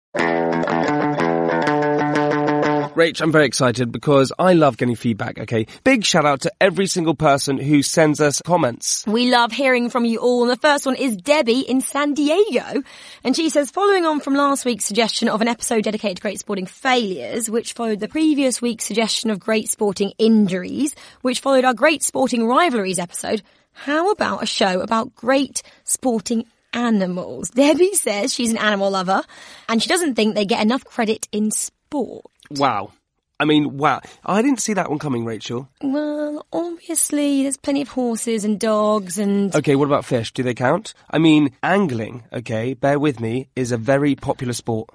Rach, 2.93 3.21
I'm 3.21 3.31
very 3.31 3.45
excited 3.45 3.91
because 3.91 4.33
I 4.37 4.53
love 4.53 4.75
getting 4.75 4.95
feedback, 4.95 5.39
okay? 5.39 5.65
Big 5.85 6.03
shout 6.03 6.25
out 6.25 6.41
to 6.41 6.51
every 6.59 6.87
single 6.87 7.15
person 7.15 7.57
who 7.57 7.81
sends 7.83 8.19
us 8.19 8.41
comments. 8.45 9.05
We 9.07 9.31
love 9.31 9.53
hearing 9.53 9.89
from 9.89 10.03
you 10.03 10.19
all. 10.19 10.41
And 10.41 10.51
the 10.51 10.57
first 10.57 10.85
one 10.85 10.95
is 10.95 11.15
Debbie 11.15 11.61
in 11.61 11.79
San 11.79 12.13
Diego. 12.13 12.83
And 13.23 13.33
she 13.33 13.49
says, 13.49 13.71
following 13.71 14.05
on 14.05 14.19
from 14.19 14.35
last 14.35 14.65
week's 14.65 14.83
suggestion 14.85 15.29
of 15.29 15.41
an 15.41 15.47
episode 15.47 15.85
dedicated 15.85 16.17
to 16.17 16.21
great 16.21 16.39
sporting 16.39 16.65
failures, 16.65 17.49
which 17.49 17.73
followed 17.73 18.01
the 18.01 18.09
previous 18.09 18.61
week's 18.61 18.85
suggestion 18.85 19.29
of 19.29 19.39
great 19.39 19.69
sporting 19.69 20.11
injuries, 20.17 20.93
which 21.21 21.39
followed 21.39 21.63
our 21.63 21.73
great 21.73 22.03
sporting 22.03 22.45
rivalries 22.45 22.99
episode, 22.99 23.41
how 23.71 24.11
about 24.11 24.43
a 24.43 24.45
show 24.45 24.81
about 24.81 25.15
great 25.15 25.63
sporting 25.85 26.45
animals? 26.73 27.49
Debbie 27.49 27.93
says 27.93 28.33
she's 28.33 28.51
an 28.51 28.57
animal 28.57 28.91
lover 28.91 29.23
and 29.69 29.81
she 29.81 29.89
doesn't 29.89 30.15
think 30.15 30.35
they 30.35 30.45
get 30.45 30.61
enough 30.61 30.83
credit 30.85 31.27
in 31.31 31.51
sport. 31.51 32.25
Wow. 32.51 32.91
I 33.39 33.45
mean, 33.45 33.77
wow. 33.77 34.01
I 34.23 34.43
didn't 34.43 34.61
see 34.61 34.73
that 34.73 34.89
one 34.89 34.99
coming, 34.99 35.25
Rachel. 35.25 35.67
Well, 35.81 36.45
obviously, 36.53 37.41
there's 37.41 37.57
plenty 37.57 37.81
of 37.81 37.89
horses 37.89 38.45
and 38.45 38.59
dogs 38.59 39.17
and. 39.17 39.55
Okay, 39.55 39.75
what 39.75 39.85
about 39.85 40.05
fish? 40.05 40.31
Do 40.31 40.43
they 40.43 40.53
count? 40.53 40.93
I 41.09 41.17
mean, 41.17 41.51
angling, 41.63 42.23
okay, 42.31 42.75
bear 42.75 42.99
with 42.99 43.19
me, 43.19 43.47
is 43.55 43.71
a 43.71 43.77
very 43.77 44.13
popular 44.15 44.53
sport. 44.53 44.89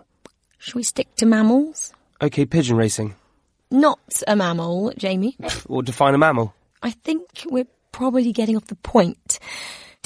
Should 0.59 0.77
we 0.77 0.85
stick 0.85 1.13
to 1.17 1.27
mammals? 1.27 1.93
Okay, 2.23 2.47
pigeon 2.47 2.77
racing. 2.77 3.17
Not 3.71 4.23
a 4.29 4.37
mammal, 4.37 4.93
Jamie. 4.97 5.37
Or 5.69 5.83
define 5.83 6.15
a 6.15 6.19
mammal. 6.19 6.55
I 6.83 6.91
think 6.91 7.29
we're 7.47 7.67
probably 7.91 8.33
getting 8.33 8.57
off 8.57 8.67
the 8.67 8.77
point. 8.77 9.41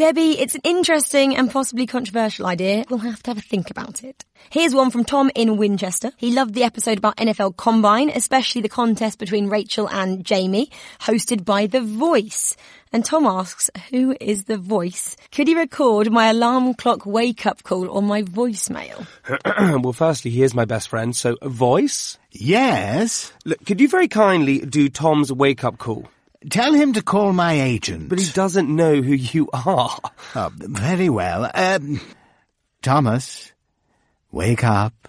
Debbie, 0.00 0.38
it's 0.40 0.54
an 0.54 0.62
interesting 0.64 1.36
and 1.36 1.50
possibly 1.50 1.84
controversial 1.84 2.46
idea. 2.46 2.86
We'll 2.88 3.00
have 3.00 3.22
to 3.24 3.32
have 3.32 3.36
a 3.36 3.42
think 3.42 3.70
about 3.70 4.02
it. 4.02 4.24
Here's 4.48 4.74
one 4.74 4.90
from 4.90 5.04
Tom 5.04 5.30
in 5.34 5.58
Winchester. 5.58 6.10
He 6.16 6.32
loved 6.32 6.54
the 6.54 6.62
episode 6.64 6.96
about 6.96 7.18
NFL 7.18 7.58
Combine, 7.58 8.08
especially 8.08 8.62
the 8.62 8.70
contest 8.70 9.18
between 9.18 9.50
Rachel 9.50 9.90
and 9.90 10.24
Jamie, 10.24 10.70
hosted 11.00 11.44
by 11.44 11.66
The 11.66 11.82
Voice. 11.82 12.56
And 12.94 13.04
Tom 13.04 13.26
asks, 13.26 13.68
who 13.90 14.16
is 14.22 14.44
The 14.44 14.56
Voice? 14.56 15.18
Could 15.32 15.48
he 15.48 15.54
record 15.54 16.10
my 16.10 16.30
alarm 16.30 16.72
clock 16.72 17.04
wake 17.04 17.44
up 17.44 17.62
call 17.62 17.90
or 17.90 18.00
my 18.00 18.22
voicemail? 18.22 19.06
well, 19.82 19.92
firstly, 19.92 20.30
he 20.30 20.42
is 20.42 20.54
my 20.54 20.64
best 20.64 20.88
friend, 20.88 21.14
so 21.14 21.36
a 21.42 21.50
voice? 21.50 22.16
Yes? 22.30 23.34
Look, 23.44 23.66
could 23.66 23.82
you 23.82 23.88
very 23.90 24.08
kindly 24.08 24.60
do 24.60 24.88
Tom's 24.88 25.30
wake 25.30 25.62
up 25.62 25.76
call? 25.76 26.08
Tell 26.48 26.72
him 26.72 26.94
to 26.94 27.02
call 27.02 27.34
my 27.34 27.60
agent. 27.60 28.08
But 28.08 28.18
he 28.18 28.30
doesn't 28.32 28.74
know 28.74 29.02
who 29.02 29.12
you 29.12 29.50
are. 29.52 29.98
Oh, 30.34 30.50
very 30.54 31.10
well. 31.10 31.50
Um, 31.52 32.00
Thomas, 32.80 33.52
wake 34.32 34.64
up. 34.64 35.08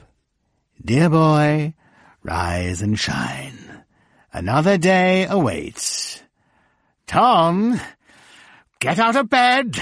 Dear 0.84 1.10
boy, 1.10 1.74
rise 2.24 2.82
and 2.82 3.00
shine. 3.00 3.84
Another 4.34 4.78
day 4.78 5.26
awaits. 5.26 6.22
Tom, 7.08 7.80
get 8.80 9.00
out 9.00 9.16
of 9.16 9.30
bed. 9.30 9.78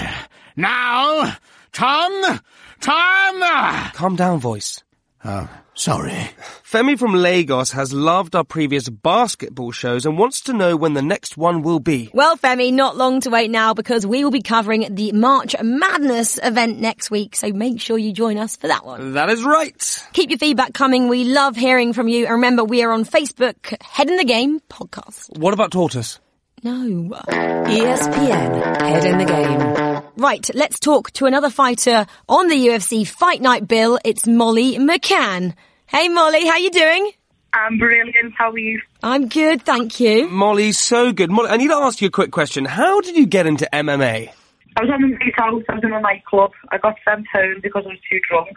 Now! 0.56 1.36
Tom! 1.72 2.40
Tom! 2.80 3.90
Calm 3.92 4.16
down, 4.16 4.38
voice. 4.38 4.82
Oh, 5.22 5.50
sorry. 5.74 6.30
Femi 6.64 6.98
from 6.98 7.12
Lagos 7.12 7.72
has 7.72 7.92
loved 7.92 8.34
our 8.34 8.44
previous 8.44 8.88
basketball 8.88 9.70
shows 9.70 10.06
and 10.06 10.16
wants 10.16 10.40
to 10.42 10.54
know 10.54 10.76
when 10.76 10.94
the 10.94 11.02
next 11.02 11.36
one 11.36 11.62
will 11.62 11.78
be. 11.78 12.08
Well, 12.14 12.38
Femi, 12.38 12.72
not 12.72 12.96
long 12.96 13.20
to 13.22 13.30
wait 13.30 13.50
now 13.50 13.74
because 13.74 14.06
we 14.06 14.24
will 14.24 14.30
be 14.30 14.40
covering 14.40 14.94
the 14.94 15.12
March 15.12 15.54
Madness 15.62 16.38
event 16.42 16.80
next 16.80 17.10
week, 17.10 17.36
so 17.36 17.52
make 17.52 17.80
sure 17.82 17.98
you 17.98 18.12
join 18.14 18.38
us 18.38 18.56
for 18.56 18.68
that 18.68 18.86
one. 18.86 19.12
That 19.12 19.28
is 19.28 19.44
right. 19.44 20.08
Keep 20.14 20.30
your 20.30 20.38
feedback 20.38 20.72
coming. 20.72 21.08
We 21.08 21.24
love 21.24 21.54
hearing 21.54 21.92
from 21.92 22.08
you. 22.08 22.24
And 22.24 22.34
remember, 22.36 22.64
we 22.64 22.82
are 22.82 22.92
on 22.92 23.04
Facebook, 23.04 23.74
Head 23.82 24.08
in 24.08 24.16
the 24.16 24.24
Game 24.24 24.60
Podcast. 24.70 25.38
What 25.38 25.52
about 25.52 25.70
tortoise? 25.70 26.18
No. 26.62 27.10
ESPN, 27.28 28.80
Head 28.80 29.04
in 29.04 29.18
the 29.18 29.24
Game. 29.24 29.89
Right, 30.16 30.50
let's 30.54 30.80
talk 30.80 31.12
to 31.12 31.26
another 31.26 31.50
fighter 31.50 32.06
on 32.28 32.48
the 32.48 32.56
UFC 32.56 33.06
Fight 33.06 33.40
Night 33.40 33.68
bill. 33.68 33.98
It's 34.04 34.26
Molly 34.26 34.76
McCann. 34.76 35.54
Hey 35.86 36.08
Molly, 36.08 36.46
how 36.46 36.56
you 36.56 36.70
doing? 36.70 37.12
I'm 37.52 37.78
brilliant. 37.78 38.34
How 38.36 38.50
are 38.50 38.58
you? 38.58 38.80
I'm 39.02 39.28
good, 39.28 39.62
thank 39.62 40.00
you. 40.00 40.28
Molly, 40.28 40.72
so 40.72 41.12
good. 41.12 41.30
Molly, 41.30 41.50
I 41.50 41.56
need 41.56 41.68
to 41.68 41.76
ask 41.76 42.00
you 42.00 42.08
a 42.08 42.10
quick 42.10 42.32
question. 42.32 42.64
How 42.64 43.00
did 43.00 43.16
you 43.16 43.26
get 43.26 43.46
into 43.46 43.68
MMA? 43.72 44.30
I 44.76 44.82
was 44.82 44.90
on 44.90 45.02
the 45.02 45.08
night 45.08 45.34
out. 45.38 45.62
I 45.68 45.74
was 45.74 45.84
in 45.84 45.92
a 45.92 46.00
nightclub. 46.00 46.52
I 46.70 46.78
got 46.78 46.96
sent 47.08 47.26
home 47.32 47.60
because 47.62 47.84
I 47.86 47.90
was 47.90 47.98
too 48.10 48.20
drunk. 48.28 48.56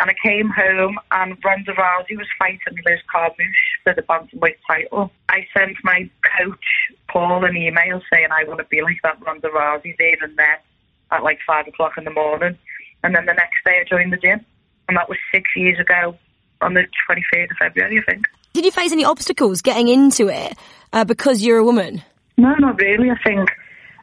And 0.00 0.10
I 0.10 0.14
came 0.26 0.48
home 0.48 0.98
and 1.12 1.36
Ronda 1.44 1.72
Rousey 1.72 2.16
was 2.16 2.26
fighting 2.38 2.82
Liz 2.84 2.98
Carmouche 3.14 3.78
for 3.84 3.94
the 3.94 4.02
bantamweight 4.02 4.56
title. 4.66 5.12
I 5.28 5.46
sent 5.56 5.76
my 5.84 6.10
coach 6.38 6.64
Paul 7.08 7.44
an 7.44 7.56
email 7.56 8.00
saying 8.12 8.28
I 8.30 8.44
want 8.48 8.58
to 8.58 8.64
be 8.64 8.82
like 8.82 8.98
that 9.04 9.24
Ronda 9.24 9.48
Rousey 9.48 9.94
there 9.98 10.16
and 10.20 10.36
there 10.36 10.60
at 11.14 11.22
like 11.22 11.38
five 11.46 11.66
o'clock 11.66 11.92
in 11.96 12.04
the 12.04 12.10
morning. 12.10 12.58
And 13.02 13.14
then 13.14 13.26
the 13.26 13.34
next 13.34 13.64
day 13.64 13.80
I 13.80 13.84
joined 13.88 14.12
the 14.12 14.16
gym. 14.16 14.44
And 14.88 14.96
that 14.96 15.08
was 15.08 15.18
six 15.32 15.50
years 15.56 15.78
ago 15.78 16.16
on 16.60 16.74
the 16.74 16.86
23rd 17.08 17.50
of 17.50 17.56
February, 17.58 18.02
I 18.06 18.10
think. 18.10 18.26
Did 18.52 18.64
you 18.64 18.70
face 18.70 18.92
any 18.92 19.04
obstacles 19.04 19.62
getting 19.62 19.88
into 19.88 20.28
it 20.28 20.56
uh, 20.92 21.04
because 21.04 21.42
you're 21.42 21.58
a 21.58 21.64
woman? 21.64 22.02
No, 22.36 22.54
not 22.58 22.80
really. 22.80 23.10
I 23.10 23.16
think 23.22 23.48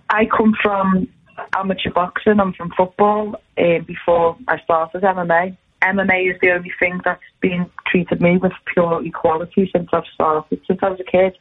I 0.10 0.26
come 0.26 0.54
from 0.62 1.08
amateur 1.56 1.92
boxing. 1.92 2.40
I'm 2.40 2.54
from 2.54 2.72
football 2.76 3.36
um, 3.58 3.84
before 3.86 4.38
I 4.48 4.60
started 4.62 5.02
MMA. 5.02 5.58
MMA 5.82 6.34
is 6.34 6.40
the 6.42 6.52
only 6.52 6.72
thing 6.80 7.02
that's 7.04 7.22
been 7.42 7.70
treated 7.88 8.22
me 8.22 8.38
with 8.38 8.52
pure 8.74 9.04
equality 9.04 9.70
since 9.74 9.90
I've 9.92 10.04
started. 10.14 10.62
Since 10.68 10.80
I 10.84 10.90
was 10.90 11.00
a 11.00 11.04
kid, 11.04 11.38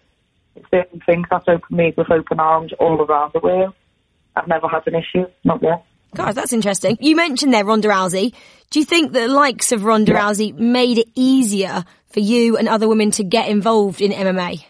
it's 0.56 0.66
the 0.70 0.86
only 0.86 1.02
thing 1.04 1.24
that's 1.30 1.46
opened 1.46 1.76
me 1.76 1.92
with 1.96 2.10
open 2.10 2.40
arms 2.40 2.72
all 2.78 3.02
around 3.02 3.32
the 3.34 3.40
world. 3.40 3.74
I've 4.36 4.48
never 4.48 4.68
had 4.68 4.86
an 4.86 4.94
issue, 4.94 5.26
not 5.44 5.62
yet. 5.62 5.84
God, 6.14 6.32
that's 6.32 6.52
interesting. 6.52 6.98
You 7.00 7.14
mentioned 7.14 7.54
there 7.54 7.64
Ronda 7.64 7.88
Rousey. 7.88 8.34
Do 8.70 8.78
you 8.78 8.84
think 8.84 9.12
the 9.12 9.28
likes 9.28 9.72
of 9.72 9.84
Ronda 9.84 10.12
Rousey 10.12 10.56
made 10.56 10.98
it 10.98 11.08
easier 11.14 11.84
for 12.08 12.20
you 12.20 12.56
and 12.56 12.68
other 12.68 12.88
women 12.88 13.10
to 13.12 13.24
get 13.24 13.48
involved 13.48 14.00
in 14.00 14.10
MMA? 14.10 14.64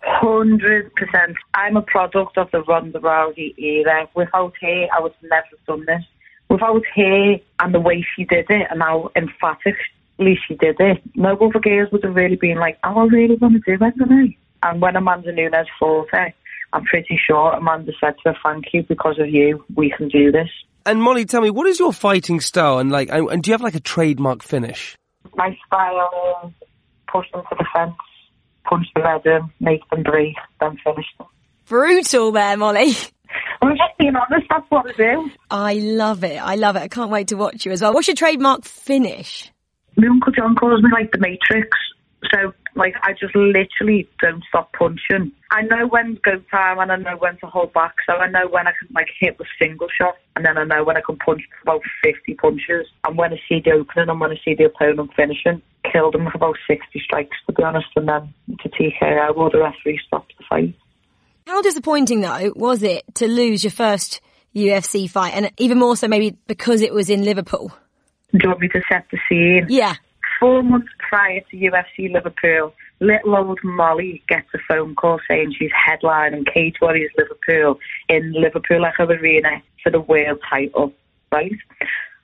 Hundred 0.00 0.94
percent. 0.94 1.36
I'm 1.54 1.76
a 1.76 1.82
product 1.82 2.38
of 2.38 2.50
the 2.50 2.62
Ronda 2.62 2.98
Rousey 2.98 3.58
era. 3.58 4.08
Without 4.14 4.54
her, 4.60 4.86
I 4.94 5.00
would 5.00 5.12
have 5.20 5.30
never 5.30 5.46
done 5.66 5.84
this. 5.86 6.04
Without 6.48 6.82
her 6.94 7.36
and 7.60 7.74
the 7.74 7.80
way 7.80 8.06
she 8.14 8.24
did 8.24 8.46
it 8.48 8.66
and 8.70 8.80
how 8.80 9.10
emphatically 9.16 10.38
she 10.46 10.54
did 10.54 10.76
it, 10.80 11.02
no 11.14 11.34
other 11.36 11.60
girls 11.60 11.90
would 11.92 12.04
have 12.04 12.14
really 12.14 12.36
been 12.36 12.58
like, 12.58 12.78
"Oh, 12.84 13.00
I 13.00 13.04
really 13.06 13.36
want 13.36 13.54
to 13.54 13.60
do 13.60 13.84
MMA." 13.84 14.36
And 14.62 14.80
when 14.80 14.96
Amanda 14.96 15.32
Nunes 15.32 15.68
fought 15.78 16.08
her, 16.12 16.32
I'm 16.72 16.84
pretty 16.84 17.18
sure 17.26 17.52
Amanda 17.52 17.92
said 18.00 18.14
to 18.22 18.32
her, 18.32 18.38
"Thank 18.42 18.66
you, 18.72 18.82
because 18.82 19.18
of 19.18 19.28
you, 19.28 19.64
we 19.74 19.90
can 19.96 20.08
do 20.08 20.30
this." 20.30 20.48
And 20.84 21.02
Molly, 21.02 21.24
tell 21.24 21.40
me, 21.40 21.50
what 21.50 21.66
is 21.66 21.78
your 21.78 21.92
fighting 21.92 22.40
style? 22.40 22.78
And 22.78 22.90
like, 22.90 23.08
and 23.10 23.28
and 23.30 23.42
do 23.42 23.50
you 23.50 23.54
have 23.54 23.62
like 23.62 23.74
a 23.74 23.80
trademark 23.80 24.42
finish? 24.42 24.96
My 25.34 25.56
style 25.66 26.44
is 26.44 26.52
push 27.10 27.26
them 27.32 27.42
to 27.48 27.56
the 27.58 27.66
fence, 27.72 27.94
punch 28.64 28.86
the 28.94 29.02
red 29.02 29.26
in, 29.26 29.50
make 29.60 29.88
them 29.90 30.02
breathe, 30.02 30.34
then 30.60 30.76
finish 30.84 31.06
them. 31.18 31.26
Brutal 31.66 32.32
there, 32.32 32.56
Molly. 32.56 32.92
I'm 33.62 33.70
just 33.70 33.98
being 33.98 34.14
honest, 34.16 34.46
that's 34.48 34.64
what 34.70 34.86
I 34.88 34.92
do. 34.96 35.30
I 35.50 35.74
love 35.74 36.24
it. 36.24 36.36
I 36.36 36.54
love 36.54 36.76
it. 36.76 36.80
I 36.80 36.88
can't 36.88 37.10
wait 37.10 37.28
to 37.28 37.36
watch 37.36 37.66
you 37.66 37.72
as 37.72 37.82
well. 37.82 37.92
What's 37.92 38.08
your 38.08 38.14
trademark 38.14 38.64
finish? 38.64 39.50
My 39.96 40.06
Uncle 40.06 40.32
John 40.32 40.54
calls 40.54 40.82
me 40.82 40.90
like 40.92 41.10
the 41.12 41.18
Matrix. 41.18 41.76
So, 42.32 42.52
like, 42.74 42.94
I 43.02 43.12
just 43.12 43.34
literally 43.36 44.08
don't 44.20 44.42
stop 44.48 44.72
punching. 44.72 45.30
I 45.50 45.62
know 45.62 45.86
when's 45.86 46.18
go 46.18 46.40
time 46.50 46.78
and 46.78 46.90
I 46.90 46.96
know 46.96 47.16
when 47.16 47.38
to 47.38 47.46
hold 47.46 47.72
back. 47.72 47.94
So 48.06 48.14
I 48.14 48.28
know 48.28 48.48
when 48.48 48.66
I 48.66 48.72
can, 48.72 48.88
like, 48.94 49.08
hit 49.20 49.38
with 49.38 49.46
single 49.60 49.88
shot 49.96 50.16
and 50.34 50.44
then 50.44 50.58
I 50.58 50.64
know 50.64 50.84
when 50.84 50.96
I 50.96 51.00
can 51.00 51.16
punch 51.16 51.42
about 51.62 51.82
50 52.02 52.34
punches. 52.34 52.86
And 53.04 53.16
when 53.16 53.32
I 53.32 53.40
see 53.48 53.60
the 53.64 53.72
opening 53.72 54.08
and 54.08 54.20
when 54.20 54.32
I 54.32 54.36
see 54.44 54.54
the 54.54 54.64
opponent 54.64 55.10
finishing, 55.14 55.62
kill 55.90 56.10
them 56.10 56.24
with 56.24 56.34
about 56.34 56.56
60 56.66 57.00
strikes, 57.04 57.36
to 57.46 57.52
be 57.52 57.62
honest. 57.62 57.86
And 57.94 58.08
then 58.08 58.34
to 58.60 58.68
TKO 58.68 59.36
or 59.36 59.50
the 59.50 59.60
referee 59.60 60.00
stops 60.06 60.34
the 60.38 60.44
fight. 60.48 60.74
How 61.46 61.62
disappointing 61.62 62.20
though 62.20 62.52
was 62.56 62.82
it 62.82 63.04
to 63.14 63.26
lose 63.26 63.64
your 63.64 63.70
first 63.70 64.20
UFC 64.54 65.08
fight 65.08 65.34
and 65.34 65.50
even 65.56 65.78
more 65.78 65.96
so 65.96 66.08
maybe 66.08 66.36
because 66.46 66.82
it 66.82 66.92
was 66.92 67.08
in 67.08 67.24
Liverpool? 67.24 67.72
Do 68.32 68.38
you 68.42 68.48
want 68.50 68.60
me 68.60 68.68
to 68.68 68.82
set 68.90 69.06
the 69.10 69.18
scene? 69.28 69.66
Yeah. 69.70 69.94
Four 70.38 70.62
months 70.62 70.88
prior 70.98 71.40
to 71.50 71.56
UFC 71.56 72.12
Liverpool, 72.12 72.72
little 73.00 73.36
old 73.36 73.58
Molly 73.64 74.22
gets 74.28 74.48
a 74.54 74.58
phone 74.68 74.94
call 74.94 75.18
saying 75.28 75.54
she's 75.58 75.70
headlining 75.72 76.46
Cage 76.52 76.76
Warriors 76.80 77.10
Liverpool 77.16 77.78
in 78.08 78.32
Liverpool 78.32 78.84
Echo 78.84 79.06
Arena 79.06 79.62
for 79.82 79.90
the 79.90 80.00
world 80.00 80.38
title, 80.48 80.92
right? 81.32 81.52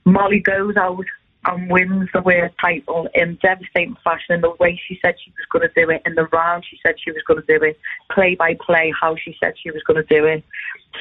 Molly 0.05 0.41
goes 0.41 0.77
out 0.77 1.05
and 1.47 1.71
wins 1.71 2.09
the 2.13 2.23
world 2.23 2.53
title 2.61 3.09
in 3.15 3.39
devastating 3.43 3.97
fashion 4.03 4.35
in 4.35 4.41
the 4.41 4.55
way 4.61 4.81
she 4.87 4.99
said 5.03 5.15
she 5.23 5.31
was 5.31 5.47
going 5.53 5.69
to 5.69 5.75
do 5.75 5.91
it, 5.91 6.03
in 6.07 6.15
the 6.15 6.27
round 6.27 6.65
she 6.69 6.79
said 6.83 6.95
she 6.99 7.11
was 7.11 7.23
going 7.27 7.41
to 7.41 7.47
do 7.47 7.65
it, 7.65 7.79
play 8.11 8.35
by 8.35 8.57
play 8.65 8.93
how 8.99 9.15
she 9.17 9.37
said 9.41 9.55
she 9.63 9.71
was 9.71 9.83
going 9.83 9.97
to 9.97 10.15
do 10.15 10.25
it. 10.25 10.43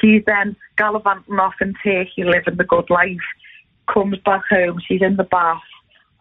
She's 0.00 0.22
then 0.26 0.56
gallivanting 0.76 1.38
off 1.38 1.54
in 1.60 1.74
Turkey, 1.82 2.24
living 2.24 2.56
the 2.56 2.64
good 2.64 2.90
life, 2.90 3.16
comes 3.92 4.18
back 4.18 4.42
home, 4.50 4.80
she's 4.86 5.02
in 5.02 5.16
the 5.16 5.24
bath, 5.24 5.62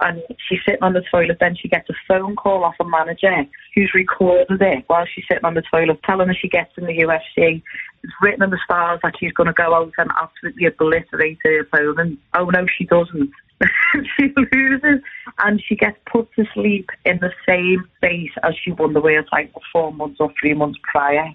and 0.03 0.21
she's 0.47 0.59
sitting 0.65 0.83
on 0.83 0.93
the 0.93 1.03
toilet. 1.09 1.37
Then 1.39 1.55
she 1.55 1.67
gets 1.67 1.89
a 1.89 1.93
phone 2.07 2.35
call 2.35 2.63
off 2.63 2.75
a 2.79 2.85
manager 2.85 3.45
who's 3.73 3.91
recorded 3.95 4.61
it 4.61 4.83
while 4.87 5.05
she's 5.05 5.25
sitting 5.29 5.45
on 5.45 5.53
the 5.53 5.63
toilet, 5.71 5.99
telling 6.03 6.27
her 6.27 6.33
she 6.33 6.49
gets 6.49 6.71
in 6.77 6.85
the 6.85 6.97
UFC. 6.97 7.63
It's 8.03 8.13
written 8.21 8.43
in 8.43 8.49
the 8.49 8.59
stars 8.65 8.99
that 9.03 9.13
she's 9.19 9.31
going 9.31 9.47
to 9.47 9.53
go 9.53 9.73
out 9.73 9.93
and 9.97 10.11
absolutely 10.21 10.65
obliterate 10.65 11.37
her 11.43 11.61
opponent. 11.61 12.19
Oh 12.35 12.49
no, 12.49 12.65
she 12.77 12.85
doesn't. 12.85 13.31
she 14.19 14.33
loses 14.51 15.01
and 15.39 15.63
she 15.65 15.75
gets 15.75 15.97
put 16.11 16.27
to 16.35 16.45
sleep 16.53 16.89
in 17.05 17.19
the 17.19 17.31
same 17.47 17.87
space 17.97 18.31
as 18.43 18.53
she 18.61 18.71
won 18.73 18.93
the 18.93 19.01
world 19.01 19.27
title 19.31 19.61
four 19.71 19.93
months 19.93 20.17
or 20.19 20.33
three 20.39 20.53
months 20.53 20.79
prior. 20.83 21.29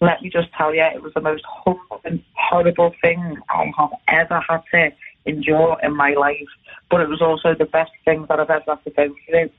Let 0.00 0.22
me 0.22 0.30
just 0.30 0.48
tell 0.56 0.74
you, 0.74 0.82
it 0.82 1.02
was 1.02 1.12
the 1.14 1.20
most 1.20 1.42
humbling, 1.44 2.24
horrible 2.34 2.94
thing 3.02 3.36
I 3.50 3.70
have 3.76 3.90
ever 4.08 4.40
had 4.48 4.62
to 4.72 4.92
endure 5.28 5.78
in 5.82 5.94
my 5.96 6.10
life. 6.10 6.48
But 6.90 7.02
it 7.02 7.08
was 7.08 7.20
also 7.20 7.54
the 7.54 7.66
best 7.66 7.92
thing 8.04 8.26
that 8.28 8.40
I've 8.40 8.50
ever 8.50 8.64
had 8.66 8.84
to 8.84 8.90
go 8.90 9.14
through 9.26 9.50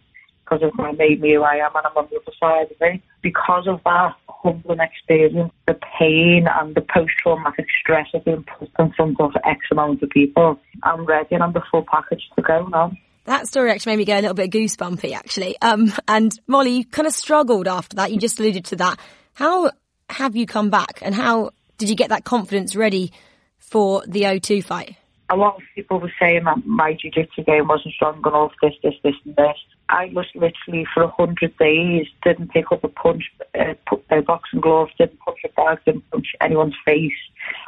because 0.49 0.63
it 0.63 0.97
made 0.97 1.21
me 1.21 1.33
who 1.33 1.43
I 1.43 1.55
am 1.55 1.71
and 1.75 1.85
I'm 1.85 1.97
on 1.97 2.07
the 2.09 2.17
other 2.17 2.31
side 2.39 2.71
of 2.71 2.77
it. 2.81 3.01
Because 3.21 3.67
of 3.67 3.81
that 3.85 4.15
humbling 4.27 4.79
experience, 4.79 5.51
the 5.67 5.77
pain 5.99 6.47
and 6.47 6.73
the 6.75 6.81
post-traumatic 6.81 7.67
stress 7.79 8.07
of 8.13 8.25
being 8.25 8.43
put 8.43 8.69
in 8.79 8.91
front 8.93 9.19
of 9.19 9.31
X 9.45 9.59
amount 9.71 10.01
of 10.01 10.09
people, 10.09 10.59
I'm 10.83 11.05
ready 11.05 11.35
and 11.35 11.43
I'm 11.43 11.53
the 11.53 11.61
full 11.71 11.85
package 11.91 12.23
to 12.35 12.41
go 12.41 12.67
now. 12.67 12.91
That 13.25 13.47
story 13.47 13.69
actually 13.69 13.91
made 13.91 13.97
me 13.97 14.05
go 14.05 14.15
a 14.15 14.21
little 14.21 14.33
bit 14.33 14.49
goosebumpy, 14.49 15.13
actually. 15.13 15.55
Um, 15.61 15.93
and 16.07 16.31
Molly, 16.47 16.77
you 16.77 16.85
kind 16.85 17.07
of 17.07 17.13
struggled 17.13 17.67
after 17.67 17.97
that. 17.97 18.11
You 18.11 18.17
just 18.17 18.39
alluded 18.39 18.65
to 18.65 18.77
that. 18.77 18.99
How 19.33 19.71
have 20.09 20.35
you 20.35 20.47
come 20.47 20.71
back 20.71 20.99
and 21.03 21.13
how 21.13 21.51
did 21.77 21.89
you 21.89 21.95
get 21.95 22.09
that 22.09 22.23
confidence 22.23 22.75
ready 22.75 23.11
for 23.57 24.03
the 24.07 24.23
O2 24.23 24.63
fight? 24.63 24.95
A 25.31 25.35
lot 25.35 25.57
of 25.57 25.61
people 25.75 25.99
were 25.99 26.11
saying 26.19 26.45
that 26.45 26.65
my 26.65 26.93
jiu-jitsu 26.93 27.43
game 27.43 27.67
wasn't 27.67 27.93
strong 27.93 28.19
enough, 28.25 28.51
this, 28.61 28.73
this, 28.81 28.95
this 29.03 29.13
and 29.25 29.35
this. 29.35 29.57
I 29.89 30.11
was 30.13 30.25
literally 30.33 30.87
for 30.93 31.03
a 31.03 31.07
hundred 31.07 31.55
days 31.57 32.07
didn't 32.23 32.51
pick 32.51 32.71
up 32.71 32.83
a 32.83 32.87
punch, 32.87 33.31
uh, 33.59 33.73
put, 33.87 34.03
uh, 34.09 34.21
boxing 34.21 34.59
gloves, 34.59 34.91
didn't 34.97 35.19
punch 35.19 35.39
a 35.45 35.49
bag, 35.49 35.79
didn't 35.85 36.09
punch 36.09 36.27
anyone's 36.41 36.75
face. 36.83 37.11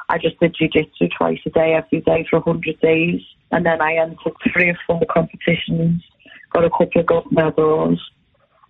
I 0.10 0.18
just 0.18 0.40
did 0.40 0.56
jiu-jitsu 0.56 1.10
twice 1.16 1.40
a 1.46 1.50
day, 1.52 1.74
every 1.74 2.02
day 2.02 2.26
for 2.30 2.38
a 2.38 2.42
hundred 2.42 2.80
days. 2.82 3.22
And 3.52 3.66
then 3.66 3.82
I 3.82 3.96
entered 3.96 4.34
three 4.54 4.70
or 4.70 4.78
four 4.88 5.02
competitions, 5.12 6.04
got 6.52 6.66
a 6.66 6.70
couple 6.70 7.02
of 7.02 7.06
gold 7.06 7.32
medals. 7.32 8.00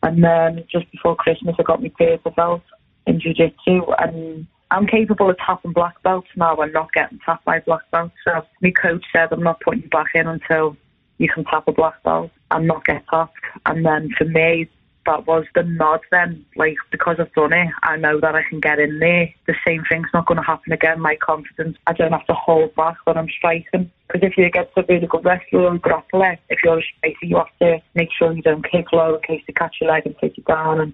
And 0.04 0.24
then 0.24 0.66
just 0.70 0.92
before 0.92 1.16
Christmas, 1.16 1.56
I 1.60 1.64
got 1.64 1.82
my 1.82 1.92
purple 1.98 2.32
belt 2.32 2.64
in 3.08 3.20
jiu-jitsu 3.20 3.86
and 4.00 4.48
I'm 4.72 4.88
capable 4.88 5.30
of 5.30 5.38
tapping 5.38 5.74
black 5.74 6.01
belts 6.01 6.30
now 6.38 6.55
and 6.55 6.72
not 6.72 6.93
getting 6.93 7.19
tapped 7.26 7.43
by 7.43 7.59
black 7.59 7.82
belts. 7.91 8.15
So 8.24 8.45
my 8.61 8.72
coach 8.72 9.03
said 9.11 9.32
I'm 9.32 9.43
not 9.43 9.59
putting 9.59 9.84
you 9.84 9.89
back 9.89 10.07
in 10.15 10.28
until 10.28 10.78
you 11.17 11.28
can 11.28 11.43
tap 11.43 11.67
a 11.67 11.74
black 11.74 12.01
belt 12.03 12.32
and 12.51 12.67
not 12.67 12.86
get 12.86 13.03
tapped. 13.09 13.36
And 13.65 13.86
then 13.86 14.09
for 14.17 14.24
me, 14.26 14.69
that 15.06 15.28
was 15.28 15.45
the 15.56 15.64
nod 15.64 16.02
then. 16.12 16.45
Like, 16.56 16.78
because 16.91 17.18
I've 17.20 17.34
done 17.34 17.54
it, 17.54 17.70
I 17.84 17.95
know 17.97 18.20
that 18.20 18.36
I 18.36 18.43
can 18.47 18.60
get 18.60 18.80
in 18.80 18.99
there. 18.99 19.34
The 19.47 19.56
same 19.66 19.84
thing's 19.89 20.10
not 20.14 20.26
going 20.26 20.38
to 20.38 20.43
happen 20.43 20.72
again. 20.74 20.99
My 20.99 21.16
confidence, 21.16 21.78
I 21.88 21.93
don't 21.93 22.12
have 22.12 22.26
to 22.28 22.34
hold 22.34 22.76
back 22.76 22.97
when 23.06 23.18
I'm 23.18 23.30
striking. 23.30 23.91
Because 24.08 24.30
if 24.30 24.38
you 24.38 24.49
get 24.52 24.74
to 24.76 24.82
a 24.82 24.86
really 24.88 25.08
good 25.08 25.24
wrestler 25.24 25.74
or 25.74 25.78
grappler, 25.78 26.38
if 26.49 26.60
you're 26.64 26.80
a 26.80 26.84
striker, 26.97 27.26
you 27.26 27.38
have 27.38 27.58
to 27.62 27.82
make 27.95 28.10
sure 28.18 28.34
you 28.34 28.41
don't 28.41 28.70
kick 28.70 28.91
low 28.91 29.16
in 29.16 29.22
case 29.22 29.43
they 29.47 29.54
catch 29.54 29.78
your 29.80 29.91
leg 29.91 30.06
and 30.06 30.16
take 30.20 30.38
you 30.38 30.43
down. 30.43 30.82
And 30.82 30.93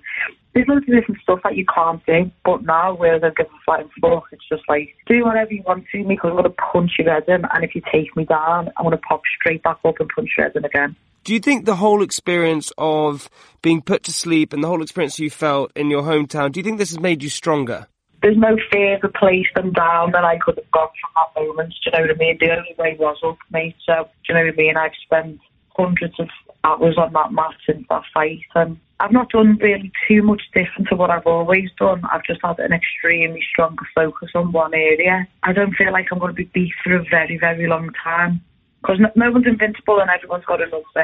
there's 0.53 0.68
loads 0.68 0.86
of 0.88 0.93
different 0.95 1.22
stuff 1.22 1.39
that 1.43 1.55
you 1.55 1.66
can't 1.66 2.05
do. 2.05 2.32
But 2.45 2.64
now, 2.64 2.93
where 2.93 3.20
they're 3.20 3.32
giving 3.32 3.51
flying 3.66 3.89
fuck, 4.01 4.26
it's 4.32 4.47
just 4.47 4.64
like, 4.70 4.95
do 5.08 5.26
whatever 5.26 5.53
you 5.53 5.64
want 5.64 5.86
to 5.91 5.97
me 5.97 6.16
because 6.16 6.30
I'm 6.30 6.38
going 6.38 6.43
to 6.43 6.49
punch 6.49 6.91
your 6.99 7.12
head 7.12 7.24
in. 7.28 7.43
And 7.53 7.64
if 7.64 7.76
you 7.76 7.82
take 7.91 8.16
me 8.16 8.26
down, 8.26 8.70
I'm 8.78 8.86
going 8.86 8.91
to 8.91 9.01
pop 9.01 9.22
straight 9.39 9.64
back 9.64 9.80
up 9.84 9.99
and 9.99 10.10
punch 10.10 10.30
your 10.38 10.47
head 10.47 10.55
in 10.55 10.66
again. 10.66 10.95
Do 11.28 11.34
you 11.34 11.41
think 11.41 11.65
the 11.65 11.75
whole 11.75 12.03
experience 12.03 12.71
of 12.78 13.30
being 13.61 13.82
put 13.82 14.03
to 14.03 14.13
sleep 14.13 14.53
and 14.53 14.63
the 14.63 14.69
whole 14.69 14.82
experience 14.82 15.19
you 15.19 15.30
felt 15.30 15.73
in 15.75 15.89
your 15.89 16.03
hometown, 16.03 16.53
do 16.53 16.61
you 16.61 16.63
think 16.63 16.78
this 16.78 16.91
has 16.91 17.01
made 17.01 17.21
you 17.21 17.28
stronger? 17.28 17.86
There's 18.21 18.38
no 18.38 18.55
further 18.71 19.09
place 19.09 19.47
than 19.53 19.73
down 19.73 20.11
that 20.13 20.23
I 20.23 20.38
could 20.38 20.55
have 20.55 20.71
got 20.71 20.93
from 21.01 21.11
that 21.17 21.41
moment. 21.41 21.73
Do 21.84 21.89
you 21.89 21.91
know 21.91 22.07
what 22.07 22.15
I 22.15 22.17
mean? 22.17 22.38
The 22.39 22.51
only 22.51 22.75
way 22.80 22.95
was 22.97 23.17
up, 23.25 23.39
mate. 23.51 23.75
So, 23.86 24.05
do 24.05 24.09
you 24.30 24.36
know 24.36 24.45
what 24.45 24.53
I 24.53 24.55
mean? 24.55 24.78
I've 24.78 24.91
spent 25.03 25.39
hundreds 25.75 26.17
of 26.17 26.30
hours 26.63 26.97
on 26.97 27.11
that 27.11 27.34
mat 27.34 27.55
since 27.65 27.86
that 27.89 28.03
fight, 28.13 28.39
and 28.55 28.80
I've 29.01 29.11
not 29.11 29.30
done 29.30 29.57
really 29.57 29.91
too 30.07 30.23
much 30.23 30.43
different 30.53 30.88
to 30.88 30.95
what 30.95 31.11
I've 31.11 31.28
always 31.28 31.69
done. 31.78 32.03
I've 32.09 32.23
just 32.23 32.39
had 32.41 32.57
an 32.59 32.71
extremely 32.71 33.43
stronger 33.51 33.86
focus 33.93 34.30
on 34.34 34.53
one 34.53 34.73
area. 34.73 35.28
I 35.43 35.51
don't 35.51 35.75
feel 35.75 35.91
like 35.91 36.07
I'm 36.09 36.19
going 36.19 36.34
to 36.34 36.41
be 36.41 36.49
beat 36.53 36.71
for 36.86 36.95
a 36.95 37.03
very, 37.03 37.38
very 37.38 37.67
long 37.67 37.91
time 38.01 38.39
because 38.82 38.99
no, 39.15 39.32
one's 39.32 39.47
invincible 39.47 39.99
and 39.99 40.09
everyone's 40.09 40.45
got 40.45 40.61
a 40.61 40.69
number. 40.69 40.86
Do 40.95 41.03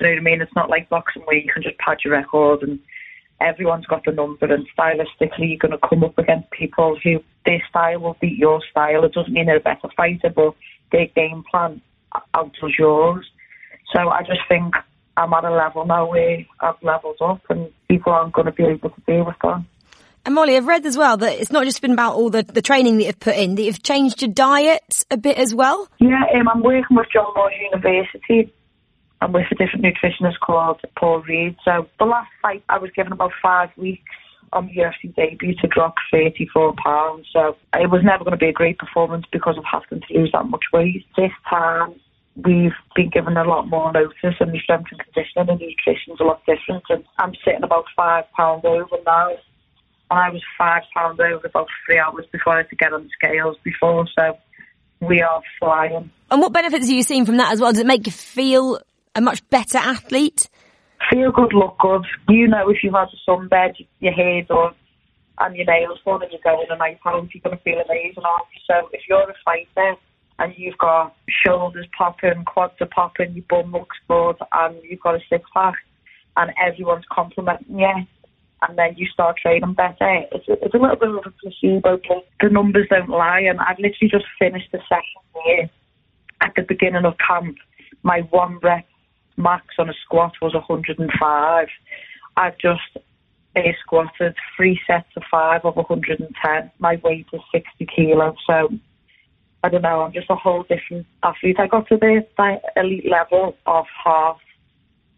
you 0.00 0.06
know 0.06 0.10
what 0.10 0.18
I 0.18 0.22
mean? 0.22 0.42
It's 0.42 0.56
not 0.56 0.70
like 0.70 0.88
boxing 0.88 1.22
where 1.22 1.36
you 1.36 1.50
can 1.52 1.62
just 1.62 1.78
pad 1.78 1.98
your 2.04 2.14
record 2.14 2.62
and 2.62 2.78
everyone's 3.40 3.86
got 3.86 4.04
the 4.04 4.12
number 4.12 4.46
and 4.46 4.66
stylistically 4.76 5.50
you're 5.50 5.58
going 5.58 5.72
to 5.72 5.88
come 5.88 6.04
up 6.04 6.18
against 6.18 6.50
people 6.50 6.98
who 7.02 7.22
their 7.44 7.62
style 7.68 8.00
will 8.00 8.16
beat 8.20 8.38
your 8.38 8.60
style. 8.70 9.04
It 9.04 9.12
doesn't 9.12 9.32
mean 9.32 9.46
they're 9.46 9.56
a 9.56 9.60
better 9.60 9.88
fighter, 9.96 10.30
but 10.34 10.54
their 10.92 11.06
game 11.06 11.44
plan 11.50 11.80
outdoes 12.34 12.74
yours. 12.78 13.26
So 13.92 14.08
I 14.08 14.22
just 14.22 14.40
think 14.48 14.74
I'm 15.16 15.32
at 15.32 15.44
a 15.44 15.50
level 15.50 15.84
now 15.86 16.08
where 16.08 16.44
I've 16.60 16.82
leveled 16.82 17.20
up 17.20 17.42
and 17.48 17.70
people 17.88 18.12
aren't 18.12 18.32
going 18.32 18.46
to 18.46 18.52
be 18.52 18.64
able 18.64 18.90
to 18.90 19.02
deal 19.06 19.24
with 19.24 19.36
that. 19.42 19.64
And 20.26 20.34
Molly, 20.34 20.56
I've 20.56 20.66
read 20.66 20.86
as 20.86 20.96
well 20.96 21.18
that 21.18 21.38
it's 21.38 21.52
not 21.52 21.64
just 21.64 21.82
been 21.82 21.92
about 21.92 22.14
all 22.14 22.30
the, 22.30 22.42
the 22.42 22.62
training 22.62 22.96
that 22.96 23.04
you've 23.04 23.20
put 23.20 23.36
in, 23.36 23.56
that 23.56 23.62
you've 23.62 23.82
changed 23.82 24.22
your 24.22 24.32
diet 24.32 25.04
a 25.10 25.18
bit 25.18 25.36
as 25.36 25.54
well. 25.54 25.86
Yeah, 25.98 26.24
um, 26.34 26.48
I'm 26.48 26.62
working 26.62 26.96
with 26.96 27.08
John 27.12 27.30
Moores 27.36 27.52
University. 27.60 28.52
I'm 29.20 29.32
with 29.32 29.46
a 29.50 29.54
different 29.54 29.84
nutritionist 29.84 30.40
called 30.40 30.80
Paul 30.98 31.20
Reed. 31.20 31.56
So 31.64 31.88
the 31.98 32.06
last 32.06 32.30
fight, 32.40 32.64
I 32.70 32.78
was 32.78 32.90
given 32.92 33.12
about 33.12 33.32
five 33.42 33.68
weeks 33.76 34.02
on 34.54 34.66
the 34.66 34.76
UFC 34.76 35.14
debut 35.14 35.54
to 35.56 35.66
drop 35.66 35.94
34 36.10 36.74
pounds. 36.82 37.26
So 37.30 37.56
it 37.74 37.90
was 37.90 38.02
never 38.02 38.24
going 38.24 38.32
to 38.32 38.38
be 38.38 38.48
a 38.48 38.52
great 38.52 38.78
performance 38.78 39.26
because 39.30 39.58
of 39.58 39.64
having 39.70 40.00
to 40.06 40.18
lose 40.18 40.30
that 40.32 40.48
much 40.48 40.64
weight. 40.72 41.04
This 41.16 41.32
time, 41.50 41.94
we've 42.36 42.72
been 42.94 43.10
given 43.10 43.36
a 43.36 43.44
lot 43.44 43.68
more 43.68 43.92
notice 43.92 44.36
and 44.40 44.52
the 44.52 44.58
strength 44.58 44.90
and 44.90 45.00
conditioning 45.00 45.50
and 45.50 45.60
nutrition's 45.60 46.20
a 46.20 46.24
lot 46.24 46.40
different. 46.46 46.84
And 46.88 47.04
I'm 47.18 47.34
sitting 47.44 47.62
about 47.62 47.84
five 47.94 48.24
pounds 48.32 48.64
over 48.64 48.96
now 49.04 49.34
I 50.10 50.30
was 50.30 50.42
five 50.58 50.82
pounds 50.94 51.18
over 51.20 51.46
about 51.46 51.68
three 51.86 51.98
hours 51.98 52.26
before 52.30 52.54
I 52.54 52.56
had 52.58 52.70
to 52.70 52.76
get 52.76 52.92
on 52.92 53.04
the 53.04 53.10
scales 53.10 53.56
before. 53.64 54.06
So 54.16 54.38
we 55.00 55.22
are 55.22 55.42
flying. 55.58 56.10
And 56.30 56.40
what 56.40 56.52
benefits 56.52 56.88
are 56.88 56.92
you 56.92 57.02
seeing 57.02 57.26
from 57.26 57.38
that 57.38 57.52
as 57.52 57.60
well? 57.60 57.72
Does 57.72 57.80
it 57.80 57.86
make 57.86 58.06
you 58.06 58.12
feel 58.12 58.80
a 59.14 59.20
much 59.20 59.48
better 59.50 59.78
athlete? 59.78 60.48
Feel 61.10 61.32
good, 61.32 61.52
look 61.52 61.76
good. 61.78 62.04
You 62.28 62.48
know, 62.48 62.68
if 62.70 62.78
you've 62.82 62.94
had 62.94 63.08
a 63.08 63.30
sunbed, 63.30 63.86
your 64.00 64.12
hair 64.12 64.42
done, 64.42 64.74
and 65.38 65.56
your 65.56 65.66
nails 65.66 65.98
done, 66.04 66.22
and 66.22 66.32
you're 66.32 66.40
going 66.42 66.66
a 66.70 66.76
night 66.76 66.98
out, 67.06 67.28
you're 67.34 67.42
going 67.42 67.56
to 67.56 67.62
feel 67.62 67.80
amazing, 67.80 68.22
aren't 68.24 68.46
you? 68.54 68.60
So 68.66 68.88
if 68.92 69.02
you're 69.08 69.28
a 69.28 69.34
fighter 69.44 69.96
and 70.38 70.54
you've 70.56 70.78
got 70.78 71.14
shoulders 71.28 71.86
popping, 71.96 72.44
quads 72.44 72.74
are 72.80 72.86
popping, 72.86 73.34
your 73.34 73.44
bum 73.48 73.72
looks 73.72 73.96
good, 74.08 74.36
and 74.52 74.76
you've 74.82 75.00
got 75.00 75.16
a 75.16 75.20
six 75.28 75.44
pack, 75.52 75.74
and 76.36 76.52
everyone's 76.64 77.04
complimenting 77.10 77.78
you, 77.78 78.06
and 78.68 78.78
then 78.78 78.94
you 78.96 79.06
start 79.06 79.36
training 79.36 79.74
better. 79.74 80.24
It's 80.32 80.44
it's 80.48 80.74
a 80.74 80.78
little 80.78 80.96
bit 80.96 81.08
of 81.08 81.16
a 81.16 81.30
placebo, 81.42 81.98
but 82.08 82.26
the 82.40 82.48
numbers 82.48 82.86
don't 82.90 83.08
lie. 83.08 83.40
And 83.40 83.60
I've 83.60 83.78
literally 83.78 84.10
just 84.10 84.26
finished 84.38 84.70
the 84.72 84.80
second 84.88 85.44
year 85.46 85.70
at 86.40 86.52
the 86.56 86.62
beginning 86.62 87.04
of 87.04 87.14
camp. 87.26 87.56
My 88.02 88.20
one 88.30 88.58
rep 88.62 88.86
max 89.36 89.66
on 89.78 89.88
a 89.88 89.94
squat 90.04 90.34
was 90.40 90.54
105. 90.54 91.68
I've 92.36 92.58
just 92.58 92.98
air 93.56 93.76
squatted 93.80 94.34
three 94.56 94.80
sets 94.86 95.08
of 95.16 95.22
five 95.30 95.64
of 95.64 95.76
110. 95.76 96.70
My 96.78 97.00
weight 97.02 97.26
is 97.32 97.40
60 97.52 97.86
kilos, 97.94 98.36
so 98.46 98.68
I 99.62 99.68
don't 99.68 99.82
know. 99.82 100.02
I'm 100.02 100.12
just 100.12 100.30
a 100.30 100.34
whole 100.34 100.64
different 100.64 101.06
athlete. 101.22 101.56
I 101.58 101.66
got 101.66 101.88
to 101.88 101.96
the, 101.96 102.26
elite 102.76 103.08
level 103.08 103.56
of 103.66 103.86
half, 104.04 104.38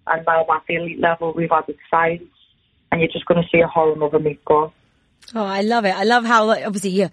and 0.06 0.24
now 0.26 0.44
I'm 0.44 0.56
at 0.56 0.62
the 0.68 0.76
elite 0.76 1.00
level. 1.00 1.32
We've 1.34 1.50
added 1.50 1.76
sides 1.90 2.22
and 2.90 3.00
you're 3.00 3.10
just 3.10 3.26
going 3.26 3.42
to 3.42 3.48
see 3.50 3.60
a 3.60 3.66
whole 3.66 4.02
other 4.02 4.18
meat 4.18 4.44
go. 4.44 4.72
Oh, 5.34 5.44
I 5.44 5.62
love 5.62 5.84
it. 5.84 5.94
I 5.94 6.04
love 6.04 6.24
how 6.24 6.44
like, 6.46 6.64
obviously 6.64 6.90
you're, 6.90 7.10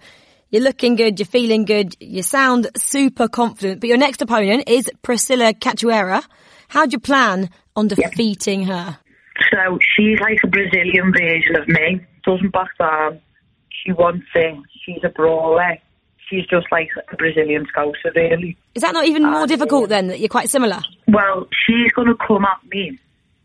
you're 0.50 0.62
looking 0.62 0.94
good, 0.94 1.18
you're 1.18 1.26
feeling 1.26 1.64
good, 1.64 1.96
you 2.00 2.22
sound 2.22 2.68
super 2.76 3.28
confident, 3.28 3.80
but 3.80 3.88
your 3.88 3.98
next 3.98 4.22
opponent 4.22 4.68
is 4.68 4.90
Priscilla 5.02 5.52
Cachoeira. 5.52 6.24
How'd 6.68 6.92
you 6.92 7.00
plan 7.00 7.50
on 7.76 7.88
defeating 7.88 8.62
yeah. 8.62 8.84
her? 8.84 8.98
So 9.50 9.78
she's 9.96 10.18
like 10.20 10.38
a 10.44 10.46
Brazilian 10.46 11.12
version 11.12 11.56
of 11.56 11.68
me. 11.68 12.00
Doesn't 12.24 12.52
back 12.52 12.68
down. 12.78 13.20
She 13.84 13.92
wants 13.92 14.26
it. 14.34 14.56
She's 14.84 15.02
a 15.04 15.08
brawler. 15.08 15.78
She's 16.30 16.46
just 16.46 16.66
like 16.72 16.88
a 17.12 17.16
Brazilian 17.16 17.66
scouser, 17.66 18.14
really. 18.14 18.56
Is 18.74 18.82
that 18.82 18.94
not 18.94 19.06
even 19.06 19.22
more 19.24 19.46
difficult 19.46 19.84
uh, 19.84 19.88
then, 19.88 20.06
that 20.06 20.20
you're 20.20 20.28
quite 20.28 20.48
similar? 20.48 20.80
Well, 21.06 21.48
she's 21.66 21.92
going 21.92 22.08
to 22.08 22.14
come 22.26 22.44
at 22.44 22.64
me 22.70 22.98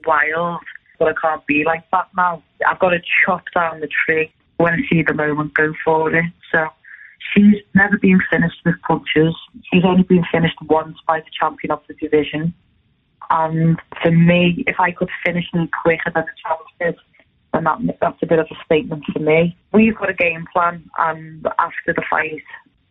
wild 0.05 0.61
but 0.99 1.07
I 1.07 1.13
can't 1.19 1.45
be 1.47 1.63
like 1.63 1.89
that 1.91 2.07
now. 2.15 2.43
I've 2.67 2.79
got 2.79 2.89
to 2.89 2.99
chop 3.25 3.43
down 3.55 3.79
the 3.79 3.87
tree 3.87 4.31
when 4.57 4.73
I 4.73 4.77
see 4.89 5.01
the 5.01 5.13
moment, 5.13 5.53
go 5.53 5.73
for 5.83 6.13
it. 6.13 6.25
So 6.51 6.67
she's 7.33 7.55
never 7.73 7.97
been 7.97 8.19
finished 8.29 8.57
with 8.65 8.75
punches. 8.85 9.33
She's 9.71 9.85
only 9.85 10.03
been 10.03 10.25
finished 10.31 10.57
once 10.67 10.97
by 11.07 11.21
the 11.21 11.31
champion 11.39 11.71
of 11.71 11.81
the 11.87 11.93
division. 11.95 12.53
And 13.29 13.79
for 14.01 14.11
me, 14.11 14.63
if 14.67 14.79
I 14.79 14.91
could 14.91 15.09
finish 15.25 15.45
any 15.53 15.69
quicker 15.83 16.11
than 16.13 16.25
the 16.25 16.31
champs 16.43 16.71
did, 16.79 16.95
then 17.53 17.63
that, 17.63 17.99
that's 18.01 18.21
a 18.21 18.25
bit 18.25 18.39
of 18.39 18.47
a 18.51 18.63
statement 18.65 19.03
for 19.13 19.19
me. 19.19 19.55
We've 19.73 19.95
got 19.95 20.09
a 20.09 20.13
game 20.13 20.45
plan, 20.51 20.89
and 20.97 21.47
after 21.57 21.93
the 21.93 22.03
fight, 22.09 22.43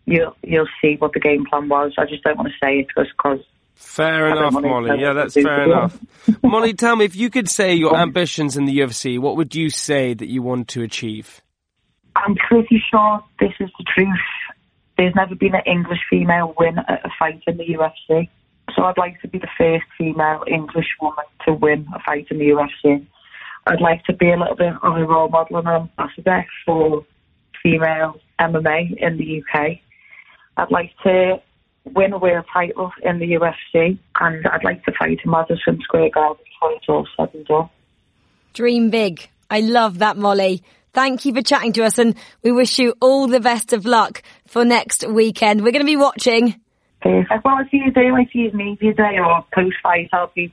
you'll 0.07 0.37
you'll 0.43 0.69
see 0.81 0.97
what 0.99 1.13
the 1.13 1.21
game 1.21 1.45
plan 1.45 1.69
was. 1.69 1.93
I 1.99 2.07
just 2.07 2.23
don't 2.23 2.37
want 2.37 2.49
to 2.49 2.55
say 2.65 2.81
it 2.81 2.87
just 2.97 3.11
because 3.17 3.41
Fair 3.79 4.29
enough, 4.29 4.53
Molly. 4.55 5.01
Yeah, 5.01 5.13
that's 5.13 5.35
fair 5.35 5.63
enough. 5.63 5.97
Molly, 6.43 6.75
tell 6.75 6.97
me, 6.97 7.05
if 7.05 7.15
you 7.15 7.31
could 7.31 7.49
say 7.49 7.75
your 7.75 7.97
ambitions 7.97 8.57
in 8.57 8.65
the 8.65 8.77
UFC, 8.77 9.21
what 9.21 9.37
would 9.37 9.55
you 9.55 9.71
say 9.71 10.15
that 10.15 10.27
you 10.27 10.43
want 10.43 10.67
to 10.69 10.83
achieve? 10.83 11.41
I'm 12.17 12.35
pretty 12.35 12.83
sure 12.91 13.23
this 13.39 13.53
is 13.61 13.71
the 13.79 13.85
truth. 13.95 14.09
There's 14.97 15.15
never 15.15 15.37
been 15.37 15.55
an 15.55 15.63
English 15.65 16.01
female 16.11 16.55
win 16.59 16.79
at 16.79 17.05
a 17.05 17.11
fight 17.21 17.41
in 17.47 17.57
the 17.57 17.67
UFC. 17.67 18.29
So 18.75 18.83
I'd 18.83 18.99
like 18.99 19.21
to 19.21 19.29
be 19.29 19.39
the 19.39 19.49
first 19.57 19.85
female 19.97 20.43
English 20.49 20.89
woman 21.01 21.25
to 21.47 21.55
win 21.55 21.87
a 21.95 22.01
fight 22.01 22.27
in 22.33 22.39
the 22.39 22.47
UFC. 22.47 23.07
I'd 23.69 23.81
like 23.81 24.03
to 24.05 24.13
be 24.13 24.33
a 24.33 24.37
little 24.37 24.57
bit 24.57 24.73
of 24.83 24.97
a 24.97 25.05
role 25.05 25.29
model 25.29 25.59
and 25.59 25.69
an 25.69 25.89
ambassador 25.99 26.45
for 26.67 27.07
female 27.63 28.17
MMA 28.41 28.97
in 29.01 29.19
the 29.19 29.41
UK. 29.43 29.79
I'd 30.57 30.73
like 30.73 30.91
to 31.05 31.41
win 31.95 32.13
a 32.13 32.19
world 32.19 32.47
title 32.53 32.93
in 33.03 33.19
the 33.19 33.33
UFC 33.33 33.99
and 34.21 34.47
I'd 34.47 34.65
like 34.65 34.85
to 34.85 34.93
fight 34.99 35.19
in 35.25 35.31
Madison 35.31 35.81
Square 35.83 36.11
Garden 36.11 36.45
before 36.45 36.73
it's 36.73 36.89
all 36.89 37.07
said 37.17 37.35
and 37.35 37.47
done. 37.47 37.71
Dream 38.55 38.91
big. 38.91 39.29
I 39.51 39.61
love 39.61 39.99
that, 39.99 40.17
Molly. 40.17 40.63
Thank 40.93 41.25
you 41.25 41.35
for 41.35 41.43
chatting 41.43 41.73
to 41.75 41.85
us 41.85 41.99
and 41.99 42.15
we 42.43 42.53
wish 42.53 42.79
you 42.79 42.95
all 43.01 43.29
the 43.29 43.41
best 43.41 43.73
of 43.73 43.87
luck 43.87 44.23
for 44.47 44.65
next 44.65 45.07
weekend. 45.07 45.63
We're 45.63 45.73
going 45.73 45.85
to 45.85 45.87
be 45.87 45.97
watching. 45.97 46.61
Perfect. 47.01 47.45
Well, 47.45 47.59
if 47.61 47.73
you 47.73 47.93
do, 47.93 48.17
if 48.17 48.35
you 48.35 48.51
media 48.53 48.93
day 48.95 49.19
or 49.19 49.45
post 49.55 49.77
fight, 49.83 50.09
I'll 50.13 50.33
be 50.35 50.53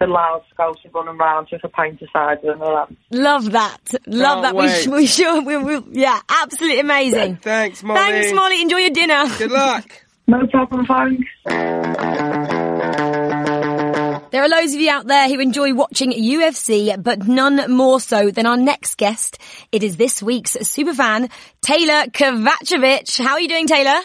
the 0.00 0.06
loud 0.06 0.42
scouts 0.52 0.80
running 0.92 1.20
around 1.20 1.48
with 1.52 1.62
a 1.64 1.68
pint 1.68 2.02
of 2.02 2.08
cider 2.12 2.52
and 2.52 2.62
all 2.62 2.74
that. 2.74 2.96
Love 3.16 3.52
that. 3.52 3.94
Love 4.06 4.42
Can't 4.42 4.42
that. 4.42 4.54
We, 4.54 4.66
wait. 4.66 4.82
sh- 4.82 4.86
we 4.88 5.06
sure, 5.06 5.42
we, 5.42 5.56
we, 5.56 6.00
yeah, 6.00 6.20
absolutely 6.28 6.80
amazing. 6.80 7.36
Thanks, 7.36 7.82
Molly. 7.82 8.00
Thanks, 8.00 8.32
Molly. 8.32 8.62
Enjoy 8.62 8.78
your 8.78 8.90
dinner. 8.90 9.24
Good 9.38 9.52
luck. 9.52 10.02
No 10.26 10.46
problem, 10.46 10.86
thanks. 10.86 11.28
There 14.30 14.42
are 14.42 14.48
loads 14.48 14.74
of 14.74 14.80
you 14.80 14.90
out 14.90 15.06
there 15.06 15.28
who 15.28 15.38
enjoy 15.38 15.74
watching 15.74 16.12
UFC, 16.12 17.00
but 17.00 17.26
none 17.28 17.70
more 17.70 18.00
so 18.00 18.30
than 18.30 18.46
our 18.46 18.56
next 18.56 18.96
guest. 18.96 19.38
It 19.70 19.82
is 19.82 19.96
this 19.96 20.22
week's 20.22 20.56
superfan, 20.56 21.30
Taylor 21.60 22.06
Kovacevic. 22.10 23.22
How 23.22 23.34
are 23.34 23.40
you 23.40 23.48
doing, 23.48 23.66
Taylor? 23.66 24.00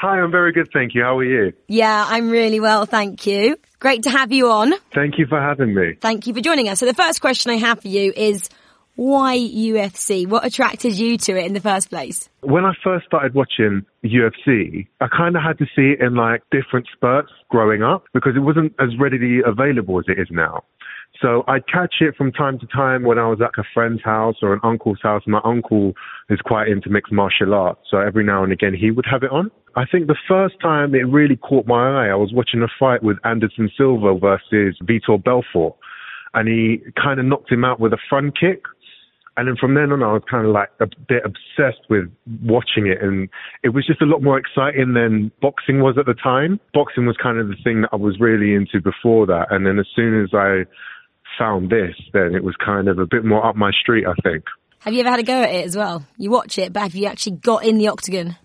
Hi, 0.00 0.20
I'm 0.20 0.30
very 0.30 0.52
good, 0.52 0.68
thank 0.72 0.94
you. 0.94 1.02
How 1.02 1.18
are 1.18 1.24
you? 1.24 1.52
Yeah, 1.66 2.06
I'm 2.08 2.30
really 2.30 2.60
well, 2.60 2.86
thank 2.86 3.26
you. 3.26 3.56
Great 3.80 4.04
to 4.04 4.10
have 4.10 4.30
you 4.30 4.48
on. 4.50 4.74
Thank 4.94 5.18
you 5.18 5.26
for 5.26 5.40
having 5.40 5.74
me. 5.74 5.94
Thank 6.00 6.28
you 6.28 6.34
for 6.34 6.40
joining 6.40 6.68
us. 6.68 6.78
So 6.78 6.86
the 6.86 6.94
first 6.94 7.20
question 7.20 7.50
I 7.50 7.56
have 7.56 7.80
for 7.80 7.88
you 7.88 8.12
is, 8.14 8.48
why 8.98 9.38
UFC? 9.38 10.26
What 10.26 10.44
attracted 10.44 10.98
you 10.98 11.18
to 11.18 11.38
it 11.38 11.46
in 11.46 11.52
the 11.52 11.60
first 11.60 11.88
place? 11.88 12.28
When 12.40 12.64
I 12.64 12.72
first 12.82 13.06
started 13.06 13.32
watching 13.32 13.86
UFC, 14.04 14.88
I 15.00 15.06
kind 15.06 15.36
of 15.36 15.42
had 15.44 15.56
to 15.58 15.66
see 15.66 15.92
it 15.92 16.00
in 16.00 16.16
like 16.16 16.42
different 16.50 16.88
spurts 16.92 17.30
growing 17.48 17.84
up 17.84 18.06
because 18.12 18.32
it 18.34 18.40
wasn't 18.40 18.74
as 18.80 18.88
readily 18.98 19.38
available 19.46 20.00
as 20.00 20.06
it 20.08 20.18
is 20.18 20.26
now. 20.32 20.64
So 21.22 21.44
I'd 21.46 21.68
catch 21.68 21.94
it 22.00 22.16
from 22.16 22.32
time 22.32 22.58
to 22.58 22.66
time 22.66 23.04
when 23.04 23.20
I 23.20 23.28
was 23.28 23.40
at 23.40 23.56
a 23.56 23.62
friend's 23.72 24.02
house 24.02 24.36
or 24.42 24.52
an 24.52 24.60
uncle's 24.64 24.98
house. 25.00 25.22
My 25.28 25.40
uncle 25.44 25.92
is 26.28 26.40
quite 26.40 26.66
into 26.66 26.90
mixed 26.90 27.12
martial 27.12 27.54
arts, 27.54 27.82
so 27.88 27.98
every 27.98 28.24
now 28.24 28.42
and 28.42 28.52
again 28.52 28.74
he 28.74 28.90
would 28.90 29.06
have 29.08 29.22
it 29.22 29.30
on. 29.30 29.52
I 29.76 29.84
think 29.86 30.08
the 30.08 30.18
first 30.26 30.56
time 30.60 30.96
it 30.96 31.06
really 31.06 31.36
caught 31.36 31.68
my 31.68 32.02
eye, 32.02 32.08
I 32.08 32.16
was 32.16 32.32
watching 32.32 32.62
a 32.62 32.68
fight 32.80 33.04
with 33.04 33.18
Anderson 33.24 33.70
Silva 33.76 34.18
versus 34.18 34.76
Vitor 34.82 35.22
Belfort, 35.22 35.76
and 36.34 36.48
he 36.48 36.82
kind 37.00 37.20
of 37.20 37.26
knocked 37.26 37.52
him 37.52 37.64
out 37.64 37.78
with 37.78 37.92
a 37.92 37.98
front 38.08 38.36
kick. 38.38 38.62
And 39.38 39.46
then 39.46 39.56
from 39.56 39.74
then 39.74 39.92
on, 39.92 40.02
I 40.02 40.12
was 40.12 40.22
kind 40.28 40.44
of 40.44 40.52
like 40.52 40.70
a 40.80 40.88
bit 41.08 41.22
obsessed 41.24 41.86
with 41.88 42.10
watching 42.42 42.88
it. 42.88 43.00
And 43.00 43.28
it 43.62 43.68
was 43.68 43.86
just 43.86 44.02
a 44.02 44.04
lot 44.04 44.20
more 44.20 44.36
exciting 44.36 44.94
than 44.94 45.30
boxing 45.40 45.80
was 45.80 45.96
at 45.96 46.06
the 46.06 46.14
time. 46.14 46.58
Boxing 46.74 47.06
was 47.06 47.16
kind 47.22 47.38
of 47.38 47.46
the 47.46 47.54
thing 47.62 47.82
that 47.82 47.90
I 47.92 47.96
was 47.96 48.18
really 48.18 48.52
into 48.54 48.80
before 48.82 49.26
that. 49.26 49.46
And 49.50 49.64
then 49.64 49.78
as 49.78 49.86
soon 49.94 50.20
as 50.24 50.30
I 50.34 50.66
found 51.38 51.70
this, 51.70 51.94
then 52.12 52.34
it 52.34 52.42
was 52.42 52.56
kind 52.56 52.88
of 52.88 52.98
a 52.98 53.06
bit 53.06 53.24
more 53.24 53.46
up 53.46 53.54
my 53.54 53.70
street, 53.70 54.06
I 54.06 54.14
think. 54.28 54.42
Have 54.80 54.92
you 54.92 55.00
ever 55.00 55.10
had 55.10 55.20
a 55.20 55.22
go 55.22 55.40
at 55.40 55.54
it 55.54 55.64
as 55.66 55.76
well? 55.76 56.04
You 56.16 56.30
watch 56.30 56.58
it, 56.58 56.72
but 56.72 56.82
have 56.82 56.96
you 56.96 57.06
actually 57.06 57.36
got 57.36 57.64
in 57.64 57.78
the 57.78 57.86
octagon? 57.86 58.36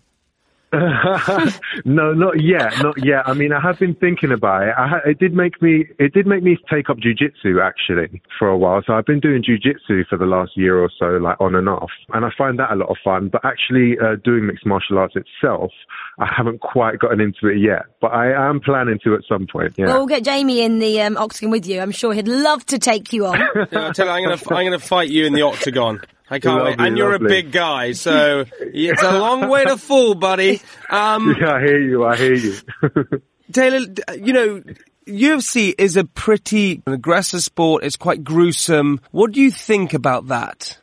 no, 1.86 2.14
not 2.14 2.42
yet, 2.42 2.74
not 2.82 3.04
yet. 3.06 3.28
I 3.28 3.34
mean, 3.34 3.52
I 3.54 3.60
have 3.62 3.80
been 3.80 3.96
thinking 3.96 4.32
about 4.32 4.64
it. 4.64 4.74
I 4.78 4.88
ha- 4.88 5.02
it 5.06 5.20
did 5.20 5.34
make 5.34 5.62
me, 5.62 5.86
it 6.00 6.14
did 6.14 6.26
make 6.26 6.44
me 6.44 6.58
take 6.72 6.90
up 6.90 6.98
jujitsu 6.98 7.62
actually 7.62 8.22
for 8.40 8.48
a 8.48 8.58
while. 8.58 8.82
So 8.86 8.94
I've 8.94 9.06
been 9.06 9.20
doing 9.20 9.44
jujitsu 9.44 10.08
for 10.08 10.18
the 10.18 10.26
last 10.26 10.52
year 10.56 10.80
or 10.80 10.90
so, 10.98 11.06
like 11.18 11.40
on 11.40 11.56
and 11.56 11.70
off, 11.70 11.92
and 12.14 12.26
I 12.26 12.30
find 12.38 12.58
that 12.60 12.72
a 12.72 12.76
lot 12.76 12.90
of 12.90 12.98
fun. 13.04 13.30
But 13.30 13.46
actually, 13.46 13.98
uh, 14.00 14.16
doing 14.24 14.48
mixed 14.48 14.66
martial 14.66 14.98
arts 14.98 15.16
itself, 15.16 15.72
I 16.20 16.28
haven't 16.36 16.62
quite 16.62 17.00
gotten 17.00 17.22
into 17.22 17.48
it 17.48 17.60
yet. 17.60 17.84
But 18.02 18.14
I 18.14 18.50
am 18.50 18.60
planning 18.60 19.00
to 19.04 19.16
at 19.16 19.22
some 19.30 19.48
point. 19.52 19.74
Yeah. 19.78 19.86
Well, 19.88 19.98
we'll 20.00 20.08
get 20.08 20.24
Jamie 20.24 20.62
in 20.62 20.80
the 20.80 21.02
um, 21.02 21.18
octagon 21.18 21.52
with 21.52 21.68
you. 21.68 21.80
I'm 21.82 21.92
sure 21.92 22.14
he'd 22.14 22.28
love 22.28 22.66
to 22.68 22.80
take 22.80 23.14
you 23.14 23.26
on. 23.28 23.40
Yeah, 23.74 23.90
I 23.90 23.92
tell 23.92 24.06
you, 24.06 24.12
I'm 24.12 24.24
gonna, 24.24 24.56
I'm 24.56 24.66
gonna 24.66 24.80
fight 24.80 25.10
you 25.10 25.26
in 25.26 25.34
the 25.34 25.42
octagon. 25.44 26.02
I 26.34 26.40
can't 26.40 26.64
wait. 26.64 26.80
And 26.80 26.98
you're 26.98 27.14
lovely. 27.14 27.28
a 27.28 27.30
big 27.30 27.52
guy, 27.52 27.92
so 27.94 28.46
it's 28.60 29.04
a 29.04 29.20
long 29.20 29.50
way 29.50 29.66
to 29.66 29.78
fall, 29.78 30.16
buddy. 30.16 30.62
Um, 30.90 31.36
yeah, 31.42 31.54
I 31.54 31.60
hear 31.60 31.80
you. 31.80 32.06
I 32.06 32.16
hear 32.16 32.34
you. 32.34 32.56
Taylor, 33.52 33.86
you 34.20 34.34
know, 34.34 34.64
UFC 35.08 35.76
is 35.78 35.96
a 35.96 36.04
pretty 36.04 36.82
aggressive 36.88 37.42
sport. 37.42 37.84
It's 37.84 37.98
quite 37.98 38.24
gruesome. 38.24 39.00
What 39.12 39.32
do 39.32 39.42
you 39.42 39.52
think 39.52 39.94
about 39.94 40.28
that? 40.28 40.78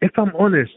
if 0.00 0.12
I'm 0.18 0.34
honest, 0.38 0.72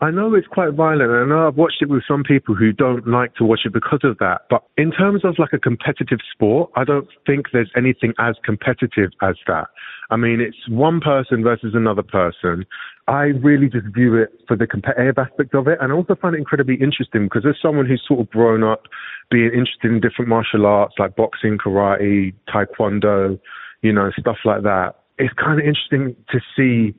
I 0.00 0.10
know 0.10 0.34
it's 0.34 0.46
quite 0.48 0.74
violent, 0.74 1.10
I 1.10 1.24
know 1.24 1.46
I've 1.46 1.56
watched 1.56 1.80
it 1.80 1.88
with 1.88 2.02
some 2.06 2.24
people 2.24 2.54
who 2.54 2.72
don't 2.72 3.06
like 3.06 3.34
to 3.36 3.44
watch 3.44 3.60
it 3.64 3.72
because 3.72 4.00
of 4.02 4.18
that. 4.18 4.42
But 4.50 4.64
in 4.76 4.90
terms 4.90 5.24
of 5.24 5.36
like 5.38 5.52
a 5.52 5.58
competitive 5.58 6.18
sport, 6.32 6.70
I 6.76 6.84
don't 6.84 7.08
think 7.26 7.46
there's 7.52 7.70
anything 7.76 8.12
as 8.18 8.34
competitive 8.44 9.10
as 9.22 9.36
that. 9.46 9.68
I 10.10 10.16
mean, 10.16 10.40
it's 10.40 10.68
one 10.68 11.00
person 11.00 11.42
versus 11.42 11.72
another 11.74 12.02
person. 12.02 12.66
I 13.06 13.36
really 13.42 13.68
just 13.68 13.86
view 13.94 14.16
it 14.16 14.30
for 14.48 14.56
the 14.56 14.66
competitive 14.66 15.18
aspect 15.18 15.54
of 15.54 15.68
it, 15.68 15.78
and 15.80 15.92
I 15.92 15.94
also 15.94 16.14
find 16.14 16.34
it 16.34 16.38
incredibly 16.38 16.76
interesting 16.76 17.24
because 17.24 17.44
as 17.46 17.56
someone 17.60 17.86
who's 17.86 18.02
sort 18.06 18.20
of 18.20 18.30
grown 18.30 18.62
up 18.64 18.84
being 19.30 19.46
interested 19.46 19.90
in 19.90 20.00
different 20.00 20.28
martial 20.28 20.64
arts 20.64 20.94
like 20.98 21.14
boxing, 21.16 21.58
karate, 21.58 22.32
taekwondo, 22.48 23.38
you 23.82 23.92
know, 23.92 24.10
stuff 24.18 24.38
like 24.44 24.62
that. 24.62 24.94
It's 25.18 25.34
kind 25.34 25.60
of 25.60 25.66
interesting 25.66 26.16
to 26.30 26.40
see 26.56 26.94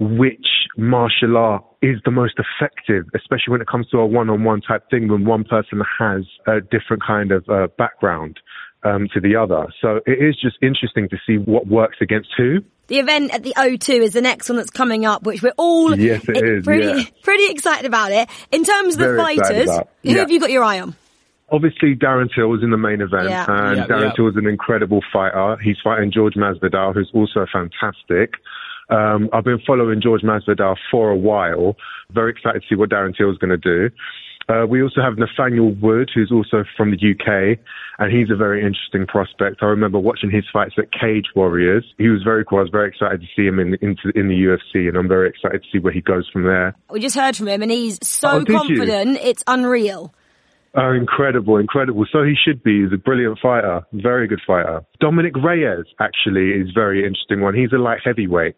which 0.00 0.46
martial 0.76 1.36
art 1.36 1.64
is 1.82 1.98
the 2.04 2.10
most 2.10 2.34
effective, 2.38 3.04
especially 3.14 3.52
when 3.52 3.60
it 3.60 3.68
comes 3.68 3.88
to 3.90 3.98
a 3.98 4.06
one-on-one 4.06 4.62
type 4.62 4.88
thing 4.90 5.08
when 5.08 5.24
one 5.24 5.44
person 5.44 5.82
has 5.98 6.22
a 6.46 6.60
different 6.60 7.02
kind 7.06 7.30
of 7.30 7.48
uh, 7.48 7.68
background 7.78 8.40
um, 8.84 9.08
to 9.14 9.20
the 9.20 9.36
other. 9.36 9.66
So 9.80 10.00
it 10.06 10.22
is 10.22 10.36
just 10.40 10.56
interesting 10.62 11.08
to 11.10 11.16
see 11.26 11.36
what 11.38 11.66
works 11.66 11.98
against 12.00 12.30
who. 12.36 12.60
The 12.88 12.98
event 12.98 13.32
at 13.32 13.42
the 13.42 13.54
O2 13.56 14.00
is 14.02 14.12
the 14.12 14.20
next 14.20 14.48
one 14.48 14.56
that's 14.56 14.70
coming 14.70 15.06
up, 15.06 15.22
which 15.22 15.42
we're 15.42 15.54
all 15.56 15.96
Yes, 15.98 16.28
it 16.28 16.36
is, 16.44 16.64
pretty 16.64 16.86
yeah. 16.86 17.04
pretty 17.22 17.50
excited 17.50 17.86
about 17.86 18.12
it. 18.12 18.28
In 18.50 18.64
terms 18.64 18.94
of 18.94 19.00
the 19.00 19.06
Very 19.14 19.34
excited 19.36 19.46
fighters, 19.68 19.68
about- 19.70 19.88
who 20.02 20.10
yeah. 20.10 20.18
have 20.18 20.30
you 20.30 20.40
got 20.40 20.50
your 20.50 20.64
eye 20.64 20.80
on? 20.80 20.94
Obviously, 21.50 21.94
Darren 21.94 22.28
Till 22.34 22.48
was 22.48 22.62
in 22.62 22.70
the 22.70 22.78
main 22.78 23.02
event, 23.02 23.28
Yeah. 23.28 23.44
and 23.46 23.76
Yeah, 23.78 23.86
Darren 23.86 24.06
yeah. 24.08 24.12
Till 24.16 24.28
is 24.28 24.36
an 24.36 24.46
incredible 24.46 25.00
fighter. 25.12 25.56
He's 25.62 25.76
fighting 25.84 26.10
George 26.10 26.34
Masvidal, 26.34 26.94
who's 26.94 27.10
also 27.14 27.46
fantastic. 27.52 28.34
Um, 28.88 29.28
I've 29.32 29.44
been 29.44 29.60
following 29.66 30.00
George 30.00 30.22
Masvidal 30.22 30.76
for 30.90 31.10
a 31.10 31.16
while. 31.16 31.76
Very 32.10 32.30
excited 32.32 32.62
to 32.62 32.68
see 32.68 32.74
what 32.74 32.88
Darren 32.90 33.14
Till 33.16 33.30
is 33.30 33.38
going 33.38 33.50
to 33.50 33.56
do. 33.58 33.90
Uh, 34.48 34.66
we 34.68 34.82
also 34.82 35.00
have 35.00 35.18
Nathaniel 35.18 35.72
Wood, 35.80 36.10
who's 36.14 36.32
also 36.32 36.64
from 36.76 36.90
the 36.90 36.96
UK, 36.96 37.58
and 37.98 38.12
he's 38.12 38.30
a 38.30 38.36
very 38.36 38.60
interesting 38.64 39.06
prospect. 39.06 39.62
I 39.62 39.66
remember 39.66 39.98
watching 39.98 40.30
his 40.30 40.44
fights 40.52 40.74
at 40.78 40.92
Cage 40.92 41.26
Warriors. 41.36 41.84
He 41.98 42.08
was 42.08 42.22
very 42.22 42.44
cool. 42.44 42.58
I 42.58 42.62
was 42.62 42.70
very 42.70 42.88
excited 42.88 43.20
to 43.20 43.26
see 43.36 43.46
him 43.46 43.58
in, 43.60 43.74
into, 43.80 44.10
in 44.14 44.28
the 44.28 44.34
UFC, 44.34 44.88
and 44.88 44.96
I'm 44.96 45.08
very 45.08 45.28
excited 45.28 45.62
to 45.62 45.68
see 45.72 45.78
where 45.78 45.92
he 45.92 46.00
goes 46.00 46.28
from 46.32 46.42
there. 46.44 46.74
We 46.90 47.00
just 47.00 47.16
heard 47.16 47.36
from 47.36 47.48
him, 47.48 47.62
and 47.62 47.70
he's 47.70 47.98
so 48.02 48.40
Oh, 48.40 48.44
confident, 48.44 49.18
it's 49.22 49.44
unreal. 49.46 50.12
Oh, 50.74 50.90
incredible, 50.92 51.58
incredible. 51.58 52.06
So 52.10 52.24
he 52.24 52.34
should 52.34 52.62
be. 52.62 52.82
He's 52.82 52.92
a 52.92 52.96
brilliant 52.96 53.38
fighter, 53.40 53.82
very 53.92 54.26
good 54.26 54.40
fighter. 54.46 54.82
Dominick 55.00 55.36
Reyes 55.36 55.84
actually 56.00 56.52
is 56.52 56.70
a 56.70 56.72
very 56.72 57.04
interesting 57.06 57.42
one. 57.42 57.54
He's 57.54 57.72
a 57.72 57.78
light 57.78 58.00
heavyweight. 58.02 58.56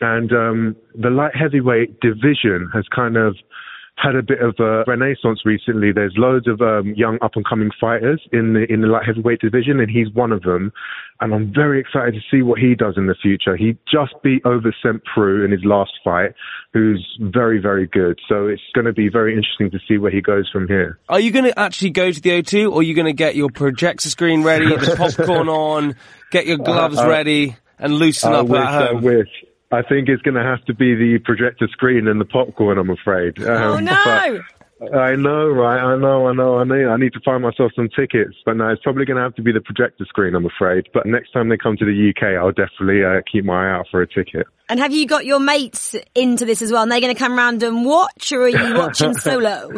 And 0.00 0.30
um, 0.32 0.76
the 0.94 1.08
light 1.08 1.34
heavyweight 1.34 2.00
division 2.00 2.68
has 2.74 2.84
kind 2.94 3.16
of 3.16 3.36
had 3.96 4.14
a 4.14 4.22
bit 4.22 4.40
of 4.40 4.54
a 4.58 4.84
renaissance 4.86 5.40
recently. 5.44 5.90
There's 5.90 6.14
loads 6.16 6.46
of 6.46 6.60
um, 6.60 6.92
young 6.96 7.18
up 7.22 7.32
and 7.34 7.44
coming 7.48 7.70
fighters 7.80 8.20
in 8.32 8.52
the 8.52 8.70
in 8.72 8.82
the 8.82 8.88
light 8.88 9.06
heavyweight 9.06 9.40
division, 9.40 9.80
and 9.80 9.90
he's 9.90 10.10
one 10.12 10.32
of 10.32 10.42
them. 10.42 10.72
And 11.20 11.32
I'm 11.32 11.50
very 11.54 11.80
excited 11.80 12.12
to 12.12 12.20
see 12.30 12.42
what 12.42 12.58
he 12.58 12.74
does 12.74 12.94
in 12.98 13.06
the 13.06 13.14
future. 13.22 13.56
He 13.56 13.78
just 13.90 14.12
beat 14.22 14.42
Ovince 14.44 14.74
Saint 14.84 15.02
Preux 15.04 15.44
in 15.46 15.50
his 15.50 15.64
last 15.64 15.92
fight, 16.04 16.32
who's 16.74 17.02
very 17.20 17.58
very 17.58 17.86
good. 17.86 18.18
So 18.28 18.46
it's 18.48 18.62
going 18.74 18.84
to 18.84 18.92
be 18.92 19.08
very 19.08 19.34
interesting 19.34 19.70
to 19.70 19.78
see 19.88 19.96
where 19.96 20.10
he 20.12 20.20
goes 20.20 20.48
from 20.52 20.68
here. 20.68 20.98
Are 21.08 21.20
you 21.20 21.30
going 21.30 21.46
to 21.46 21.58
actually 21.58 21.90
go 21.90 22.12
to 22.12 22.20
the 22.20 22.30
O2 22.30 22.70
or 22.70 22.80
are 22.80 22.82
you 22.82 22.94
going 22.94 23.06
to 23.06 23.14
get 23.14 23.34
your 23.34 23.48
projector 23.50 24.10
screen 24.10 24.42
ready, 24.42 24.66
the 24.68 24.94
popcorn 25.16 25.48
on, 25.48 25.96
get 26.30 26.46
your 26.46 26.58
gloves 26.58 26.98
Uh, 26.98 27.04
uh, 27.04 27.08
ready 27.08 27.56
and 27.78 27.94
loosen 27.94 28.32
I 28.32 28.36
up 28.40 28.48
wish, 28.48 28.60
at 28.60 28.90
home? 28.92 29.02
I 29.72 29.82
think 29.82 30.08
it's 30.08 30.22
going 30.22 30.34
to 30.34 30.42
have 30.42 30.64
to 30.66 30.74
be 30.74 30.94
the 30.94 31.18
projector 31.24 31.66
screen 31.68 32.06
and 32.08 32.20
the 32.20 32.24
popcorn. 32.24 32.78
I'm 32.78 32.90
afraid. 32.90 33.42
Oh 33.42 33.76
Um, 33.78 33.84
no! 33.84 34.40
I 34.94 35.16
know, 35.16 35.48
right? 35.48 35.80
I 35.80 35.96
know, 35.96 36.26
I 36.28 36.34
know, 36.34 36.58
I 36.58 36.64
know. 36.64 36.90
I 36.90 36.98
need 36.98 37.14
to 37.14 37.20
find 37.24 37.42
myself 37.42 37.72
some 37.74 37.88
tickets, 37.96 38.34
but 38.44 38.58
no, 38.58 38.68
it's 38.68 38.82
probably 38.82 39.06
going 39.06 39.16
to 39.16 39.22
have 39.22 39.34
to 39.36 39.42
be 39.42 39.50
the 39.50 39.62
projector 39.62 40.04
screen. 40.04 40.34
I'm 40.34 40.44
afraid. 40.44 40.86
But 40.92 41.06
next 41.06 41.32
time 41.32 41.48
they 41.48 41.56
come 41.56 41.78
to 41.78 41.84
the 41.86 42.10
UK, 42.10 42.38
I'll 42.38 42.52
definitely 42.52 43.02
uh, 43.02 43.22
keep 43.30 43.46
my 43.46 43.68
eye 43.68 43.72
out 43.78 43.86
for 43.90 44.02
a 44.02 44.06
ticket. 44.06 44.46
And 44.68 44.78
have 44.78 44.92
you 44.92 45.06
got 45.06 45.24
your 45.24 45.40
mates 45.40 45.96
into 46.14 46.44
this 46.44 46.60
as 46.60 46.70
well? 46.70 46.82
And 46.82 46.92
they're 46.92 47.00
going 47.00 47.14
to 47.14 47.18
come 47.18 47.36
round 47.38 47.62
and 47.62 47.86
watch, 47.86 48.32
or 48.32 48.42
are 48.42 48.48
you 48.48 48.74
watching 48.78 49.14
solo? 49.14 49.72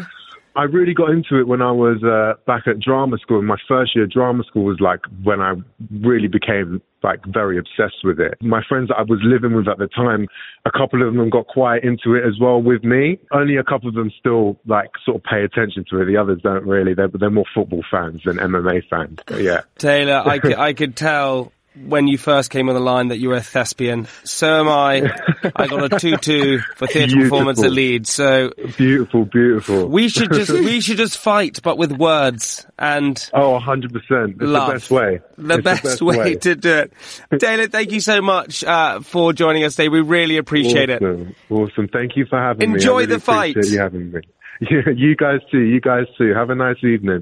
I 0.57 0.63
really 0.65 0.95
got 0.95 1.11
into 1.11 1.39
it 1.39 1.47
when 1.47 1.63
I 1.63 1.71
was 1.71 2.03
uh, 2.03 2.41
back 2.47 2.67
at 2.67 2.81
drama 2.81 3.19
school. 3.19 3.41
My 3.43 3.59
first 3.69 3.95
year 3.95 4.05
of 4.05 4.11
drama 4.11 4.43
school 4.45 4.65
was 4.65 4.81
like 4.81 5.01
when 5.23 5.41
I 5.41 5.55
really 6.03 6.29
became 6.29 6.83
like 7.03 7.21
very 7.27 7.59
obsessed 7.59 8.03
with 8.03 8.19
it. 8.19 8.35
My 8.41 8.61
friends 8.69 8.89
that 8.89 8.97
I 8.97 9.03
was 9.03 9.21
living 9.23 9.55
with 9.55 9.69
at 9.69 9.79
the 9.79 9.87
time, 9.87 10.27
a 10.65 10.71
couple 10.71 11.07
of 11.07 11.15
them 11.15 11.31
got 11.31 11.47
quite 11.47 11.85
into 11.85 12.15
it 12.15 12.27
as 12.27 12.35
well 12.41 12.61
with 12.61 12.83
me. 12.83 13.19
Only 13.33 13.57
a 13.57 13.63
couple 13.63 13.89
of 13.89 13.95
them 13.95 14.11
still 14.19 14.59
like 14.67 14.91
sort 15.05 15.19
of 15.19 15.23
pay 15.25 15.45
attention 15.45 15.85
to 15.91 16.01
it. 16.03 16.07
The 16.07 16.17
others 16.17 16.41
don't 16.43 16.67
really. 16.67 16.95
They're, 16.95 17.09
they're 17.09 17.31
more 17.31 17.47
football 17.55 17.85
fans 17.91 18.23
than 18.25 18.39
MMA 18.39 18.89
fans. 18.89 19.21
But 19.27 19.43
yeah. 19.43 19.63
Taylor, 19.79 20.23
I 20.25 20.39
could, 20.41 20.55
I 20.55 20.73
could 20.73 20.97
tell 20.97 21.53
when 21.87 22.07
you 22.07 22.19
first 22.19 22.51
came 22.51 22.69
on 22.69 22.75
the 22.75 22.81
line 22.81 23.09
that 23.09 23.19
you 23.19 23.29
were 23.29 23.37
a 23.37 23.41
thespian. 23.43 24.07
So 24.25 24.61
am 24.61 24.69
I. 24.69 25.11
I 25.57 25.67
got 25.67 25.85
a 25.85 25.89
2-2 25.97 26.61
for 26.77 26.87
theatre 26.87 27.17
performance 27.17 27.63
at 27.63 27.71
Leeds. 27.73 28.11
So 28.11 28.53
Beautiful, 28.77 29.25
beautiful. 29.25 29.87
we 29.89 30.09
should 30.09 30.33
just, 30.33 30.51
we 30.51 30.81
should 30.83 30.97
just 30.97 31.19
fight, 31.19 31.61
but 31.63 31.79
with 31.79 31.93
words 31.93 32.67
and 32.79 33.29
Oh, 33.35 33.59
100%. 33.59 34.39
The 34.39 34.73
best 34.73 34.91
way. 34.91 35.21
The 35.37 35.55
It's 35.55 35.63
best, 35.65 36.03
way, 36.03 36.35
to 36.37 36.55
do 36.57 36.75
it. 36.75 36.93
Taylor, 37.41 37.69
thank 37.69 37.93
you 37.93 38.01
so 38.01 38.21
much 38.21 38.65
uh, 38.65 39.01
for 39.01 39.33
joining 39.33 39.65
us 39.65 39.77
today. 39.77 39.89
We 39.89 40.01
really 40.01 40.37
appreciate 40.37 40.91
it. 40.91 41.03
awesome. 41.03 41.35
Awesome. 41.51 41.89
Thank 41.89 42.17
you 42.17 42.27
for 42.27 42.39
having 42.39 42.71
me. 42.71 42.75
Enjoy 42.77 43.01
really 43.01 43.07
the 43.07 43.21
fight. 43.21 43.57
You 43.57 43.79
having 43.79 44.13
me. 44.13 44.21
Yeah, 44.61 44.81
you 44.97 45.15
guys 45.15 45.41
too. 45.53 45.61
You 45.61 45.81
guys 45.81 46.07
too. 46.17 46.35
Have 46.35 46.51
a 46.51 46.55
nice 46.55 46.83
evening. 46.83 47.21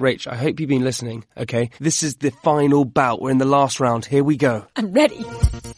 Rach, 0.00 0.26
I 0.26 0.34
hope 0.36 0.58
you've 0.58 0.68
been 0.68 0.84
listening. 0.84 1.24
Okay, 1.36 1.70
this 1.78 2.02
is 2.02 2.16
the 2.16 2.30
final 2.30 2.84
bout. 2.84 3.20
We're 3.20 3.30
in 3.30 3.38
the 3.38 3.44
last 3.44 3.78
round. 3.80 4.04
Here 4.04 4.24
we 4.24 4.36
go. 4.36 4.66
I'm 4.76 4.92
ready. 4.92 5.24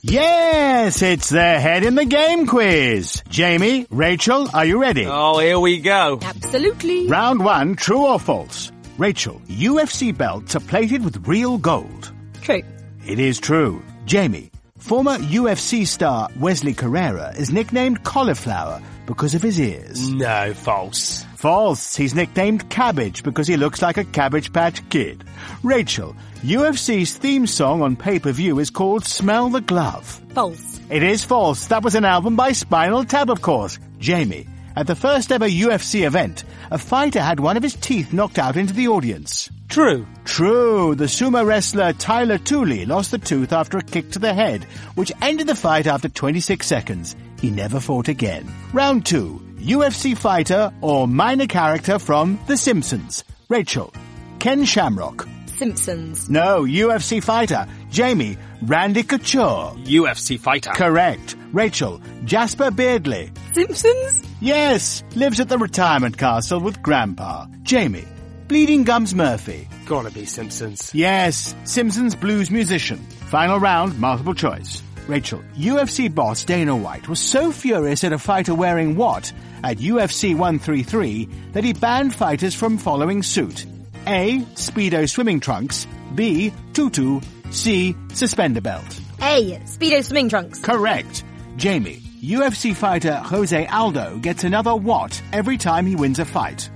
Yes, 0.00 1.02
it's 1.02 1.28
the 1.28 1.40
head 1.60 1.84
in 1.84 1.94
the 1.94 2.04
game 2.04 2.46
quiz. 2.46 3.22
Jamie, 3.28 3.86
Rachel, 3.90 4.48
are 4.54 4.64
you 4.64 4.80
ready? 4.80 5.06
Oh, 5.06 5.38
here 5.38 5.58
we 5.58 5.80
go. 5.80 6.18
Absolutely. 6.22 7.08
Round 7.08 7.44
one, 7.44 7.76
true 7.76 8.06
or 8.06 8.18
false? 8.18 8.72
Rachel, 8.98 9.40
UFC 9.46 10.16
belts 10.16 10.54
are 10.56 10.60
plated 10.60 11.04
with 11.04 11.26
real 11.26 11.58
gold. 11.58 12.12
True. 12.42 12.62
It 13.06 13.18
is 13.18 13.40
true. 13.40 13.82
Jamie, 14.04 14.50
former 14.78 15.18
UFC 15.18 15.86
star 15.86 16.28
Wesley 16.38 16.74
Correira 16.74 17.32
is 17.36 17.52
nicknamed 17.52 18.04
Cauliflower 18.04 18.80
because 19.06 19.34
of 19.34 19.42
his 19.42 19.58
ears. 19.60 20.08
No, 20.10 20.52
false. 20.54 21.24
False. 21.42 21.96
He's 21.96 22.14
nicknamed 22.14 22.70
Cabbage 22.70 23.24
because 23.24 23.48
he 23.48 23.56
looks 23.56 23.82
like 23.82 23.96
a 23.96 24.04
Cabbage 24.04 24.52
Patch 24.52 24.88
Kid. 24.90 25.24
Rachel, 25.64 26.14
UFC's 26.42 27.16
theme 27.16 27.48
song 27.48 27.82
on 27.82 27.96
pay-per-view 27.96 28.60
is 28.60 28.70
called 28.70 29.04
Smell 29.04 29.48
the 29.48 29.60
Glove. 29.60 30.20
False. 30.34 30.78
It 30.88 31.02
is 31.02 31.24
false. 31.24 31.66
That 31.66 31.82
was 31.82 31.96
an 31.96 32.04
album 32.04 32.36
by 32.36 32.52
Spinal 32.52 33.02
Tap, 33.04 33.28
of 33.28 33.42
course. 33.42 33.80
Jamie, 33.98 34.46
at 34.76 34.86
the 34.86 34.94
first 34.94 35.32
ever 35.32 35.48
UFC 35.48 36.06
event, 36.06 36.44
a 36.70 36.78
fighter 36.78 37.20
had 37.20 37.40
one 37.40 37.56
of 37.56 37.64
his 37.64 37.74
teeth 37.74 38.12
knocked 38.12 38.38
out 38.38 38.56
into 38.56 38.72
the 38.72 38.86
audience. 38.86 39.50
True. 39.68 40.06
True, 40.24 40.94
the 40.94 41.06
sumo 41.06 41.44
wrestler 41.44 41.92
Teila 41.92 42.38
Tuli 42.44 42.86
lost 42.86 43.10
the 43.10 43.18
tooth 43.18 43.52
after 43.52 43.78
a 43.78 43.82
kick 43.82 44.12
to 44.12 44.20
the 44.20 44.32
head, 44.32 44.62
which 44.94 45.10
ended 45.20 45.48
the 45.48 45.56
fight 45.56 45.88
after 45.88 46.08
26 46.08 46.64
seconds. 46.64 47.16
He 47.40 47.50
never 47.50 47.80
fought 47.80 48.06
again. 48.06 48.48
Round 48.72 49.04
two, 49.04 49.42
UFC 49.62 50.16
fighter 50.16 50.72
or 50.80 51.06
minor 51.06 51.46
character 51.46 52.00
from 52.00 52.38
The 52.48 52.56
Simpsons. 52.56 53.22
Rachel, 53.48 53.94
Ken 54.40 54.64
Shamrock. 54.64 55.28
Simpsons. 55.46 56.28
No, 56.28 56.64
UFC 56.64 57.22
fighter. 57.22 57.68
Jamie, 57.88 58.36
Randy 58.62 59.04
Couture. 59.04 59.72
UFC 59.84 60.36
fighter. 60.40 60.70
Correct. 60.70 61.36
Rachel, 61.52 62.00
Jasper 62.24 62.72
Beardley. 62.72 63.30
Simpsons? 63.52 64.24
Yes, 64.40 65.04
lives 65.14 65.38
at 65.38 65.48
the 65.48 65.58
retirement 65.58 66.18
castle 66.18 66.58
with 66.58 66.82
Grandpa. 66.82 67.46
Jamie, 67.62 68.08
Bleeding 68.48 68.82
Gums 68.82 69.14
Murphy. 69.14 69.68
Gotta 69.86 70.10
be 70.10 70.24
Simpsons. 70.24 70.90
Yes, 70.92 71.54
Simpsons 71.62 72.16
blues 72.16 72.50
musician. 72.50 72.98
Final 73.30 73.60
round, 73.60 73.96
multiple 74.00 74.34
choice. 74.34 74.82
Rachel, 75.06 75.42
UFC 75.56 76.12
boss 76.12 76.44
Dana 76.44 76.74
White 76.76 77.08
was 77.08 77.20
so 77.20 77.52
furious 77.52 78.02
at 78.04 78.12
a 78.12 78.18
fighter 78.18 78.54
wearing 78.54 78.96
what 78.96 79.32
at 79.62 79.78
UFC 79.78 80.32
133 80.32 81.28
that 81.52 81.64
he 81.64 81.72
banned 81.72 82.14
fighters 82.14 82.54
from 82.54 82.78
following 82.78 83.22
suit. 83.22 83.66
A. 84.06 84.40
Speedo 84.54 85.08
swimming 85.08 85.40
trunks. 85.40 85.86
B. 86.14 86.52
Tutu. 86.72 87.20
C. 87.50 87.94
Suspender 88.12 88.60
belt. 88.60 89.00
A. 89.20 89.58
Speedo 89.64 90.04
swimming 90.04 90.28
trunks. 90.28 90.58
Correct. 90.60 91.24
Jamie, 91.56 92.02
UFC 92.22 92.74
fighter 92.74 93.16
Jose 93.16 93.66
Aldo 93.66 94.18
gets 94.18 94.44
another 94.44 94.74
what 94.74 95.20
every 95.32 95.58
time 95.58 95.86
he 95.86 95.96
wins 95.96 96.18
a 96.18 96.24
fight? 96.24 96.68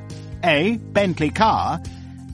A. 0.44 0.76
Bentley 0.76 1.30
car. 1.30 1.80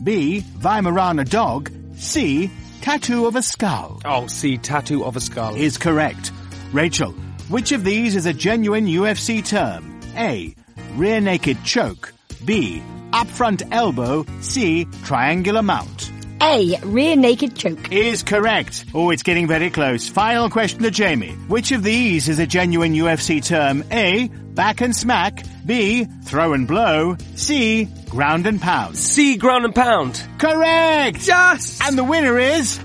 B. 0.03 0.45
Weimaraner 0.59 1.29
dog. 1.29 1.71
C. 1.97 2.51
Tattoo 2.83 3.27
of 3.27 3.37
a 3.37 3.43
skull. 3.43 4.01
Oh, 4.05 4.27
see, 4.27 4.59
tattoo 4.59 5.05
of 5.05 5.15
a 5.15 5.21
skull. 5.21 5.55
Is 5.55 5.79
correct. 5.79 6.33
Rachel, 6.73 7.13
which 7.49 7.71
of 7.71 7.85
these 7.85 8.17
is 8.17 8.27
a 8.27 8.33
genuine 8.33 8.87
UFC 8.87 9.47
term? 9.47 9.91
A. 10.17 10.55
Rear 10.95 11.21
naked 11.21 11.63
choke. 11.65 12.13
B. 12.45 12.83
Up 13.13 13.27
front 13.27 13.63
elbow. 13.71 14.25
C. 14.41 14.87
Triangular 15.05 15.63
mount. 15.63 16.11
A. 16.41 16.77
Rear 16.83 17.17
naked 17.17 17.55
choke. 17.57 17.93
Is 17.93 18.23
correct. 18.23 18.85
Oh, 18.95 19.11
it's 19.11 19.23
getting 19.23 19.47
very 19.47 19.71
close. 19.71 20.09
Final 20.09 20.51
question 20.51 20.83
to 20.83 20.91
Jamie. 20.91 21.33
Which 21.49 21.73
of 21.73 21.83
these 21.83 22.29
is 22.29 22.39
a 22.39 22.47
genuine 22.47 22.95
UFC 22.95 23.45
term? 23.45 23.85
A. 23.91 24.29
Back 24.29 24.81
and 24.81 24.95
smack. 24.95 25.45
B. 25.65 26.05
Throw 26.25 26.53
and 26.53 26.67
blow. 26.67 27.17
C. 27.37 27.89
Ground 28.13 28.47
and 28.47 28.61
pound. 28.61 28.95
C, 28.95 29.39
ground 29.39 29.65
and 29.65 29.75
pound. 29.75 30.23
Correct! 30.37 31.27
Yes! 31.27 31.81
And 31.83 31.97
the 31.97 32.05
winner 32.05 32.39
is... 32.39 32.79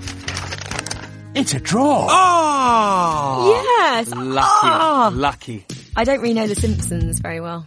It's 1.34 1.52
a 1.52 1.60
draw. 1.60 2.06
Oh! 2.10 3.64
Yes. 3.78 4.08
Lucky. 4.08 4.38
Ah. 4.40 5.10
Lucky. 5.12 5.66
I 5.98 6.04
don't 6.04 6.20
really 6.20 6.34
know 6.34 6.46
The 6.46 6.54
Simpsons 6.54 7.18
very 7.18 7.40
well. 7.40 7.66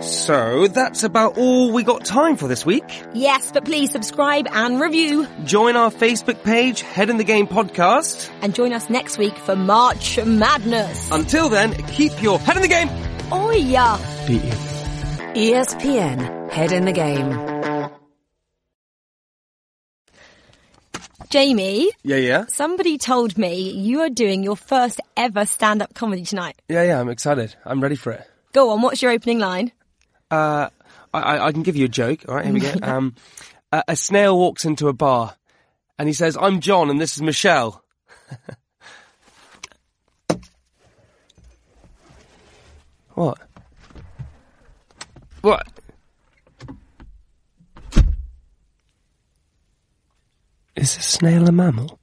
So, 0.00 0.68
that's 0.68 1.04
about 1.04 1.36
all 1.36 1.70
we 1.70 1.82
got 1.82 2.02
time 2.02 2.38
for 2.38 2.48
this 2.48 2.64
week. 2.64 3.02
Yes, 3.12 3.52
but 3.52 3.66
please 3.66 3.90
subscribe 3.90 4.48
and 4.50 4.80
review. 4.80 5.26
Join 5.44 5.76
our 5.76 5.90
Facebook 5.90 6.42
page, 6.44 6.80
Head 6.80 7.10
in 7.10 7.18
the 7.18 7.24
Game 7.24 7.46
Podcast. 7.46 8.30
And 8.40 8.54
join 8.54 8.72
us 8.72 8.88
next 8.88 9.18
week 9.18 9.36
for 9.36 9.54
March 9.54 10.18
Madness. 10.24 11.10
Until 11.10 11.50
then, 11.50 11.74
keep 11.88 12.22
your 12.22 12.38
head 12.38 12.56
in 12.56 12.62
the 12.62 12.68
game. 12.68 12.88
Oh 13.30 13.50
yeah. 13.50 13.98
Beat 14.26 14.42
you. 14.42 15.52
ESPN 15.52 16.50
Head 16.50 16.72
in 16.72 16.86
the 16.86 16.92
Game. 16.92 17.51
Jamie, 21.32 21.90
Yeah, 22.04 22.16
yeah. 22.16 22.44
somebody 22.48 22.98
told 22.98 23.38
me 23.38 23.70
you 23.70 24.02
are 24.02 24.10
doing 24.10 24.42
your 24.44 24.54
first 24.54 25.00
ever 25.16 25.46
stand-up 25.46 25.94
comedy 25.94 26.24
tonight. 26.26 26.60
Yeah, 26.68 26.82
yeah, 26.82 27.00
I'm 27.00 27.08
excited. 27.08 27.56
I'm 27.64 27.80
ready 27.82 27.96
for 27.96 28.12
it. 28.12 28.28
Go 28.52 28.68
on, 28.68 28.82
what's 28.82 29.00
your 29.00 29.12
opening 29.12 29.38
line? 29.38 29.72
Uh, 30.30 30.68
I, 31.14 31.20
I, 31.20 31.46
I 31.46 31.52
can 31.52 31.62
give 31.62 31.74
you 31.74 31.86
a 31.86 31.88
joke. 31.88 32.26
All 32.28 32.34
right, 32.34 32.44
here 32.44 32.52
we 32.52 32.60
go. 32.60 32.74
Um, 32.82 33.14
a, 33.72 33.82
a 33.88 33.96
snail 33.96 34.38
walks 34.38 34.66
into 34.66 34.88
a 34.88 34.92
bar 34.92 35.34
and 35.98 36.06
he 36.06 36.12
says, 36.12 36.36
I'm 36.38 36.60
John 36.60 36.90
and 36.90 37.00
this 37.00 37.16
is 37.16 37.22
Michelle. 37.22 37.82
what? 43.14 43.38
What? 45.40 45.66
Is 50.74 50.96
a 50.96 51.02
snail 51.02 51.46
a 51.48 51.52
mammal? 51.52 52.01